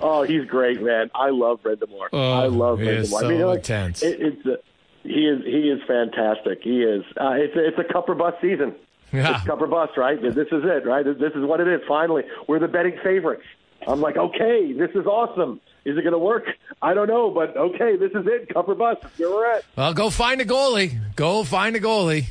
oh, 0.00 0.22
he's 0.28 0.44
great, 0.44 0.82
man. 0.82 1.10
I 1.14 1.30
love 1.30 1.62
Brind'Amour. 1.62 2.08
Oh, 2.12 2.32
I 2.32 2.46
love 2.46 2.78
Brind'Amour. 2.78 3.06
So 3.06 3.26
I 3.26 3.28
mean, 3.28 3.40
like, 3.42 3.58
intense. 3.58 4.02
It, 4.02 4.20
it's 4.20 4.46
a, 4.46 4.58
he 5.04 5.26
is 5.26 5.42
he 5.44 5.68
is 5.68 5.80
fantastic. 5.88 6.60
He 6.62 6.82
is. 6.82 7.02
Uh, 7.20 7.32
it's 7.32 7.56
a, 7.56 7.66
it's 7.66 7.78
a 7.78 7.92
cup 7.92 8.08
or 8.08 8.14
bust 8.14 8.36
season. 8.40 8.74
Yeah. 9.12 9.36
It's 9.36 9.46
cup 9.46 9.60
or 9.60 9.66
bust, 9.66 9.96
right? 9.96 10.20
This 10.20 10.34
is 10.36 10.64
it, 10.64 10.86
right? 10.86 11.04
This 11.04 11.32
is 11.34 11.44
what 11.44 11.60
it 11.60 11.68
is. 11.68 11.80
Finally, 11.86 12.22
we're 12.48 12.58
the 12.58 12.68
betting 12.68 12.96
favorites. 13.02 13.42
I'm 13.86 14.00
like, 14.00 14.16
okay, 14.16 14.72
this 14.72 14.90
is 14.94 15.06
awesome. 15.06 15.60
Is 15.84 15.98
it 15.98 16.02
going 16.02 16.12
to 16.12 16.18
work? 16.18 16.44
I 16.80 16.94
don't 16.94 17.08
know, 17.08 17.30
but 17.30 17.56
okay, 17.56 17.96
this 17.96 18.12
is 18.12 18.24
it. 18.26 18.48
Cup 18.54 18.68
or 18.68 18.74
bust. 18.74 19.02
Here 19.18 19.28
we're 19.28 19.52
at. 19.52 19.64
Well, 19.76 19.92
go 19.92 20.08
find 20.10 20.40
a 20.40 20.44
goalie. 20.44 20.98
Go 21.16 21.42
find 21.44 21.74
a 21.76 21.80
goalie. 21.80 22.26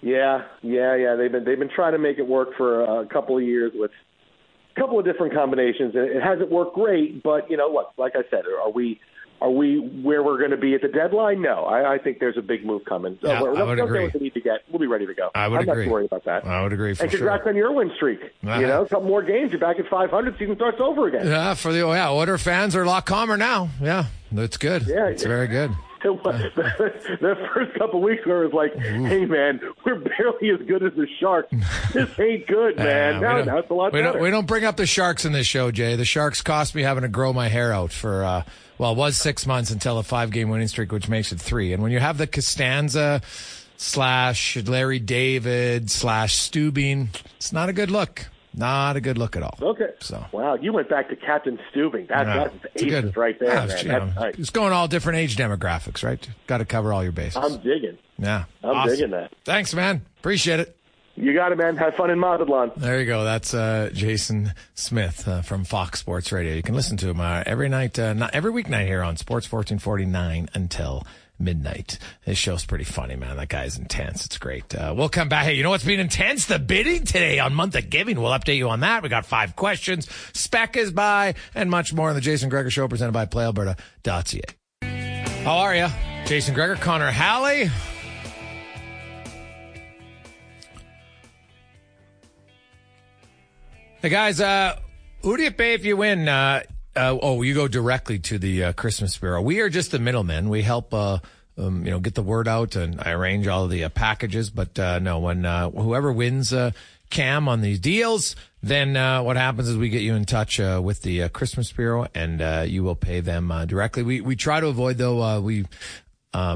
Yeah, 0.00 0.44
yeah, 0.62 0.94
yeah. 0.96 1.16
They've 1.16 1.32
been 1.32 1.44
they've 1.44 1.58
been 1.58 1.70
trying 1.74 1.92
to 1.92 1.98
make 1.98 2.18
it 2.18 2.26
work 2.26 2.56
for 2.56 3.00
a 3.02 3.06
couple 3.06 3.36
of 3.38 3.42
years 3.42 3.72
with 3.74 3.90
a 4.76 4.80
couple 4.80 4.98
of 4.98 5.04
different 5.04 5.32
combinations. 5.34 5.94
and 5.94 6.04
It 6.10 6.22
hasn't 6.22 6.50
worked 6.50 6.74
great, 6.74 7.22
but 7.22 7.50
you 7.50 7.56
know 7.56 7.68
what? 7.68 7.92
Like 7.96 8.12
I 8.16 8.22
said, 8.30 8.44
are 8.46 8.70
we 8.70 9.00
are 9.40 9.50
we 9.50 9.78
where 9.78 10.22
we're 10.22 10.38
going 10.38 10.50
to 10.50 10.56
be 10.56 10.74
at 10.74 10.82
the 10.82 10.88
deadline? 10.88 11.42
No, 11.42 11.64
I, 11.64 11.94
I 11.94 11.98
think 11.98 12.18
there's 12.18 12.36
a 12.36 12.42
big 12.42 12.64
move 12.64 12.84
coming. 12.84 13.18
Yeah, 13.22 13.40
so 13.40 13.56
I 13.56 13.62
would 13.62 13.78
agree. 13.78 14.04
What 14.04 14.14
we 14.14 14.20
need 14.20 14.34
to 14.34 14.40
get, 14.40 14.60
we'll 14.70 14.78
be 14.78 14.86
ready 14.86 15.06
to 15.06 15.14
go. 15.14 15.30
I 15.34 15.48
would 15.48 15.60
I'm 15.60 15.68
agree. 15.68 15.86
not 15.86 15.92
worried 15.92 16.06
about 16.06 16.24
that. 16.24 16.46
I 16.46 16.62
would 16.62 16.72
agree. 16.72 16.90
and 16.90 17.10
congrats 17.10 17.42
sure. 17.42 17.48
on 17.48 17.56
your 17.56 17.72
win 17.72 17.92
streak. 17.96 18.20
Uh-huh. 18.22 18.60
You 18.60 18.66
know, 18.66 18.82
a 18.82 18.88
couple 18.88 19.06
more 19.06 19.22
games, 19.22 19.50
you're 19.50 19.60
back 19.60 19.78
at 19.78 19.88
500. 19.88 20.38
Season 20.38 20.56
starts 20.56 20.80
over 20.80 21.08
again. 21.08 21.26
Yeah, 21.26 21.54
for 21.54 21.72
the 21.72 21.82
oh 21.82 21.92
yeah, 21.92 22.10
Oilers 22.10 22.42
fans 22.42 22.74
are 22.76 22.82
a 22.82 22.86
lot 22.86 23.06
calmer 23.06 23.36
now. 23.36 23.68
Yeah, 23.80 24.06
that's 24.32 24.56
good. 24.56 24.86
Yeah, 24.86 25.08
it's 25.08 25.24
very 25.24 25.48
good. 25.48 25.70
the 26.04 27.48
first 27.54 27.78
couple 27.78 28.02
weeks 28.02 28.26
where 28.26 28.42
it 28.42 28.52
was 28.52 28.54
like, 28.54 28.78
"Hey 28.78 29.24
man, 29.24 29.58
we're 29.86 29.94
barely 29.94 30.50
as 30.50 30.60
good 30.66 30.82
as 30.82 30.92
the 30.92 31.06
Sharks. 31.18 31.50
This 31.94 32.10
ain't 32.20 32.46
good, 32.46 32.76
man." 32.76 33.22
Now, 33.22 33.42
now 33.42 33.58
it's 33.58 33.70
a 33.70 33.74
lot 33.74 33.90
we 33.90 34.00
better. 34.00 34.12
Don't, 34.12 34.22
we 34.22 34.30
don't 34.30 34.46
bring 34.46 34.64
up 34.64 34.76
the 34.76 34.84
Sharks 34.84 35.24
in 35.24 35.32
this 35.32 35.46
show, 35.46 35.70
Jay. 35.70 35.96
The 35.96 36.04
Sharks 36.04 36.42
cost 36.42 36.74
me 36.74 36.82
having 36.82 37.02
to 37.02 37.08
grow 37.08 37.32
my 37.32 37.48
hair 37.48 37.72
out 37.72 37.90
for 37.90 38.22
uh, 38.22 38.42
well, 38.78 38.92
it 38.92 38.98
was 38.98 39.16
six 39.16 39.46
months 39.46 39.70
until 39.70 39.98
a 39.98 40.02
five 40.02 40.30
game 40.30 40.48
winning 40.48 40.68
streak, 40.68 40.92
which 40.92 41.08
makes 41.08 41.32
it 41.32 41.40
three. 41.40 41.72
And 41.72 41.82
when 41.82 41.92
you 41.92 42.00
have 42.00 42.18
the 42.18 42.26
Costanza 42.26 43.22
slash 43.76 44.56
Larry 44.56 44.98
David 44.98 45.90
slash 45.90 46.36
Stubing, 46.36 47.08
it's 47.36 47.52
not 47.52 47.68
a 47.68 47.72
good 47.72 47.90
look. 47.90 48.26
Not 48.56 48.96
a 48.96 49.00
good 49.00 49.18
look 49.18 49.34
at 49.34 49.42
all. 49.42 49.58
Okay. 49.60 49.90
So 50.00 50.24
wow, 50.30 50.54
you 50.54 50.72
went 50.72 50.88
back 50.88 51.08
to 51.08 51.16
Captain 51.16 51.58
Stubing. 51.72 52.06
That, 52.08 52.26
yeah. 52.26 52.48
That's 52.62 52.84
good, 52.84 53.16
right 53.16 53.38
there, 53.40 53.66
yeah, 53.66 53.98
man. 53.98 54.14
Know. 54.14 54.22
It's 54.38 54.50
going 54.50 54.72
all 54.72 54.86
different 54.86 55.18
age 55.18 55.36
demographics, 55.36 56.04
right? 56.04 56.24
Got 56.46 56.58
to 56.58 56.64
cover 56.64 56.92
all 56.92 57.02
your 57.02 57.10
bases. 57.10 57.36
I'm 57.36 57.56
digging. 57.60 57.98
Yeah, 58.16 58.44
I'm 58.62 58.76
awesome. 58.76 58.94
digging 58.94 59.10
that. 59.10 59.32
Thanks, 59.44 59.74
man. 59.74 60.02
Appreciate 60.20 60.60
it. 60.60 60.76
You 61.16 61.32
got 61.32 61.52
it, 61.52 61.58
man. 61.58 61.76
Have 61.76 61.94
fun 61.94 62.10
in 62.10 62.18
Mazatlan. 62.18 62.72
There 62.76 62.98
you 62.98 63.06
go. 63.06 63.22
That's 63.24 63.54
uh, 63.54 63.90
Jason 63.92 64.52
Smith 64.74 65.28
uh, 65.28 65.42
from 65.42 65.64
Fox 65.64 66.00
Sports 66.00 66.32
Radio. 66.32 66.54
You 66.54 66.62
can 66.62 66.74
listen 66.74 66.96
to 66.98 67.08
him 67.08 67.20
uh, 67.20 67.44
every 67.46 67.68
night, 67.68 67.98
uh, 67.98 68.14
not 68.14 68.34
every 68.34 68.52
weeknight 68.52 68.86
here 68.86 69.02
on 69.02 69.16
Sports 69.16 69.50
1449 69.50 70.48
until 70.54 71.06
midnight. 71.38 71.98
His 72.22 72.36
show's 72.36 72.64
pretty 72.64 72.84
funny, 72.84 73.14
man. 73.16 73.36
That 73.36 73.48
guy's 73.48 73.78
intense. 73.78 74.24
It's 74.24 74.38
great. 74.38 74.74
Uh, 74.74 74.94
we'll 74.96 75.08
come 75.08 75.28
back. 75.28 75.44
Hey, 75.44 75.54
you 75.54 75.62
know 75.62 75.70
what's 75.70 75.84
been 75.84 76.00
intense? 76.00 76.46
The 76.46 76.58
bidding 76.58 77.04
today 77.04 77.38
on 77.38 77.54
Month 77.54 77.76
of 77.76 77.90
Giving. 77.90 78.20
We'll 78.20 78.32
update 78.32 78.56
you 78.56 78.68
on 78.68 78.80
that. 78.80 79.02
We 79.02 79.08
got 79.08 79.24
five 79.24 79.54
questions. 79.54 80.08
Spec 80.32 80.76
is 80.76 80.90
by 80.90 81.34
and 81.54 81.70
much 81.70 81.92
more 81.92 82.08
on 82.08 82.14
the 82.16 82.20
Jason 82.20 82.48
Gregor 82.48 82.70
Show 82.70 82.88
presented 82.88 83.12
by 83.12 83.26
PlayAlberta.ca. 83.26 84.42
How 85.44 85.58
are 85.58 85.76
you? 85.76 85.86
Jason 86.26 86.54
Gregor, 86.54 86.76
Connor 86.76 87.10
Halley. 87.10 87.70
Hey 94.04 94.10
guys, 94.10 94.38
uh, 94.38 94.78
who 95.22 95.34
do 95.38 95.44
you 95.44 95.50
pay 95.50 95.72
if 95.72 95.86
you 95.86 95.96
win? 95.96 96.28
Uh, 96.28 96.62
uh, 96.94 97.16
oh, 97.22 97.40
you 97.40 97.54
go 97.54 97.68
directly 97.68 98.18
to 98.18 98.38
the 98.38 98.64
uh, 98.64 98.72
Christmas 98.74 99.16
Bureau. 99.16 99.40
We 99.40 99.60
are 99.60 99.70
just 99.70 99.92
the 99.92 99.98
middlemen. 99.98 100.50
We 100.50 100.60
help, 100.60 100.92
uh, 100.92 101.20
um, 101.56 101.86
you 101.86 101.90
know, 101.90 102.00
get 102.00 102.14
the 102.14 102.22
word 102.22 102.46
out 102.46 102.76
and 102.76 103.00
I 103.00 103.12
arrange 103.12 103.46
all 103.46 103.66
the 103.66 103.84
uh, 103.84 103.88
packages. 103.88 104.50
But 104.50 104.78
uh, 104.78 104.98
no, 104.98 105.20
when 105.20 105.46
uh 105.46 105.70
whoever 105.70 106.12
wins 106.12 106.52
uh 106.52 106.72
Cam 107.08 107.48
on 107.48 107.62
these 107.62 107.80
deals, 107.80 108.36
then 108.62 108.94
uh 108.94 109.22
what 109.22 109.38
happens 109.38 109.68
is 109.68 109.78
we 109.78 109.88
get 109.88 110.02
you 110.02 110.14
in 110.14 110.26
touch 110.26 110.58
with 110.58 111.00
the 111.00 111.30
Christmas 111.30 111.72
Bureau 111.72 112.06
and 112.14 112.42
uh 112.42 112.64
you 112.68 112.84
will 112.84 112.96
pay 112.96 113.20
them 113.20 113.50
directly. 113.66 114.02
We 114.02 114.20
we 114.20 114.36
try 114.36 114.60
to 114.60 114.66
avoid 114.66 114.98
though. 114.98 115.22
Uh 115.22 115.40
we 115.40 115.64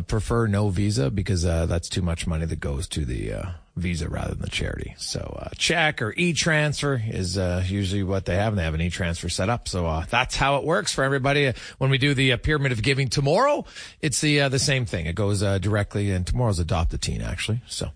prefer 0.06 0.48
no 0.48 0.68
Visa 0.68 1.10
because 1.10 1.46
uh 1.46 1.64
that's 1.64 1.88
too 1.88 2.02
much 2.02 2.26
money 2.26 2.44
that 2.44 2.60
goes 2.60 2.86
to 2.88 3.06
the 3.06 3.32
Visa 3.78 4.08
rather 4.08 4.30
than 4.30 4.40
the 4.40 4.50
charity. 4.50 4.94
So 4.98 5.38
uh, 5.40 5.50
check 5.56 6.02
or 6.02 6.12
e-transfer 6.16 7.02
is 7.04 7.38
uh, 7.38 7.64
usually 7.66 8.02
what 8.02 8.24
they 8.24 8.36
have, 8.36 8.52
and 8.52 8.58
they 8.58 8.64
have 8.64 8.74
an 8.74 8.80
e-transfer 8.80 9.28
set 9.28 9.48
up. 9.48 9.68
So 9.68 9.86
uh, 9.86 10.04
that's 10.08 10.36
how 10.36 10.56
it 10.56 10.64
works 10.64 10.92
for 10.92 11.04
everybody. 11.04 11.52
When 11.78 11.90
we 11.90 11.98
do 11.98 12.14
the 12.14 12.32
uh, 12.32 12.36
pyramid 12.36 12.72
of 12.72 12.82
giving 12.82 13.08
tomorrow, 13.08 13.64
it's 14.00 14.20
the 14.20 14.42
uh, 14.42 14.48
the 14.48 14.58
same 14.58 14.86
thing. 14.86 15.06
It 15.06 15.14
goes 15.14 15.42
uh, 15.42 15.58
directly, 15.58 16.10
and 16.10 16.26
tomorrow's 16.26 16.58
adopt 16.58 16.92
a 16.94 16.98
teen 16.98 17.22
actually. 17.22 17.60
So. 17.66 17.90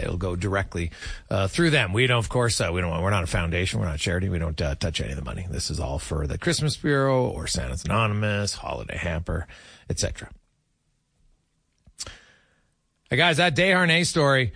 it'll 0.00 0.18
go 0.18 0.36
directly 0.36 0.90
through 1.48 1.70
them. 1.70 1.94
We 1.94 2.06
don't, 2.06 2.18
of 2.18 2.28
course, 2.28 2.60
we 2.60 2.80
don't. 2.80 3.02
We're 3.02 3.10
not 3.10 3.24
a 3.24 3.26
foundation. 3.26 3.80
We're 3.80 3.86
not 3.86 3.94
a 3.94 3.98
charity. 3.98 4.28
We 4.28 4.38
don't 4.38 4.56
touch 4.56 5.00
any 5.00 5.10
of 5.10 5.16
the 5.16 5.24
money. 5.24 5.46
This 5.50 5.70
is 5.70 5.80
all 5.80 5.98
for 5.98 6.26
the 6.26 6.36
Christmas 6.36 6.76
Bureau 6.76 7.26
or 7.28 7.46
Santa's 7.46 7.84
Anonymous, 7.84 8.54
Holiday 8.54 8.98
Hamper, 8.98 9.46
etc. 9.88 10.28
Hey 13.12 13.18
guys, 13.18 13.36
that 13.36 13.54
Desharnais 13.54 14.06
story 14.06 14.54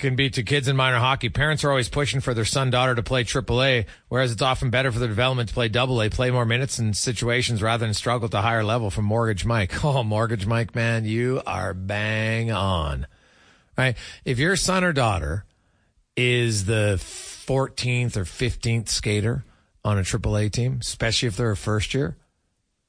can 0.00 0.16
be 0.16 0.30
to 0.30 0.42
kids 0.42 0.66
in 0.66 0.76
minor 0.76 0.98
hockey. 0.98 1.28
Parents 1.28 1.62
are 1.62 1.70
always 1.70 1.88
pushing 1.88 2.20
for 2.20 2.34
their 2.34 2.44
son 2.44 2.70
daughter 2.70 2.94
to 2.94 3.02
play 3.02 3.22
AAA, 3.22 3.86
whereas 4.08 4.32
it's 4.32 4.42
often 4.42 4.70
better 4.70 4.90
for 4.90 4.98
their 4.98 5.08
development 5.08 5.48
to 5.48 5.54
play 5.54 5.70
AA, 5.72 6.08
play 6.08 6.30
more 6.30 6.44
minutes 6.44 6.78
in 6.78 6.92
situations 6.94 7.62
rather 7.62 7.86
than 7.86 7.94
struggle 7.94 8.24
at 8.24 8.32
the 8.32 8.42
higher 8.42 8.64
level. 8.64 8.90
From 8.90 9.04
Mortgage 9.04 9.44
Mike, 9.44 9.84
oh 9.84 10.02
Mortgage 10.02 10.46
Mike, 10.46 10.74
man, 10.74 11.04
you 11.04 11.40
are 11.46 11.74
bang 11.74 12.50
on. 12.50 13.06
Right? 13.78 13.96
If 14.24 14.38
your 14.38 14.56
son 14.56 14.82
or 14.82 14.92
daughter 14.92 15.44
is 16.16 16.64
the 16.64 16.96
14th 16.98 18.16
or 18.16 18.24
15th 18.24 18.88
skater 18.88 19.44
on 19.84 19.98
a 19.98 20.02
AAA 20.02 20.52
team, 20.52 20.78
especially 20.80 21.28
if 21.28 21.36
they're 21.36 21.52
a 21.52 21.56
first 21.56 21.94
year. 21.94 22.16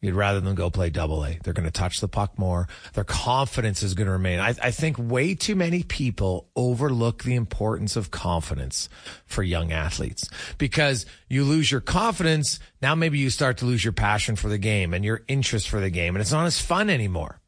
You'd 0.02 0.16
rather 0.16 0.40
them 0.40 0.56
go 0.56 0.72
play 0.72 0.90
double 0.90 1.24
A. 1.24 1.38
They're 1.44 1.54
going 1.54 1.66
to 1.66 1.72
touch 1.72 2.02
the 2.02 2.08
puck 2.08 2.40
more. 2.40 2.68
Their 2.94 3.04
confidence 3.04 3.84
is 3.84 3.94
going 3.94 4.08
to 4.08 4.14
remain. 4.14 4.40
I, 4.40 4.56
I, 4.62 4.72
think 4.72 4.98
way 4.98 5.36
too 5.36 5.56
many 5.56 5.84
people 5.84 6.50
overlook 6.56 7.24
the 7.24 7.36
importance 7.36 7.96
of 7.96 8.10
confidence 8.10 8.90
for 9.28 9.44
young 9.44 9.72
athletes 9.72 10.28
because 10.58 11.06
you 11.30 11.44
lose 11.44 11.72
your 11.72 11.82
confidence. 11.82 12.60
Now 12.82 12.96
maybe 12.96 13.20
you 13.20 13.30
start 13.30 13.60
to 13.60 13.66
lose 13.66 13.84
your 13.84 13.94
passion 13.94 14.36
for 14.36 14.50
the 14.50 14.58
game 14.58 14.96
and 14.96 15.06
your 15.06 15.22
interest 15.28 15.70
for 15.70 15.80
the 15.80 15.92
game 15.92 16.16
and 16.16 16.22
it's 16.22 16.32
not 16.32 16.48
as 16.48 16.60
fun 16.60 16.90
anymore. 16.90 17.40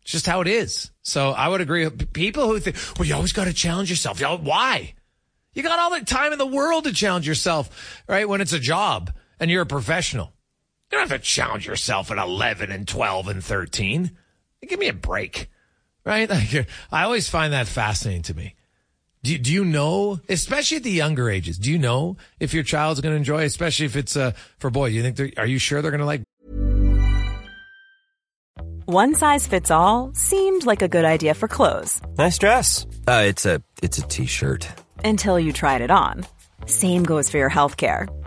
It's 0.00 0.12
just 0.12 0.26
how 0.26 0.40
it 0.40 0.48
is. 0.48 0.90
So 1.02 1.32
I 1.32 1.48
would 1.48 1.60
agree. 1.60 1.88
People 1.90 2.46
who 2.46 2.58
think, 2.60 2.76
well, 2.98 3.06
you 3.06 3.14
always 3.14 3.32
got 3.32 3.44
to 3.44 3.52
challenge 3.52 3.90
yourself. 3.90 4.22
Why? 4.22 4.94
You 5.52 5.62
got 5.62 5.78
all 5.78 5.98
the 5.98 6.04
time 6.04 6.32
in 6.32 6.38
the 6.38 6.46
world 6.46 6.84
to 6.84 6.94
challenge 6.94 7.28
yourself, 7.28 8.02
right? 8.08 8.28
When 8.28 8.40
it's 8.40 8.54
a 8.54 8.58
job 8.58 9.12
and 9.38 9.50
you're 9.50 9.62
a 9.62 9.66
professional. 9.66 10.33
You 10.94 11.00
don't 11.00 11.10
have 11.10 11.20
to 11.20 11.26
challenge 11.26 11.66
yourself 11.66 12.12
at 12.12 12.18
11 12.18 12.70
and 12.70 12.86
12 12.86 13.26
and 13.26 13.42
13. 13.42 14.12
Give 14.68 14.78
me 14.78 14.86
a 14.86 14.92
break, 14.92 15.50
right? 16.04 16.30
Like, 16.30 16.68
I 16.92 17.02
always 17.02 17.28
find 17.28 17.52
that 17.52 17.66
fascinating 17.66 18.22
to 18.22 18.34
me. 18.34 18.54
Do, 19.24 19.36
do 19.36 19.52
you 19.52 19.64
know, 19.64 20.20
especially 20.28 20.76
at 20.76 20.84
the 20.84 20.92
younger 20.92 21.28
ages, 21.28 21.58
do 21.58 21.72
you 21.72 21.80
know 21.80 22.16
if 22.38 22.54
your 22.54 22.62
child's 22.62 23.00
going 23.00 23.12
to 23.12 23.16
enjoy, 23.16 23.42
especially 23.42 23.86
if 23.86 23.96
it's 23.96 24.16
uh, 24.16 24.34
for 24.60 24.70
boy? 24.70 24.86
You 24.86 25.02
think 25.02 25.36
are 25.36 25.44
you 25.46 25.58
sure 25.58 25.82
they're 25.82 25.90
going 25.90 25.98
to 25.98 26.06
like? 26.06 26.22
One 28.84 29.16
size 29.16 29.48
fits 29.48 29.72
all 29.72 30.12
seemed 30.14 30.64
like 30.64 30.82
a 30.82 30.86
good 30.86 31.04
idea 31.04 31.34
for 31.34 31.48
clothes. 31.48 32.00
Nice 32.16 32.38
dress. 32.38 32.86
Uh, 33.08 33.24
it's 33.26 33.44
a 33.46 33.60
it's 33.82 33.98
a 33.98 34.02
t-shirt. 34.02 34.68
Until 35.04 35.40
you 35.40 35.52
tried 35.52 35.80
it 35.80 35.90
on. 35.90 36.24
Same 36.66 37.02
goes 37.02 37.28
for 37.28 37.38
your 37.38 37.48
health 37.48 37.76
care. 37.76 38.06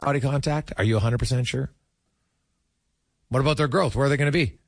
body 0.00 0.20
contact? 0.20 0.72
Are 0.76 0.84
you 0.84 0.98
100% 0.98 1.46
sure? 1.46 1.70
What 3.28 3.40
about 3.40 3.56
their 3.56 3.68
growth? 3.68 3.94
Where 3.94 4.06
are 4.06 4.08
they 4.08 4.16
going 4.16 4.32
to 4.32 4.32
be? 4.32 4.58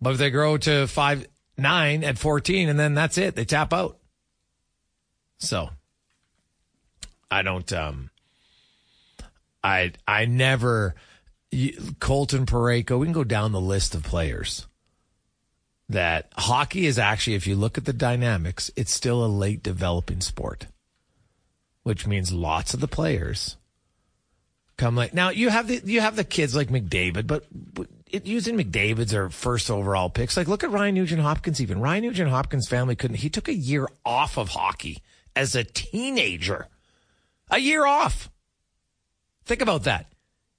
But 0.00 0.12
if 0.12 0.18
they 0.18 0.30
grow 0.30 0.56
to 0.58 0.86
five 0.86 1.26
nine 1.58 2.04
at 2.04 2.18
14 2.18 2.68
and 2.68 2.78
then 2.78 2.94
that's 2.94 3.18
it, 3.18 3.34
they 3.34 3.44
tap 3.44 3.72
out. 3.72 3.98
So 5.38 5.70
I 7.30 7.42
don't, 7.42 7.70
um, 7.72 8.10
I, 9.64 9.92
I 10.06 10.26
never, 10.26 10.94
Colton 11.98 12.46
Parayko, 12.46 12.98
we 12.98 13.06
can 13.06 13.12
go 13.12 13.24
down 13.24 13.52
the 13.52 13.60
list 13.60 13.94
of 13.94 14.02
players 14.02 14.66
that 15.88 16.32
hockey 16.36 16.86
is 16.86 16.98
actually, 16.98 17.34
if 17.34 17.46
you 17.46 17.56
look 17.56 17.78
at 17.78 17.84
the 17.84 17.92
dynamics, 17.92 18.70
it's 18.76 18.92
still 18.92 19.24
a 19.24 19.28
late 19.28 19.62
developing 19.62 20.20
sport 20.20 20.66
which 21.86 22.04
means 22.04 22.32
lots 22.32 22.74
of 22.74 22.80
the 22.80 22.88
players 22.88 23.56
come 24.76 24.96
like 24.96 25.14
now 25.14 25.30
you 25.30 25.50
have 25.50 25.68
the 25.68 25.80
you 25.84 26.00
have 26.00 26.16
the 26.16 26.24
kids 26.24 26.52
like 26.56 26.66
McDavid, 26.66 27.28
but 27.28 27.44
it, 28.10 28.26
using 28.26 28.58
McDavid's 28.58 29.14
or 29.14 29.30
first 29.30 29.70
overall 29.70 30.10
picks. 30.10 30.36
Like 30.36 30.48
look 30.48 30.64
at 30.64 30.72
Ryan 30.72 30.96
Nugent 30.96 31.22
Hopkins. 31.22 31.60
Even 31.60 31.80
Ryan 31.80 32.02
Nugent 32.02 32.30
Hopkins' 32.30 32.66
family 32.68 32.96
couldn't. 32.96 33.18
He 33.18 33.30
took 33.30 33.46
a 33.46 33.54
year 33.54 33.86
off 34.04 34.36
of 34.36 34.48
hockey 34.48 34.98
as 35.36 35.54
a 35.54 35.62
teenager. 35.62 36.66
A 37.52 37.58
year 37.58 37.86
off. 37.86 38.30
Think 39.44 39.62
about 39.62 39.84
that. 39.84 40.06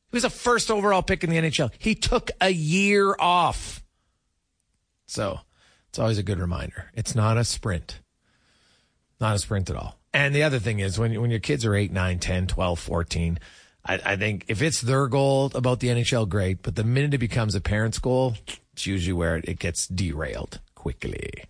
He 0.09 0.15
was 0.15 0.23
a 0.23 0.30
first 0.30 0.71
overall 0.71 1.03
pick 1.03 1.25
in 1.25 1.30
the 1.30 1.36
NHL. 1.36 1.71
He 1.78 1.93
took 1.93 2.32
a 2.39 2.49
year 2.49 3.17
off. 3.19 3.84
So 5.05 5.41
it's 5.89 5.99
always 5.99 6.19
a 6.19 6.23
good 6.23 6.39
reminder. 6.39 6.86
It's 6.93 7.13
not 7.13 7.38
a 7.38 7.43
sprint. 7.43 7.99
Not 9.19 9.36
a 9.36 9.39
sprint 9.39 9.69
at 9.69 9.75
all. 9.75 9.97
And 10.14 10.34
the 10.34 10.43
other 10.43 10.60
thing 10.60 10.80
is 10.80 10.97
when, 10.97 11.20
when 11.20 11.30
your 11.30 11.39
kids 11.39 11.66
are 11.66 11.76
8, 11.76 11.91
9, 11.91 12.20
10, 12.20 12.47
12, 12.47 12.80
14, 12.80 13.39
I, 13.86 13.99
I 14.05 14.16
think 14.16 14.45
if 14.47 14.62
it's 14.62 14.82
their 14.82 15.08
goal 15.08 15.51
about 15.53 15.80
the 15.80 15.88
NHL, 15.88 16.28
great. 16.28 16.62
But 16.62 16.76
the 16.76 16.84
minute 16.84 17.14
it 17.14 17.20
becomes 17.20 17.55
a 17.55 17.62
parent's 17.62 17.99
goal, 17.99 18.36
it's 18.74 18.86
usually 18.86 19.14
where 19.14 19.38
it 19.38 19.60
gets 19.60 19.88
derailed 19.88 20.60
quickly, 20.76 21.43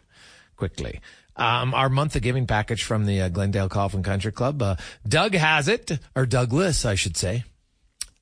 quickly. 0.55 0.99
Um, 1.35 1.73
our 1.75 1.89
month 1.89 2.15
of 2.15 2.23
giving 2.23 2.47
package 2.47 2.83
from 2.83 3.05
the 3.05 3.21
uh, 3.21 3.29
Glendale 3.29 3.69
and 3.71 4.03
Country 4.03 4.31
Club. 4.31 4.61
Uh, 4.61 4.75
Doug 5.07 5.35
has 5.35 5.67
it, 5.67 5.99
or 6.15 6.25
Douglas, 6.25 6.83
I 6.83 6.95
should 6.95 7.15
say, 7.15 7.43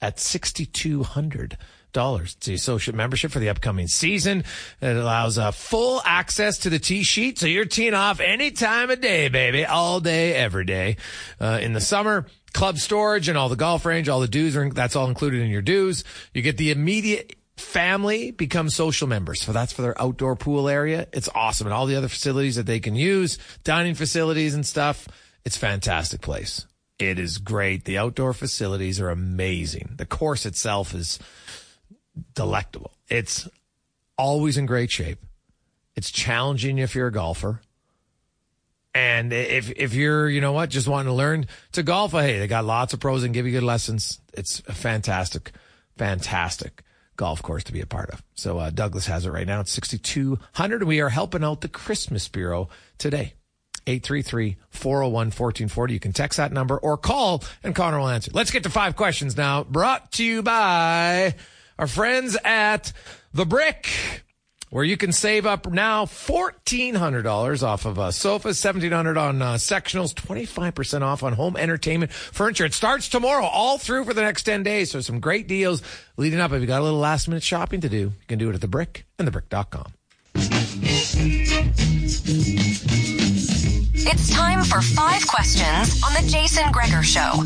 at 0.01 0.19
6200 0.19 1.57
dollars. 1.95 2.35
It's 2.37 2.45
the 2.45 2.53
associate 2.53 2.95
membership 2.95 3.31
for 3.31 3.39
the 3.39 3.49
upcoming 3.49 3.87
season. 3.87 4.43
It 4.81 4.95
allows 4.95 5.39
uh, 5.39 5.49
full 5.49 6.01
access 6.05 6.59
to 6.59 6.69
the 6.69 6.77
tee 6.77 7.01
sheet, 7.01 7.39
so 7.39 7.47
you're 7.47 7.65
teeing 7.65 7.95
off 7.95 8.19
any 8.19 8.51
time 8.51 8.91
of 8.91 9.01
day, 9.01 9.27
baby, 9.29 9.65
all 9.65 9.99
day, 9.99 10.35
every 10.35 10.65
day. 10.65 10.97
Uh, 11.41 11.57
in 11.59 11.73
the 11.73 11.81
summer, 11.81 12.27
club 12.53 12.77
storage 12.77 13.27
and 13.27 13.37
all 13.37 13.49
the 13.49 13.55
golf 13.55 13.85
range, 13.85 14.07
all 14.07 14.19
the 14.19 14.27
dues 14.27 14.55
are 14.55 14.69
that's 14.69 14.95
all 14.95 15.07
included 15.07 15.41
in 15.41 15.49
your 15.49 15.63
dues. 15.63 16.03
You 16.33 16.43
get 16.43 16.57
the 16.57 16.69
immediate 16.69 17.35
family 17.57 18.31
become 18.31 18.69
social 18.69 19.07
members. 19.07 19.41
So 19.41 19.51
that's 19.51 19.73
for 19.73 19.81
their 19.81 19.99
outdoor 20.01 20.35
pool 20.35 20.67
area. 20.67 21.07
It's 21.13 21.29
awesome. 21.33 21.67
And 21.67 21.73
all 21.73 21.85
the 21.85 21.95
other 21.95 22.07
facilities 22.07 22.57
that 22.57 22.65
they 22.65 22.79
can 22.79 22.95
use, 22.95 23.37
dining 23.63 23.95
facilities 23.95 24.53
and 24.53 24.65
stuff. 24.65 25.07
It's 25.45 25.57
fantastic 25.57 26.21
place. 26.21 26.65
It 26.97 27.19
is 27.19 27.37
great. 27.37 27.83
The 27.83 27.97
outdoor 27.97 28.33
facilities 28.33 29.01
are 29.01 29.09
amazing. 29.09 29.95
The 29.97 30.05
course 30.05 30.45
itself 30.45 30.93
is 30.93 31.19
delectable. 32.33 32.91
It's 33.09 33.47
always 34.17 34.57
in 34.57 34.65
great 34.65 34.91
shape. 34.91 35.19
It's 35.95 36.11
challenging 36.11 36.77
if 36.77 36.95
you're 36.95 37.07
a 37.07 37.11
golfer. 37.11 37.61
And 38.93 39.33
if 39.33 39.71
if 39.71 39.93
you're, 39.93 40.29
you 40.29 40.39
know 40.39 40.53
what, 40.53 40.69
just 40.69 40.87
wanting 40.87 41.07
to 41.07 41.13
learn 41.13 41.47
to 41.73 41.83
golf, 41.83 42.13
hey, 42.13 42.39
they 42.39 42.47
got 42.47 42.63
lots 42.63 42.93
of 42.93 43.01
pros 43.01 43.23
and 43.23 43.33
give 43.33 43.45
you 43.45 43.51
good 43.51 43.63
lessons. 43.63 44.21
It's 44.33 44.61
a 44.67 44.73
fantastic, 44.73 45.51
fantastic 45.97 46.81
golf 47.17 47.41
course 47.41 47.65
to 47.65 47.73
be 47.73 47.81
a 47.81 47.85
part 47.85 48.09
of. 48.11 48.23
So 48.35 48.57
uh, 48.57 48.69
Douglas 48.69 49.07
has 49.07 49.25
it 49.25 49.31
right 49.31 49.47
now. 49.47 49.59
It's 49.61 49.71
6200. 49.71 50.83
We 50.83 51.01
are 51.01 51.09
helping 51.09 51.43
out 51.43 51.59
the 51.61 51.67
Christmas 51.67 52.27
Bureau 52.29 52.69
today. 52.97 53.33
833-401-1440. 53.85 55.91
You 55.91 55.99
can 55.99 56.13
text 56.13 56.37
that 56.37 56.51
number 56.51 56.77
or 56.77 56.97
call 56.97 57.43
and 57.63 57.75
Connor 57.75 57.99
will 57.99 58.09
answer. 58.09 58.31
Let's 58.33 58.49
get 58.49 58.63
to 58.63 58.69
five 58.69 58.95
questions 58.95 59.37
now. 59.37 59.63
Brought 59.63 60.13
to 60.13 60.23
you 60.23 60.41
by 60.41 61.35
our 61.77 61.87
friends 61.87 62.37
at 62.43 62.91
The 63.33 63.45
Brick. 63.45 64.23
where 64.71 64.83
you 64.83 64.97
can 64.97 65.11
save 65.13 65.45
up 65.45 65.71
now 65.71 66.05
$1,400 66.05 67.63
off 67.63 67.85
of 67.85 67.97
a 67.97 68.11
sofa, 68.11 68.49
$1,700 68.49 69.17
on 69.17 69.41
uh, 69.41 69.53
sectionals, 69.53 70.13
25% 70.13 71.01
off 71.01 71.23
on 71.23 71.31
home 71.33 71.55
entertainment 71.55 72.11
furniture. 72.11 72.65
It 72.65 72.73
starts 72.73 73.07
tomorrow, 73.07 73.45
all 73.45 73.77
through 73.77 74.03
for 74.03 74.13
the 74.13 74.21
next 74.21 74.43
10 74.43 74.63
days. 74.63 74.91
So 74.91 74.99
some 74.99 75.19
great 75.21 75.47
deals 75.47 75.81
leading 76.17 76.39
up. 76.41 76.51
If 76.51 76.59
you 76.61 76.67
got 76.67 76.81
a 76.81 76.83
little 76.83 76.99
last 76.99 77.27
minute 77.29 77.43
shopping 77.43 77.79
to 77.81 77.89
do, 77.89 77.97
you 77.97 78.13
can 78.27 78.37
do 78.37 78.49
it 78.49 78.55
at 78.55 78.61
The 78.61 78.67
Brick 78.67 79.05
and 79.17 79.29
TheBrick.com. 79.29 79.93
It's 84.07 84.31
time 84.31 84.63
for 84.63 84.81
five 84.81 85.25
questions 85.25 86.03
on 86.03 86.13
the 86.13 86.29
Jason 86.29 86.71
Gregor 86.71 87.01
Show. 87.01 87.43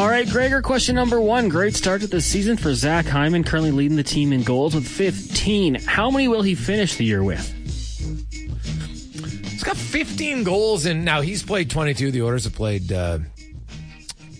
All 0.00 0.08
right, 0.08 0.26
Gregor, 0.26 0.62
question 0.62 0.94
number 0.94 1.20
one. 1.20 1.50
Great 1.50 1.74
start 1.74 2.00
to 2.00 2.06
the 2.06 2.22
season 2.22 2.56
for 2.56 2.74
Zach 2.74 3.04
Hyman, 3.04 3.44
currently 3.44 3.72
leading 3.72 3.98
the 3.98 4.02
team 4.02 4.32
in 4.32 4.42
goals 4.42 4.74
with 4.74 4.88
15. 4.88 5.74
How 5.74 6.10
many 6.10 6.28
will 6.28 6.40
he 6.40 6.54
finish 6.54 6.96
the 6.96 7.04
year 7.04 7.22
with? 7.22 7.52
He's 9.50 9.62
got 9.64 9.76
15 9.76 10.44
goals, 10.44 10.86
and 10.86 11.04
now 11.04 11.20
he's 11.20 11.42
played 11.42 11.68
22. 11.68 12.10
The 12.10 12.22
Oilers 12.22 12.44
have 12.44 12.54
played, 12.54 12.90
uh, 12.90 13.18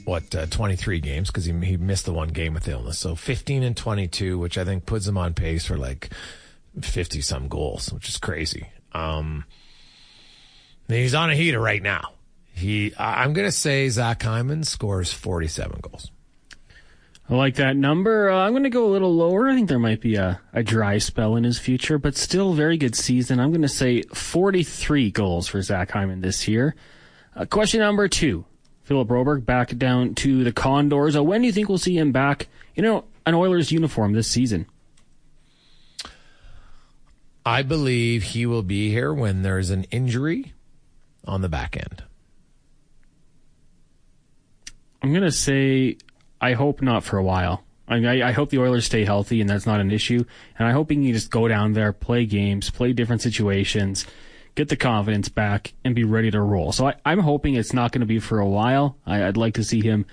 what, 0.07 0.35
uh, 0.35 0.47
23 0.47 1.01
games 1.01 1.29
because 1.29 1.45
he, 1.45 1.53
he 1.61 1.77
missed 1.77 2.07
the 2.07 2.15
one 2.15 2.29
game 2.29 2.55
with 2.55 2.67
illness. 2.67 2.99
So 2.99 3.15
15 3.15 3.63
and 3.63 3.77
22, 3.77 4.39
which 4.39 4.57
I 4.57 4.65
think 4.65 4.87
puts 4.87 5.07
him 5.07 5.19
on 5.19 5.35
pace 5.35 5.67
for 5.67 5.77
like 5.77 6.09
50 6.81 7.21
some 7.21 7.49
goals, 7.49 7.93
which 7.93 8.09
is 8.09 8.17
crazy. 8.17 8.71
Um, 8.93 9.45
he's 10.89 11.15
on 11.15 11.31
a 11.31 11.35
heater 11.35 11.61
right 11.61 11.83
now. 11.83 12.13
He, 12.53 12.95
I'm 12.99 13.33
going 13.33 13.47
to 13.47 13.53
say 13.53 13.89
Zach 13.89 14.23
Hyman 14.23 14.65
scores 14.65 15.13
47 15.13 15.81
goals. 15.83 16.11
I 17.29 17.35
like 17.35 17.57
that 17.57 17.77
number. 17.77 18.31
Uh, 18.31 18.39
I'm 18.39 18.53
going 18.53 18.63
to 18.63 18.71
go 18.71 18.87
a 18.87 18.93
little 18.93 19.15
lower. 19.15 19.49
I 19.49 19.55
think 19.55 19.69
there 19.69 19.81
might 19.81 20.01
be 20.01 20.15
a, 20.15 20.41
a 20.53 20.63
dry 20.63 20.99
spell 20.99 21.35
in 21.37 21.43
his 21.43 21.59
future, 21.59 21.99
but 21.99 22.17
still 22.17 22.55
very 22.55 22.77
good 22.77 22.95
season. 22.95 23.41
I'm 23.41 23.51
going 23.51 23.63
to 23.63 23.69
say 23.69 24.03
43 24.03 25.11
goals 25.11 25.49
for 25.49 25.61
Zach 25.61 25.91
Hyman 25.91 26.21
this 26.21 26.47
year. 26.47 26.77
Uh, 27.35 27.45
question 27.45 27.81
number 27.81 28.07
two. 28.09 28.45
Philip 28.85 29.09
Broberg 29.09 29.45
back 29.45 29.77
down 29.77 30.15
to 30.15 30.45
the 30.45 30.53
Condors. 30.53 31.17
Uh, 31.17 31.25
when 31.25 31.41
do 31.41 31.49
you 31.49 31.53
think 31.53 31.69
we'll 31.69 31.79
see 31.79 31.99
him 31.99 32.13
back 32.13 32.47
in 32.77 32.85
you 32.85 32.91
know, 32.91 33.05
an 33.27 33.35
Oilers 33.35 33.73
uniform 33.73 34.13
this 34.13 34.29
season? 34.29 34.67
I 37.45 37.63
believe 37.63 38.23
he 38.23 38.47
will 38.47 38.63
be 38.63 38.91
here 38.91 39.13
when 39.13 39.43
there's 39.43 39.71
an 39.71 39.85
injury 39.91 40.53
on 41.27 41.41
the 41.43 41.49
back 41.49 41.77
end. 41.77 42.05
I'm 45.03 45.13
going 45.13 45.23
to 45.23 45.31
say 45.31 45.99
I 46.41 46.53
hope 46.53 46.83
not 46.83 47.05
for 47.05 47.19
a 47.19 47.23
while. 47.23 47.63
I, 47.89 48.01
mean, 48.01 48.07
I, 48.07 48.29
I, 48.29 48.33
hope 48.33 48.51
the 48.51 48.59
Oilers 48.59 48.85
stay 48.85 49.05
healthy 49.05 49.41
and 49.41 49.49
that's 49.49 49.67
not 49.67 49.81
an 49.81 49.93
issue. 49.93 50.25
And 50.59 50.67
I 50.67 50.73
hope 50.73 50.91
he 50.91 50.97
can 50.97 51.13
just 51.13 51.31
go 51.31 51.47
down 51.47 51.73
there, 51.73 51.93
play 51.93 52.27
games, 52.27 52.69
play 52.69 52.93
different 52.93 53.23
situations, 53.23 54.07
get 54.57 54.69
the 54.69 54.77
confidence 54.77 55.29
back, 55.29 55.75
and 55.85 55.95
be 55.95 56.03
ready 56.03 56.31
to 56.33 56.41
roll. 56.41 56.73
So 56.73 56.87
I, 56.87 57.13
am 57.13 57.21
hoping 57.21 57.55
it's 57.55 57.73
not 57.73 57.93
going 57.93 58.01
to 58.01 58.07
be 58.07 58.19
for 58.19 58.41
a 58.41 58.49
while. 58.49 58.97
I, 59.07 59.25
I'd 59.25 59.37
like 59.37 59.55
to 59.55 59.65
see 59.65 59.83
him 59.83 60.05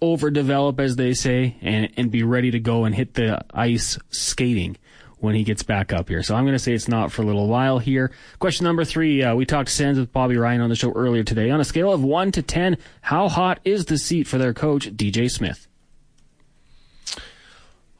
overdevelop, 0.00 0.80
as 0.80 0.96
they 0.96 1.12
say, 1.12 1.56
and, 1.60 1.90
and 1.98 2.10
be 2.10 2.22
ready 2.22 2.50
to 2.52 2.60
go 2.60 2.84
and 2.84 2.94
hit 2.94 3.14
the 3.14 3.44
ice 3.52 3.98
skating 4.08 4.78
when 5.20 5.34
he 5.34 5.44
gets 5.44 5.62
back 5.62 5.92
up 5.92 6.08
here. 6.08 6.22
So 6.22 6.34
I'm 6.34 6.44
going 6.44 6.54
to 6.54 6.58
say 6.58 6.72
it's 6.72 6.88
not 6.88 7.12
for 7.12 7.22
a 7.22 7.24
little 7.24 7.46
while 7.46 7.78
here. 7.78 8.10
Question 8.38 8.64
number 8.64 8.84
three. 8.84 9.22
Uh, 9.22 9.34
we 9.34 9.46
talked 9.46 9.68
Sens 9.68 9.98
with 9.98 10.12
Bobby 10.12 10.36
Ryan 10.36 10.60
on 10.60 10.70
the 10.70 10.76
show 10.76 10.92
earlier 10.92 11.22
today. 11.22 11.50
On 11.50 11.60
a 11.60 11.64
scale 11.64 11.92
of 11.92 12.02
one 12.02 12.32
to 12.32 12.42
10, 12.42 12.78
how 13.02 13.28
hot 13.28 13.60
is 13.64 13.84
the 13.84 13.98
seat 13.98 14.26
for 14.26 14.38
their 14.38 14.54
coach, 14.54 14.90
DJ 14.96 15.30
Smith? 15.30 15.68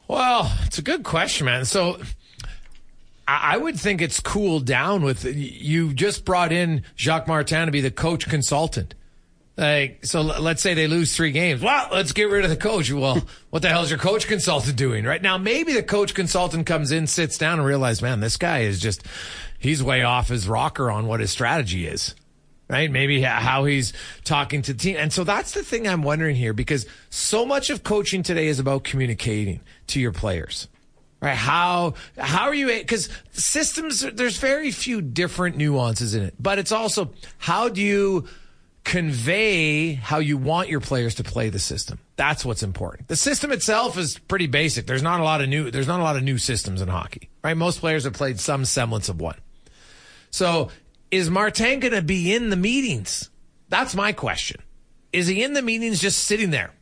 Well, 0.09 0.53
it's 0.65 0.79
a 0.79 0.83
good 0.83 1.05
question, 1.05 1.45
man. 1.45 1.65
So 1.65 2.01
I 3.29 3.57
would 3.57 3.79
think 3.79 4.03
it's 4.03 4.19
cooled 4.19 4.67
down 4.67 5.03
with 5.03 5.25
you 5.25 5.95
just 5.95 6.25
brought 6.25 6.51
in 6.51 6.83
Jacques 6.97 7.29
Martin 7.29 7.67
to 7.67 7.73
be 7.73 7.81
the 7.81 7.93
coach 7.93 8.29
consultant. 8.29 8.95
Like, 9.57 10.07
so 10.07 10.23
let's 10.23 10.63
say 10.63 10.75
they 10.75 10.87
lose 10.87 11.15
three 11.15 11.33
games. 11.33 11.61
Well, 11.61 11.89
let's 11.93 12.13
get 12.13 12.31
rid 12.31 12.45
of 12.45 12.51
the 12.51 12.57
coach. 12.57 12.91
Well, 12.91 13.23
what 13.51 13.63
the 13.63 13.69
hell 13.69 13.83
is 13.83 13.91
your 13.91 13.99
coach 13.99 14.27
consultant 14.27 14.77
doing 14.77 15.05
right 15.05 15.21
now? 15.21 15.37
Maybe 15.39 15.73
the 15.73 15.83
coach 15.83 16.15
consultant 16.15 16.67
comes 16.67 16.93
in, 16.93 17.07
sits 17.07 17.37
down 17.37 17.59
and 17.59 17.67
realizes, 17.67 18.01
man, 18.01 18.21
this 18.21 18.37
guy 18.37 18.61
is 18.61 18.81
just, 18.81 19.03
he's 19.59 19.83
way 19.83 20.03
off 20.03 20.29
his 20.29 20.49
rocker 20.49 20.91
on 20.91 21.07
what 21.07 21.21
his 21.21 21.31
strategy 21.31 21.87
is. 21.87 22.15
Right? 22.69 22.89
Maybe 22.89 23.21
how 23.21 23.65
he's 23.65 23.93
talking 24.23 24.63
to 24.63 24.73
the 24.73 24.79
team. 24.79 24.97
And 24.97 25.13
so 25.13 25.25
that's 25.25 25.53
the 25.53 25.65
thing 25.65 25.89
I'm 25.89 26.03
wondering 26.03 26.37
here 26.37 26.53
because 26.53 26.87
so 27.11 27.45
much 27.45 27.69
of 27.69 27.83
coaching 27.83 28.23
today 28.23 28.47
is 28.47 28.61
about 28.61 28.85
communicating 28.85 29.61
to 29.89 30.01
your 30.01 30.13
players 30.13 30.69
right? 31.21 31.37
How 31.37 31.95
how 32.19 32.45
are 32.45 32.55
you? 32.55 32.67
Because 32.69 33.09
systems, 33.33 34.01
there's 34.01 34.39
very 34.39 34.71
few 34.71 35.01
different 35.01 35.57
nuances 35.57 36.15
in 36.15 36.23
it, 36.23 36.35
but 36.39 36.59
it's 36.59 36.73
also 36.73 37.11
how 37.39 37.69
do 37.69 37.83
you 37.83 38.27
convey 38.85 39.95
how 39.95 40.19
you 40.19 40.37
want 40.37 40.69
your 40.69 40.81
players 40.81 41.17
to 41.17 41.25
play 41.25 41.49
the 41.49 41.59
system. 41.59 41.99
That's 42.17 42.45
what's 42.45 42.63
important. 42.63 43.09
The 43.09 43.17
system 43.17 43.53
itself 43.53 43.99
is 43.99 44.19
pretty 44.19 44.47
basic. 44.47 44.87
There's 44.87 45.03
not 45.03 45.21
a 45.21 45.25
lot 45.25 45.41
of 45.41 45.49
new 45.49 45.71
there's 45.71 45.87
not 45.87 46.01
a 46.01 46.03
lot 46.03 46.17
of 46.17 46.23
new 46.23 46.39
systems 46.39 46.81
in 46.83 46.89
hockey, 46.89 47.29
right? 47.45 47.57
Most 47.57 47.81
players 47.81 48.05
have 48.05 48.15
played 48.15 48.41
some 48.41 48.65
semblance 48.65 49.09
of 49.09 49.21
one. 49.21 49.37
So, 50.31 50.71
is 51.11 51.29
Martin 51.29 51.81
going 51.81 51.95
to 51.95 52.03
be 52.03 52.35
in 52.35 52.51
the 52.51 52.57
meetings? 52.57 53.31
That's 53.69 53.95
my 53.95 54.13
question. 54.13 54.61
Is 55.13 55.27
he 55.27 55.43
in 55.43 55.55
the 55.55 55.63
meetings 55.63 56.01
just 56.01 56.25
sitting 56.25 56.51
there? 56.51 56.73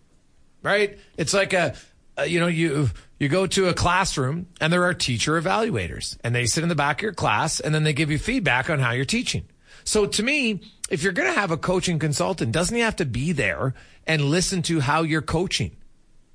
Right? 0.62 0.99
It's 1.16 1.32
like 1.32 1.53
a, 1.53 1.74
a 2.16 2.26
you 2.26 2.40
know, 2.40 2.46
you 2.46 2.90
you 3.18 3.28
go 3.28 3.46
to 3.46 3.68
a 3.68 3.74
classroom 3.74 4.46
and 4.61 4.72
there 4.72 4.84
are 4.84 4.94
teacher 4.94 5.40
evaluators 5.40 6.16
and 6.22 6.34
they 6.34 6.46
sit 6.46 6.62
in 6.62 6.68
the 6.68 6.74
back 6.74 6.99
of 6.99 7.03
your 7.03 7.12
class 7.12 7.59
and 7.61 7.74
then 7.74 7.84
they 7.84 7.92
give 7.92 8.11
you 8.11 8.18
feedback 8.18 8.70
on 8.70 8.78
how 8.78 8.92
you're 8.92 9.05
teaching. 9.05 9.44
So 9.89 10.05
to 10.05 10.22
me, 10.22 10.61
if 10.91 11.03
you're 11.03 11.14
going 11.14 11.32
to 11.32 11.41
have 11.41 11.51
a 11.51 11.57
coaching 11.57 11.99
consultant, 11.99 12.53
doesn't 12.53 12.76
he 12.76 12.82
have 12.82 12.97
to 12.97 13.07
be 13.07 13.32
there 13.32 13.72
and 14.07 14.22
listen 14.22 14.61
to 14.64 14.80
how 14.80 15.01
you're 15.01 15.22
coaching, 15.22 15.76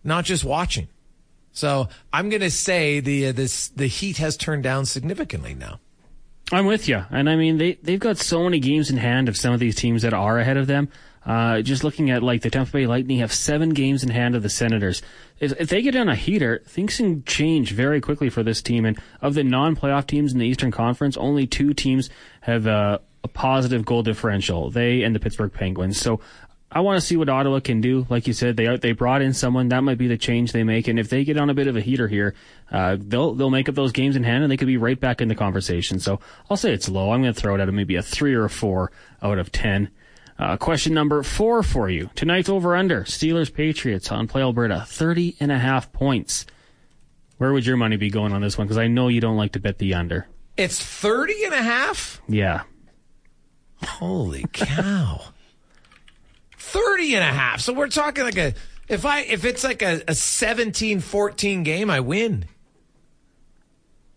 not 0.03 0.25
just 0.25 0.43
watching? 0.43 0.87
So 1.51 1.87
I'm 2.11 2.29
going 2.29 2.41
to 2.41 2.49
say 2.49 2.99
the 2.99 3.27
uh, 3.27 3.31
this 3.31 3.67
the 3.67 3.85
heat 3.85 4.17
has 4.17 4.37
turned 4.37 4.63
down 4.63 4.87
significantly 4.87 5.53
now. 5.53 5.79
I'm 6.51 6.65
with 6.65 6.89
you, 6.89 7.05
and 7.11 7.29
I 7.29 7.35
mean 7.35 7.59
they 7.59 7.73
they've 7.75 7.99
got 7.99 8.17
so 8.17 8.43
many 8.43 8.59
games 8.59 8.89
in 8.89 8.97
hand 8.97 9.29
of 9.29 9.37
some 9.37 9.53
of 9.53 9.59
these 9.59 9.75
teams 9.75 10.01
that 10.01 10.15
are 10.15 10.39
ahead 10.39 10.57
of 10.57 10.65
them. 10.65 10.89
Uh, 11.23 11.61
just 11.61 11.83
looking 11.83 12.09
at 12.09 12.23
like 12.23 12.41
the 12.41 12.49
Tampa 12.49 12.71
Bay 12.71 12.87
Lightning 12.87 13.19
have 13.19 13.31
seven 13.31 13.69
games 13.69 14.01
in 14.01 14.09
hand 14.09 14.33
of 14.33 14.41
the 14.41 14.49
Senators. 14.49 15.03
If, 15.39 15.53
if, 15.61 15.69
they 15.69 15.83
get 15.83 15.95
on 15.95 16.09
a 16.09 16.15
heater, 16.15 16.63
things 16.65 16.97
can 16.97 17.23
change 17.23 17.71
very 17.71 18.01
quickly 18.01 18.29
for 18.29 18.41
this 18.41 18.63
team. 18.63 18.83
And 18.83 18.99
of 19.21 19.35
the 19.35 19.43
non-playoff 19.43 20.07
teams 20.07 20.33
in 20.33 20.39
the 20.39 20.47
Eastern 20.47 20.71
Conference, 20.71 21.15
only 21.15 21.47
two 21.47 21.73
teams 21.73 22.09
have 22.41 22.67
uh, 22.67 22.97
a 23.23 23.27
positive 23.27 23.85
goal 23.85 24.03
differential. 24.03 24.69
They 24.69 25.03
and 25.03 25.15
the 25.15 25.19
Pittsburgh 25.19 25.53
Penguins. 25.53 25.99
So 25.99 26.19
I 26.75 26.79
want 26.79 26.99
to 26.99 27.05
see 27.05 27.15
what 27.15 27.29
Ottawa 27.29 27.59
can 27.59 27.81
do. 27.81 28.07
Like 28.09 28.25
you 28.25 28.33
said, 28.33 28.57
they 28.57 28.75
they 28.77 28.93
brought 28.93 29.21
in 29.21 29.33
someone 29.33 29.69
that 29.69 29.83
might 29.83 29.99
be 29.99 30.07
the 30.07 30.17
change 30.17 30.51
they 30.51 30.63
make. 30.63 30.87
And 30.87 30.99
if 30.99 31.09
they 31.09 31.23
get 31.23 31.37
on 31.37 31.49
a 31.49 31.53
bit 31.53 31.67
of 31.67 31.77
a 31.77 31.81
heater 31.81 32.07
here, 32.07 32.33
uh, 32.71 32.97
they'll 32.99 33.35
they'll 33.35 33.51
make 33.51 33.69
up 33.69 33.75
those 33.75 33.91
games 33.91 34.15
in 34.15 34.23
hand, 34.23 34.43
and 34.43 34.51
they 34.51 34.57
could 34.57 34.67
be 34.67 34.77
right 34.77 34.99
back 34.99 35.21
in 35.21 35.27
the 35.27 35.35
conversation. 35.35 35.99
So 35.99 36.19
I'll 36.49 36.57
say 36.57 36.73
it's 36.73 36.89
low. 36.89 37.11
I'm 37.11 37.21
going 37.21 37.33
to 37.33 37.39
throw 37.39 37.53
it 37.55 37.61
at 37.61 37.71
maybe 37.71 37.95
a 37.95 38.01
three 38.01 38.33
or 38.33 38.45
a 38.45 38.49
four 38.49 38.91
out 39.21 39.37
of 39.37 39.51
ten. 39.51 39.91
Uh, 40.39 40.57
question 40.57 40.95
number 40.95 41.21
four 41.21 41.61
for 41.61 41.89
you. 41.89 42.09
Tonight's 42.15 42.49
over 42.49 42.75
under 42.75 43.03
Steelers 43.03 43.53
Patriots 43.53 44.11
on 44.11 44.27
Play 44.27 44.41
Alberta, 44.41 44.83
30 44.87 45.35
and 45.39 45.51
a 45.51 45.59
half 45.59 45.93
points. 45.93 46.47
Where 47.37 47.53
would 47.53 47.67
your 47.67 47.77
money 47.77 47.97
be 47.97 48.09
going 48.09 48.33
on 48.33 48.41
this 48.41 48.57
one? 48.57 48.65
Because 48.65 48.79
I 48.79 48.87
know 48.87 49.09
you 49.09 49.21
don't 49.21 49.37
like 49.37 49.51
to 49.51 49.59
bet 49.59 49.77
the 49.77 49.93
under. 49.93 50.27
It's 50.57 50.83
30 50.83 51.45
and 51.45 51.53
a 51.53 51.61
half? 51.61 52.19
Yeah. 52.27 52.63
Holy 53.83 54.45
cow. 54.51 55.21
30 56.57 57.15
and 57.15 57.23
a 57.23 57.27
half. 57.27 57.61
So 57.61 57.73
we're 57.73 57.87
talking 57.87 58.23
like 58.23 58.37
a 58.37 58.53
if 58.87 59.05
I 59.05 59.21
if 59.21 59.45
it's 59.45 59.63
like 59.63 59.81
a, 59.81 60.01
a 60.01 60.13
17-14 60.13 61.63
game, 61.63 61.89
I 61.89 61.99
win. 61.99 62.45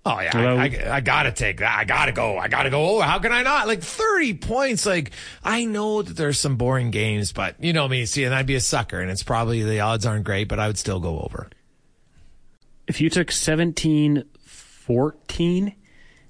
Oh 0.04 0.20
yeah, 0.20 0.30
I, 0.34 0.44
I, 0.44 0.96
I, 0.96 1.00
gotta 1.00 1.32
take 1.32 1.58
that. 1.58 1.76
I 1.76 1.84
gotta 1.84 2.12
go. 2.12 2.38
I 2.38 2.46
gotta 2.46 2.70
go. 2.70 2.98
Oh, 2.98 3.00
how 3.00 3.18
can 3.18 3.32
I 3.32 3.42
not? 3.42 3.66
Like 3.66 3.82
thirty 3.82 4.34
points. 4.34 4.86
Like 4.86 5.10
I 5.42 5.64
know 5.64 6.00
that 6.00 6.16
there's 6.16 6.38
some 6.38 6.54
boring 6.54 6.92
games, 6.92 7.32
but 7.32 7.56
you 7.58 7.72
know 7.72 7.88
me. 7.88 8.06
See, 8.06 8.22
and 8.22 8.32
I'd 8.32 8.46
be 8.46 8.54
a 8.54 8.60
sucker, 8.60 9.00
and 9.00 9.10
it's 9.10 9.24
probably 9.24 9.64
the 9.64 9.80
odds 9.80 10.06
aren't 10.06 10.24
great, 10.24 10.46
but 10.46 10.60
I 10.60 10.68
would 10.68 10.78
still 10.78 11.00
go 11.00 11.18
over. 11.18 11.48
If 12.86 13.00
you 13.00 13.10
took 13.10 13.28
17-14, 13.28 15.66
it 15.66 15.74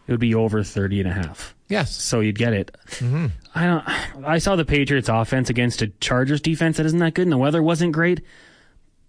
would 0.09 0.20
be 0.20 0.34
over 0.34 0.62
30 0.62 1.01
and 1.01 1.11
a 1.11 1.12
half. 1.12 1.55
Yes. 1.68 1.94
So 1.94 2.20
you'd 2.20 2.38
get 2.38 2.52
it. 2.52 2.76
Mm-hmm. 2.86 3.26
I 3.54 3.66
don't. 3.66 4.24
I 4.24 4.38
saw 4.38 4.56
the 4.56 4.64
Patriots 4.64 5.08
offense 5.08 5.50
against 5.50 5.82
a 5.82 5.88
Chargers 5.88 6.40
defense 6.40 6.76
that 6.76 6.86
isn't 6.86 6.98
that 6.98 7.14
good, 7.14 7.22
and 7.22 7.32
the 7.32 7.38
weather 7.38 7.62
wasn't 7.62 7.92
great. 7.92 8.20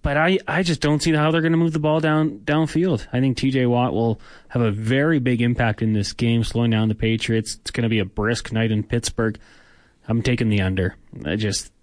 But 0.02 0.16
I, 0.16 0.40
I 0.48 0.64
just 0.64 0.80
don't 0.80 1.02
see 1.02 1.12
how 1.12 1.32
they're 1.32 1.42
going 1.42 1.52
to 1.52 1.58
move 1.58 1.74
the 1.74 1.80
ball 1.80 2.00
down 2.00 2.40
downfield. 2.40 3.08
I 3.12 3.20
think 3.20 3.36
T.J. 3.36 3.66
Watt 3.66 3.94
will 3.94 4.22
have 4.48 4.62
a 4.62 4.72
very 4.72 5.20
big 5.20 5.42
impact 5.42 5.82
in 5.82 5.94
this 5.94 6.14
game, 6.14 6.44
slowing 6.44 6.72
down 6.72 6.88
the 6.88 6.96
Patriots. 6.96 7.56
It's 7.56 7.72
going 7.72 7.84
to 7.84 7.90
be 7.90 8.00
a 8.00 8.06
brisk 8.06 8.52
night 8.54 8.72
in 8.72 8.84
Pittsburgh. 8.84 9.38
I'm 10.08 10.22
taking 10.22 10.50
the 10.50 10.62
under. 10.62 10.96
I 11.26 11.36
just, 11.36 11.74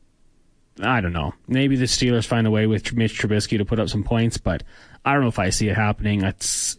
I 0.80 1.02
don't 1.02 1.12
know. 1.12 1.34
Maybe 1.46 1.76
the 1.76 1.84
Steelers 1.84 2.24
find 2.24 2.46
a 2.46 2.50
way 2.50 2.66
with 2.66 2.94
Mitch 2.94 3.20
Trubisky 3.20 3.58
to 3.58 3.64
put 3.66 3.78
up 3.78 3.90
some 3.90 4.04
points, 4.04 4.38
but 4.38 4.62
I 5.04 5.12
don't 5.12 5.22
know 5.22 5.28
if 5.28 5.38
I 5.38 5.50
see 5.50 5.68
it 5.68 5.76
happening. 5.76 6.22
It's 6.22 6.78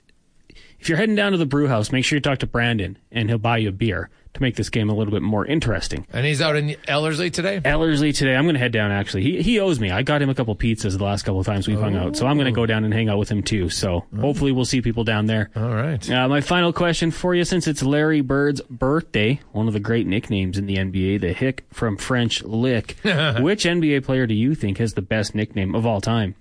if 0.86 0.90
you're 0.90 1.00
heading 1.00 1.16
down 1.16 1.32
to 1.32 1.40
the 1.40 1.48
brew 1.48 1.68
house, 1.68 1.92
make 1.92 2.06
sure 2.06 2.16
you 2.16 2.22
talk 2.22 2.38
to 2.38 2.46
Brandon 2.46 2.96
and 3.12 3.28
he'll 3.28 3.40
buy 3.40 3.58
you 3.58 3.70
a 3.70 3.72
beer 3.72 4.12
to 4.36 4.42
make 4.44 4.56
this 4.56 4.70
game 4.70 4.88
a 4.88 4.94
little 4.94 5.12
bit 5.12 5.24
more 5.24 5.44
interesting. 5.44 6.06
And 6.14 6.28
he's 6.28 6.44
out 6.44 6.56
in 6.56 6.76
Ellerslie 6.88 7.32
today? 7.32 7.60
Ellerslie 7.66 8.14
today. 8.14 8.36
I'm 8.36 8.44
going 8.44 8.54
to 8.54 8.60
head 8.60 8.72
down 8.72 8.92
actually. 8.92 9.24
He 9.24 9.42
he 9.42 9.60
owes 9.60 9.80
me. 9.80 9.90
I 9.90 10.04
got 10.04 10.22
him 10.22 10.30
a 10.30 10.36
couple 10.36 10.56
pizzas 10.56 10.96
the 10.96 11.04
last 11.04 11.24
couple 11.24 11.40
of 11.40 11.46
times 11.48 11.68
we've 11.68 11.80
hung 11.80 11.96
out. 11.96 12.16
So 12.16 12.28
I'm 12.28 12.38
going 12.38 12.46
to 12.46 12.56
go 12.56 12.68
down 12.68 12.84
and 12.84 12.94
hang 12.94 13.10
out 13.10 13.18
with 13.18 13.30
him 13.30 13.42
too. 13.42 13.72
So 13.72 14.06
hopefully 14.16 14.52
we'll 14.52 14.64
see 14.64 14.84
people 14.84 15.04
down 15.04 15.26
there. 15.26 15.50
All 15.56 15.74
right. 15.74 16.08
Uh, 16.08 16.28
my 16.28 16.42
final 16.42 16.72
question 16.72 17.10
for 17.10 17.34
you 17.34 17.46
since 17.46 17.66
it's 17.66 17.82
Larry 17.82 18.22
Bird's 18.22 18.62
birthday, 18.62 19.42
one 19.54 19.68
of 19.68 19.74
the 19.74 19.80
great 19.80 20.06
nicknames 20.06 20.56
in 20.56 20.68
the 20.68 20.76
NBA, 20.76 21.20
the 21.22 21.34
Hick 21.34 21.66
from 21.74 21.98
French 21.98 22.44
Lick. 22.44 22.96
Which 23.02 23.64
NBA 23.64 24.04
player 24.06 24.28
do 24.28 24.36
you 24.36 24.54
think 24.54 24.78
has 24.78 24.94
the 24.94 25.02
best 25.02 25.34
nickname 25.34 25.74
of 25.74 25.88
all 25.88 26.00
time? 26.00 26.36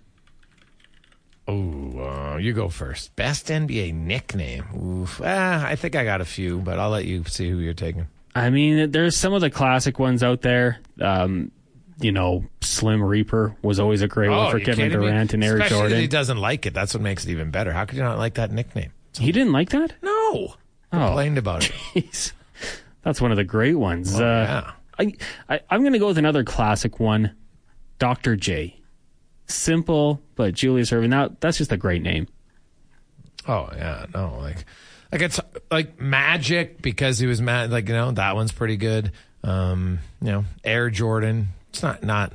Oh, 2.44 2.46
you 2.46 2.52
go 2.52 2.68
first. 2.68 3.16
Best 3.16 3.46
NBA 3.46 3.94
nickname. 3.94 4.64
Oof. 4.76 5.18
Ah, 5.24 5.66
I 5.66 5.76
think 5.76 5.96
I 5.96 6.04
got 6.04 6.20
a 6.20 6.26
few, 6.26 6.58
but 6.58 6.78
I'll 6.78 6.90
let 6.90 7.06
you 7.06 7.24
see 7.24 7.48
who 7.48 7.58
you're 7.58 7.72
taking. 7.72 8.06
I 8.34 8.50
mean, 8.50 8.90
there's 8.90 9.16
some 9.16 9.32
of 9.32 9.40
the 9.40 9.48
classic 9.48 9.98
ones 9.98 10.22
out 10.22 10.42
there. 10.42 10.78
Um, 11.00 11.52
you 12.00 12.12
know, 12.12 12.44
Slim 12.60 13.02
Reaper 13.02 13.56
was 13.62 13.80
always 13.80 14.02
a 14.02 14.08
great 14.08 14.28
one 14.28 14.50
for 14.50 14.58
Oh, 14.58 14.60
Kevin 14.60 14.88
me? 14.88 14.94
Durant 14.94 15.32
and 15.32 15.42
Eric 15.42 15.62
Especially 15.62 15.78
Jordan. 15.78 16.00
He 16.00 16.06
doesn't 16.06 16.36
like 16.36 16.66
it. 16.66 16.74
That's 16.74 16.92
what 16.92 17.02
makes 17.02 17.24
it 17.24 17.30
even 17.30 17.50
better. 17.50 17.72
How 17.72 17.86
could 17.86 17.96
you 17.96 18.04
not 18.04 18.18
like 18.18 18.34
that 18.34 18.52
nickname? 18.52 18.92
He 19.16 19.32
didn't 19.32 19.52
like 19.52 19.70
that? 19.70 19.94
No. 20.02 20.10
Oh. 20.12 20.56
Complained 20.90 21.38
about 21.38 21.64
it. 21.64 21.72
Jeez. 21.94 22.32
That's 23.02 23.22
one 23.22 23.30
of 23.30 23.38
the 23.38 23.44
great 23.44 23.76
ones. 23.76 24.20
Oh, 24.20 24.22
uh, 24.22 24.42
yeah. 24.42 24.70
I, 24.98 25.14
I, 25.48 25.60
I'm 25.70 25.80
going 25.80 25.94
to 25.94 25.98
go 25.98 26.08
with 26.08 26.18
another 26.18 26.44
classic 26.44 27.00
one, 27.00 27.34
Dr. 27.98 28.36
J. 28.36 28.80
Simple, 29.46 30.20
but 30.34 30.52
Julius 30.52 30.90
Erving. 30.90 31.10
That, 31.10 31.40
that's 31.40 31.56
just 31.56 31.72
a 31.72 31.78
great 31.78 32.02
name. 32.02 32.26
Oh 33.46 33.68
yeah, 33.74 34.06
no, 34.14 34.38
like 34.38 34.64
like 35.12 35.22
it's 35.22 35.40
like 35.70 36.00
magic 36.00 36.82
because 36.82 37.18
he 37.18 37.26
was 37.26 37.40
mad. 37.40 37.70
Like 37.70 37.88
you 37.88 37.94
know 37.94 38.10
that 38.12 38.34
one's 38.34 38.52
pretty 38.52 38.76
good. 38.76 39.12
Um, 39.42 39.98
you 40.20 40.32
know, 40.32 40.44
Air 40.64 40.90
Jordan. 40.90 41.48
It's 41.70 41.82
not 41.82 42.02
not. 42.02 42.32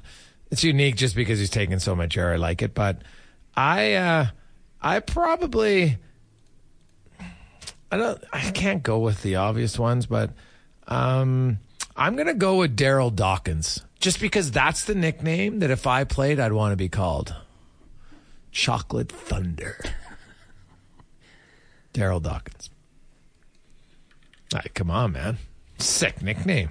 It's 0.51 0.63
unique 0.63 0.95
just 0.95 1.15
because 1.15 1.39
he's 1.39 1.49
taking 1.49 1.79
so 1.79 1.95
much 1.95 2.17
air. 2.17 2.33
I 2.33 2.37
like 2.37 2.61
it, 2.61 2.73
but 2.73 3.01
I 3.55 3.93
uh 3.95 4.27
I 4.81 4.99
probably 4.99 5.97
I 7.91 7.97
don't 7.97 8.23
I 8.31 8.51
can't 8.51 8.83
go 8.83 8.99
with 8.99 9.21
the 9.23 9.35
obvious 9.35 9.77
ones, 9.77 10.05
but 10.05 10.31
um 10.87 11.59
I'm 11.97 12.15
gonna 12.15 12.33
go 12.33 12.57
with 12.57 12.77
Daryl 12.77 13.13
Dawkins 13.13 13.81
just 13.99 14.21
because 14.21 14.51
that's 14.51 14.85
the 14.85 14.95
nickname 14.95 15.59
that 15.59 15.71
if 15.71 15.85
I 15.85 16.03
played 16.03 16.39
I'd 16.39 16.53
want 16.53 16.71
to 16.71 16.77
be 16.77 16.89
called. 16.89 17.35
Chocolate 18.51 19.11
Thunder. 19.11 19.77
Daryl 21.93 22.21
Dawkins. 22.21 22.69
All 24.53 24.59
right, 24.59 24.73
come 24.73 24.89
on, 24.89 25.11
man. 25.11 25.37
Sick 25.77 26.21
nickname. 26.21 26.69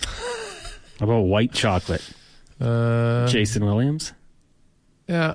How 0.00 1.04
about 1.04 1.20
white 1.20 1.52
chocolate? 1.52 2.08
Uh, 2.60 3.26
Jason 3.28 3.64
Williams? 3.64 4.12
Yeah, 5.06 5.34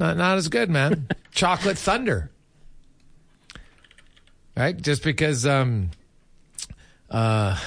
not, 0.00 0.16
not 0.16 0.38
as 0.38 0.48
good, 0.48 0.70
man. 0.70 1.08
Chocolate 1.32 1.78
Thunder. 1.78 2.30
Right? 4.56 4.80
Just 4.80 5.02
because, 5.02 5.46
um, 5.46 5.90
uh, 7.10 7.58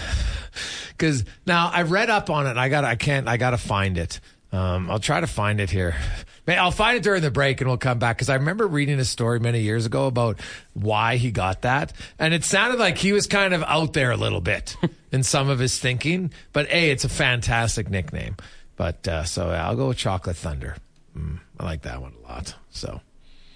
because 0.90 1.24
now 1.46 1.70
I 1.74 1.84
read 1.84 2.10
up 2.10 2.30
on 2.30 2.46
it. 2.48 2.58
I 2.58 2.70
got, 2.70 2.84
I 2.84 2.96
can't, 2.96 3.28
I 3.28 3.38
got 3.38 3.52
to 3.52 3.58
find 3.58 3.98
it. 3.98 4.20
Um, 4.52 4.90
I'll 4.92 5.00
try 5.00 5.20
to 5.20 5.28
find 5.28 5.60
it 5.60 5.70
here. 5.70 5.96
Man, 6.48 6.60
I'll 6.60 6.72
find 6.72 6.98
it 6.98 7.04
during 7.04 7.22
the 7.22 7.32
break 7.32 7.60
and 7.62 7.68
we'll 7.70 7.78
come 7.78 7.98
back 7.98 8.18
because 8.18 8.30
I 8.30 8.36
remember 8.36 8.68
reading 8.68 9.00
a 9.00 9.06
story 9.06 9.40
many 9.40 9.62
years 9.62 9.86
ago 9.86 10.06
about 10.06 10.40
why 10.74 11.18
he 11.18 11.32
got 11.32 11.64
that. 11.64 11.94
And 12.20 12.34
it 12.34 12.44
sounded 12.44 12.80
like 12.80 12.98
he 12.98 13.14
was 13.14 13.26
kind 13.26 13.54
of 13.54 13.64
out 13.64 13.94
there 13.94 14.12
a 14.12 14.18
little 14.18 14.42
bit 14.42 14.78
in 15.12 15.24
some 15.24 15.50
of 15.50 15.58
his 15.60 15.80
thinking. 15.80 16.32
But 16.54 16.70
A, 16.70 16.92
it's 16.92 17.04
a 17.04 17.10
fantastic 17.10 17.90
nickname. 17.90 18.36
But 18.76 19.08
uh, 19.08 19.24
so 19.24 19.50
I'll 19.50 19.76
go 19.76 19.88
with 19.88 19.98
Chocolate 19.98 20.36
Thunder. 20.38 20.76
Mm, 21.18 21.40
I 21.60 21.64
like 21.66 21.82
that 21.84 22.02
one 22.02 22.14
a 22.24 22.28
lot. 22.28 22.54
So, 22.70 23.02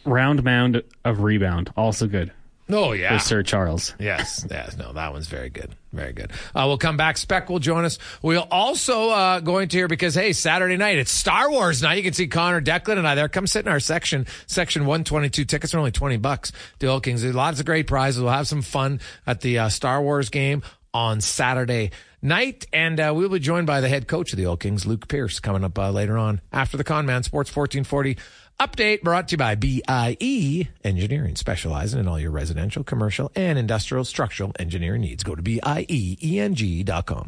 Round 0.06 0.44
mound 0.44 0.82
of 1.04 1.22
rebound. 1.22 1.72
Also 1.76 2.08
good. 2.08 2.32
Oh, 2.72 2.92
yeah. 2.92 3.18
For 3.18 3.24
Sir 3.24 3.44
Charles. 3.44 3.96
Yes, 4.00 4.46
yes, 4.52 4.78
no, 4.78 4.94
that 4.94 5.12
one's 5.12 5.28
very 5.28 5.50
good, 5.50 5.76
very 5.92 6.14
good. 6.14 6.32
Uh, 6.54 6.66
we'll 6.68 6.78
come 6.78 6.98
back. 6.98 7.18
Spec 7.18 7.50
will 7.50 7.60
join 7.60 7.84
us. 7.86 7.98
We'll 8.22 8.48
also 8.52 9.10
uh, 9.10 9.40
going 9.40 9.70
to 9.70 9.78
hear 9.78 9.88
because 9.88 10.14
hey, 10.16 10.34
Saturday 10.34 10.78
night 10.78 10.98
it's 11.00 11.12
Star 11.12 11.50
Wars 11.50 11.82
night. 11.82 11.96
You 11.96 12.04
can 12.04 12.14
see 12.14 12.28
Connor, 12.28 12.62
Declan, 12.62 12.98
and 12.98 13.08
I 13.08 13.16
there. 13.16 13.28
Come 13.30 13.48
sit 13.48 13.66
in 13.66 13.72
our 13.72 13.80
section, 13.80 14.28
section 14.48 14.86
one 14.86 15.04
twenty 15.04 15.30
two. 15.30 15.46
Tickets 15.46 15.74
are 15.74 15.80
only 15.80 15.92
twenty 15.92 16.18
bucks. 16.18 16.52
The 16.80 16.90
Oil 16.90 17.02
Kings. 17.02 17.22
There's 17.22 17.36
lots 17.36 17.60
of 17.60 17.66
great 17.66 17.88
prizes. 17.88 18.22
We'll 18.22 18.32
have 18.34 18.48
some 18.48 18.62
fun 18.62 19.00
at 19.26 19.42
the 19.42 19.60
uh, 19.60 19.70
Star 19.70 20.02
Wars 20.02 20.30
game 20.30 20.62
on 20.94 21.22
Saturday 21.22 21.92
night, 22.22 22.66
and 22.74 23.00
uh, 23.00 23.14
we'll 23.16 23.30
be 23.30 23.40
joined 23.40 23.68
by 23.68 23.82
the 23.82 23.90
head 23.90 24.08
coach 24.08 24.34
of 24.34 24.38
the 24.38 24.48
Oil 24.48 24.58
Kings, 24.58 24.86
Luke 24.86 25.08
Pierce, 25.08 25.40
coming 25.40 25.64
up 25.64 25.78
uh, 25.78 25.90
later 25.92 26.18
on 26.18 26.42
after 26.52 26.78
the 26.78 26.84
Con 26.84 27.06
Man 27.06 27.24
Sports 27.24 27.50
fourteen 27.50 27.84
forty. 27.84 28.18
Update 28.60 29.04
brought 29.04 29.30
to 29.30 29.34
you 29.34 29.38
by 29.38 29.56
BIE 29.56 30.68
Engineering, 30.84 31.38
specializing 31.38 32.02
in 32.02 32.10
all 32.10 32.20
your 32.20 32.32
residential, 32.32 32.84
commercial, 32.84 33.32
and 33.34 33.58
industrial 33.58 34.04
structural 34.04 34.52
engineering 34.60 35.00
needs. 35.00 35.24
Go 35.24 35.36
to 35.36 35.42
BIEENG.com. 35.42 37.28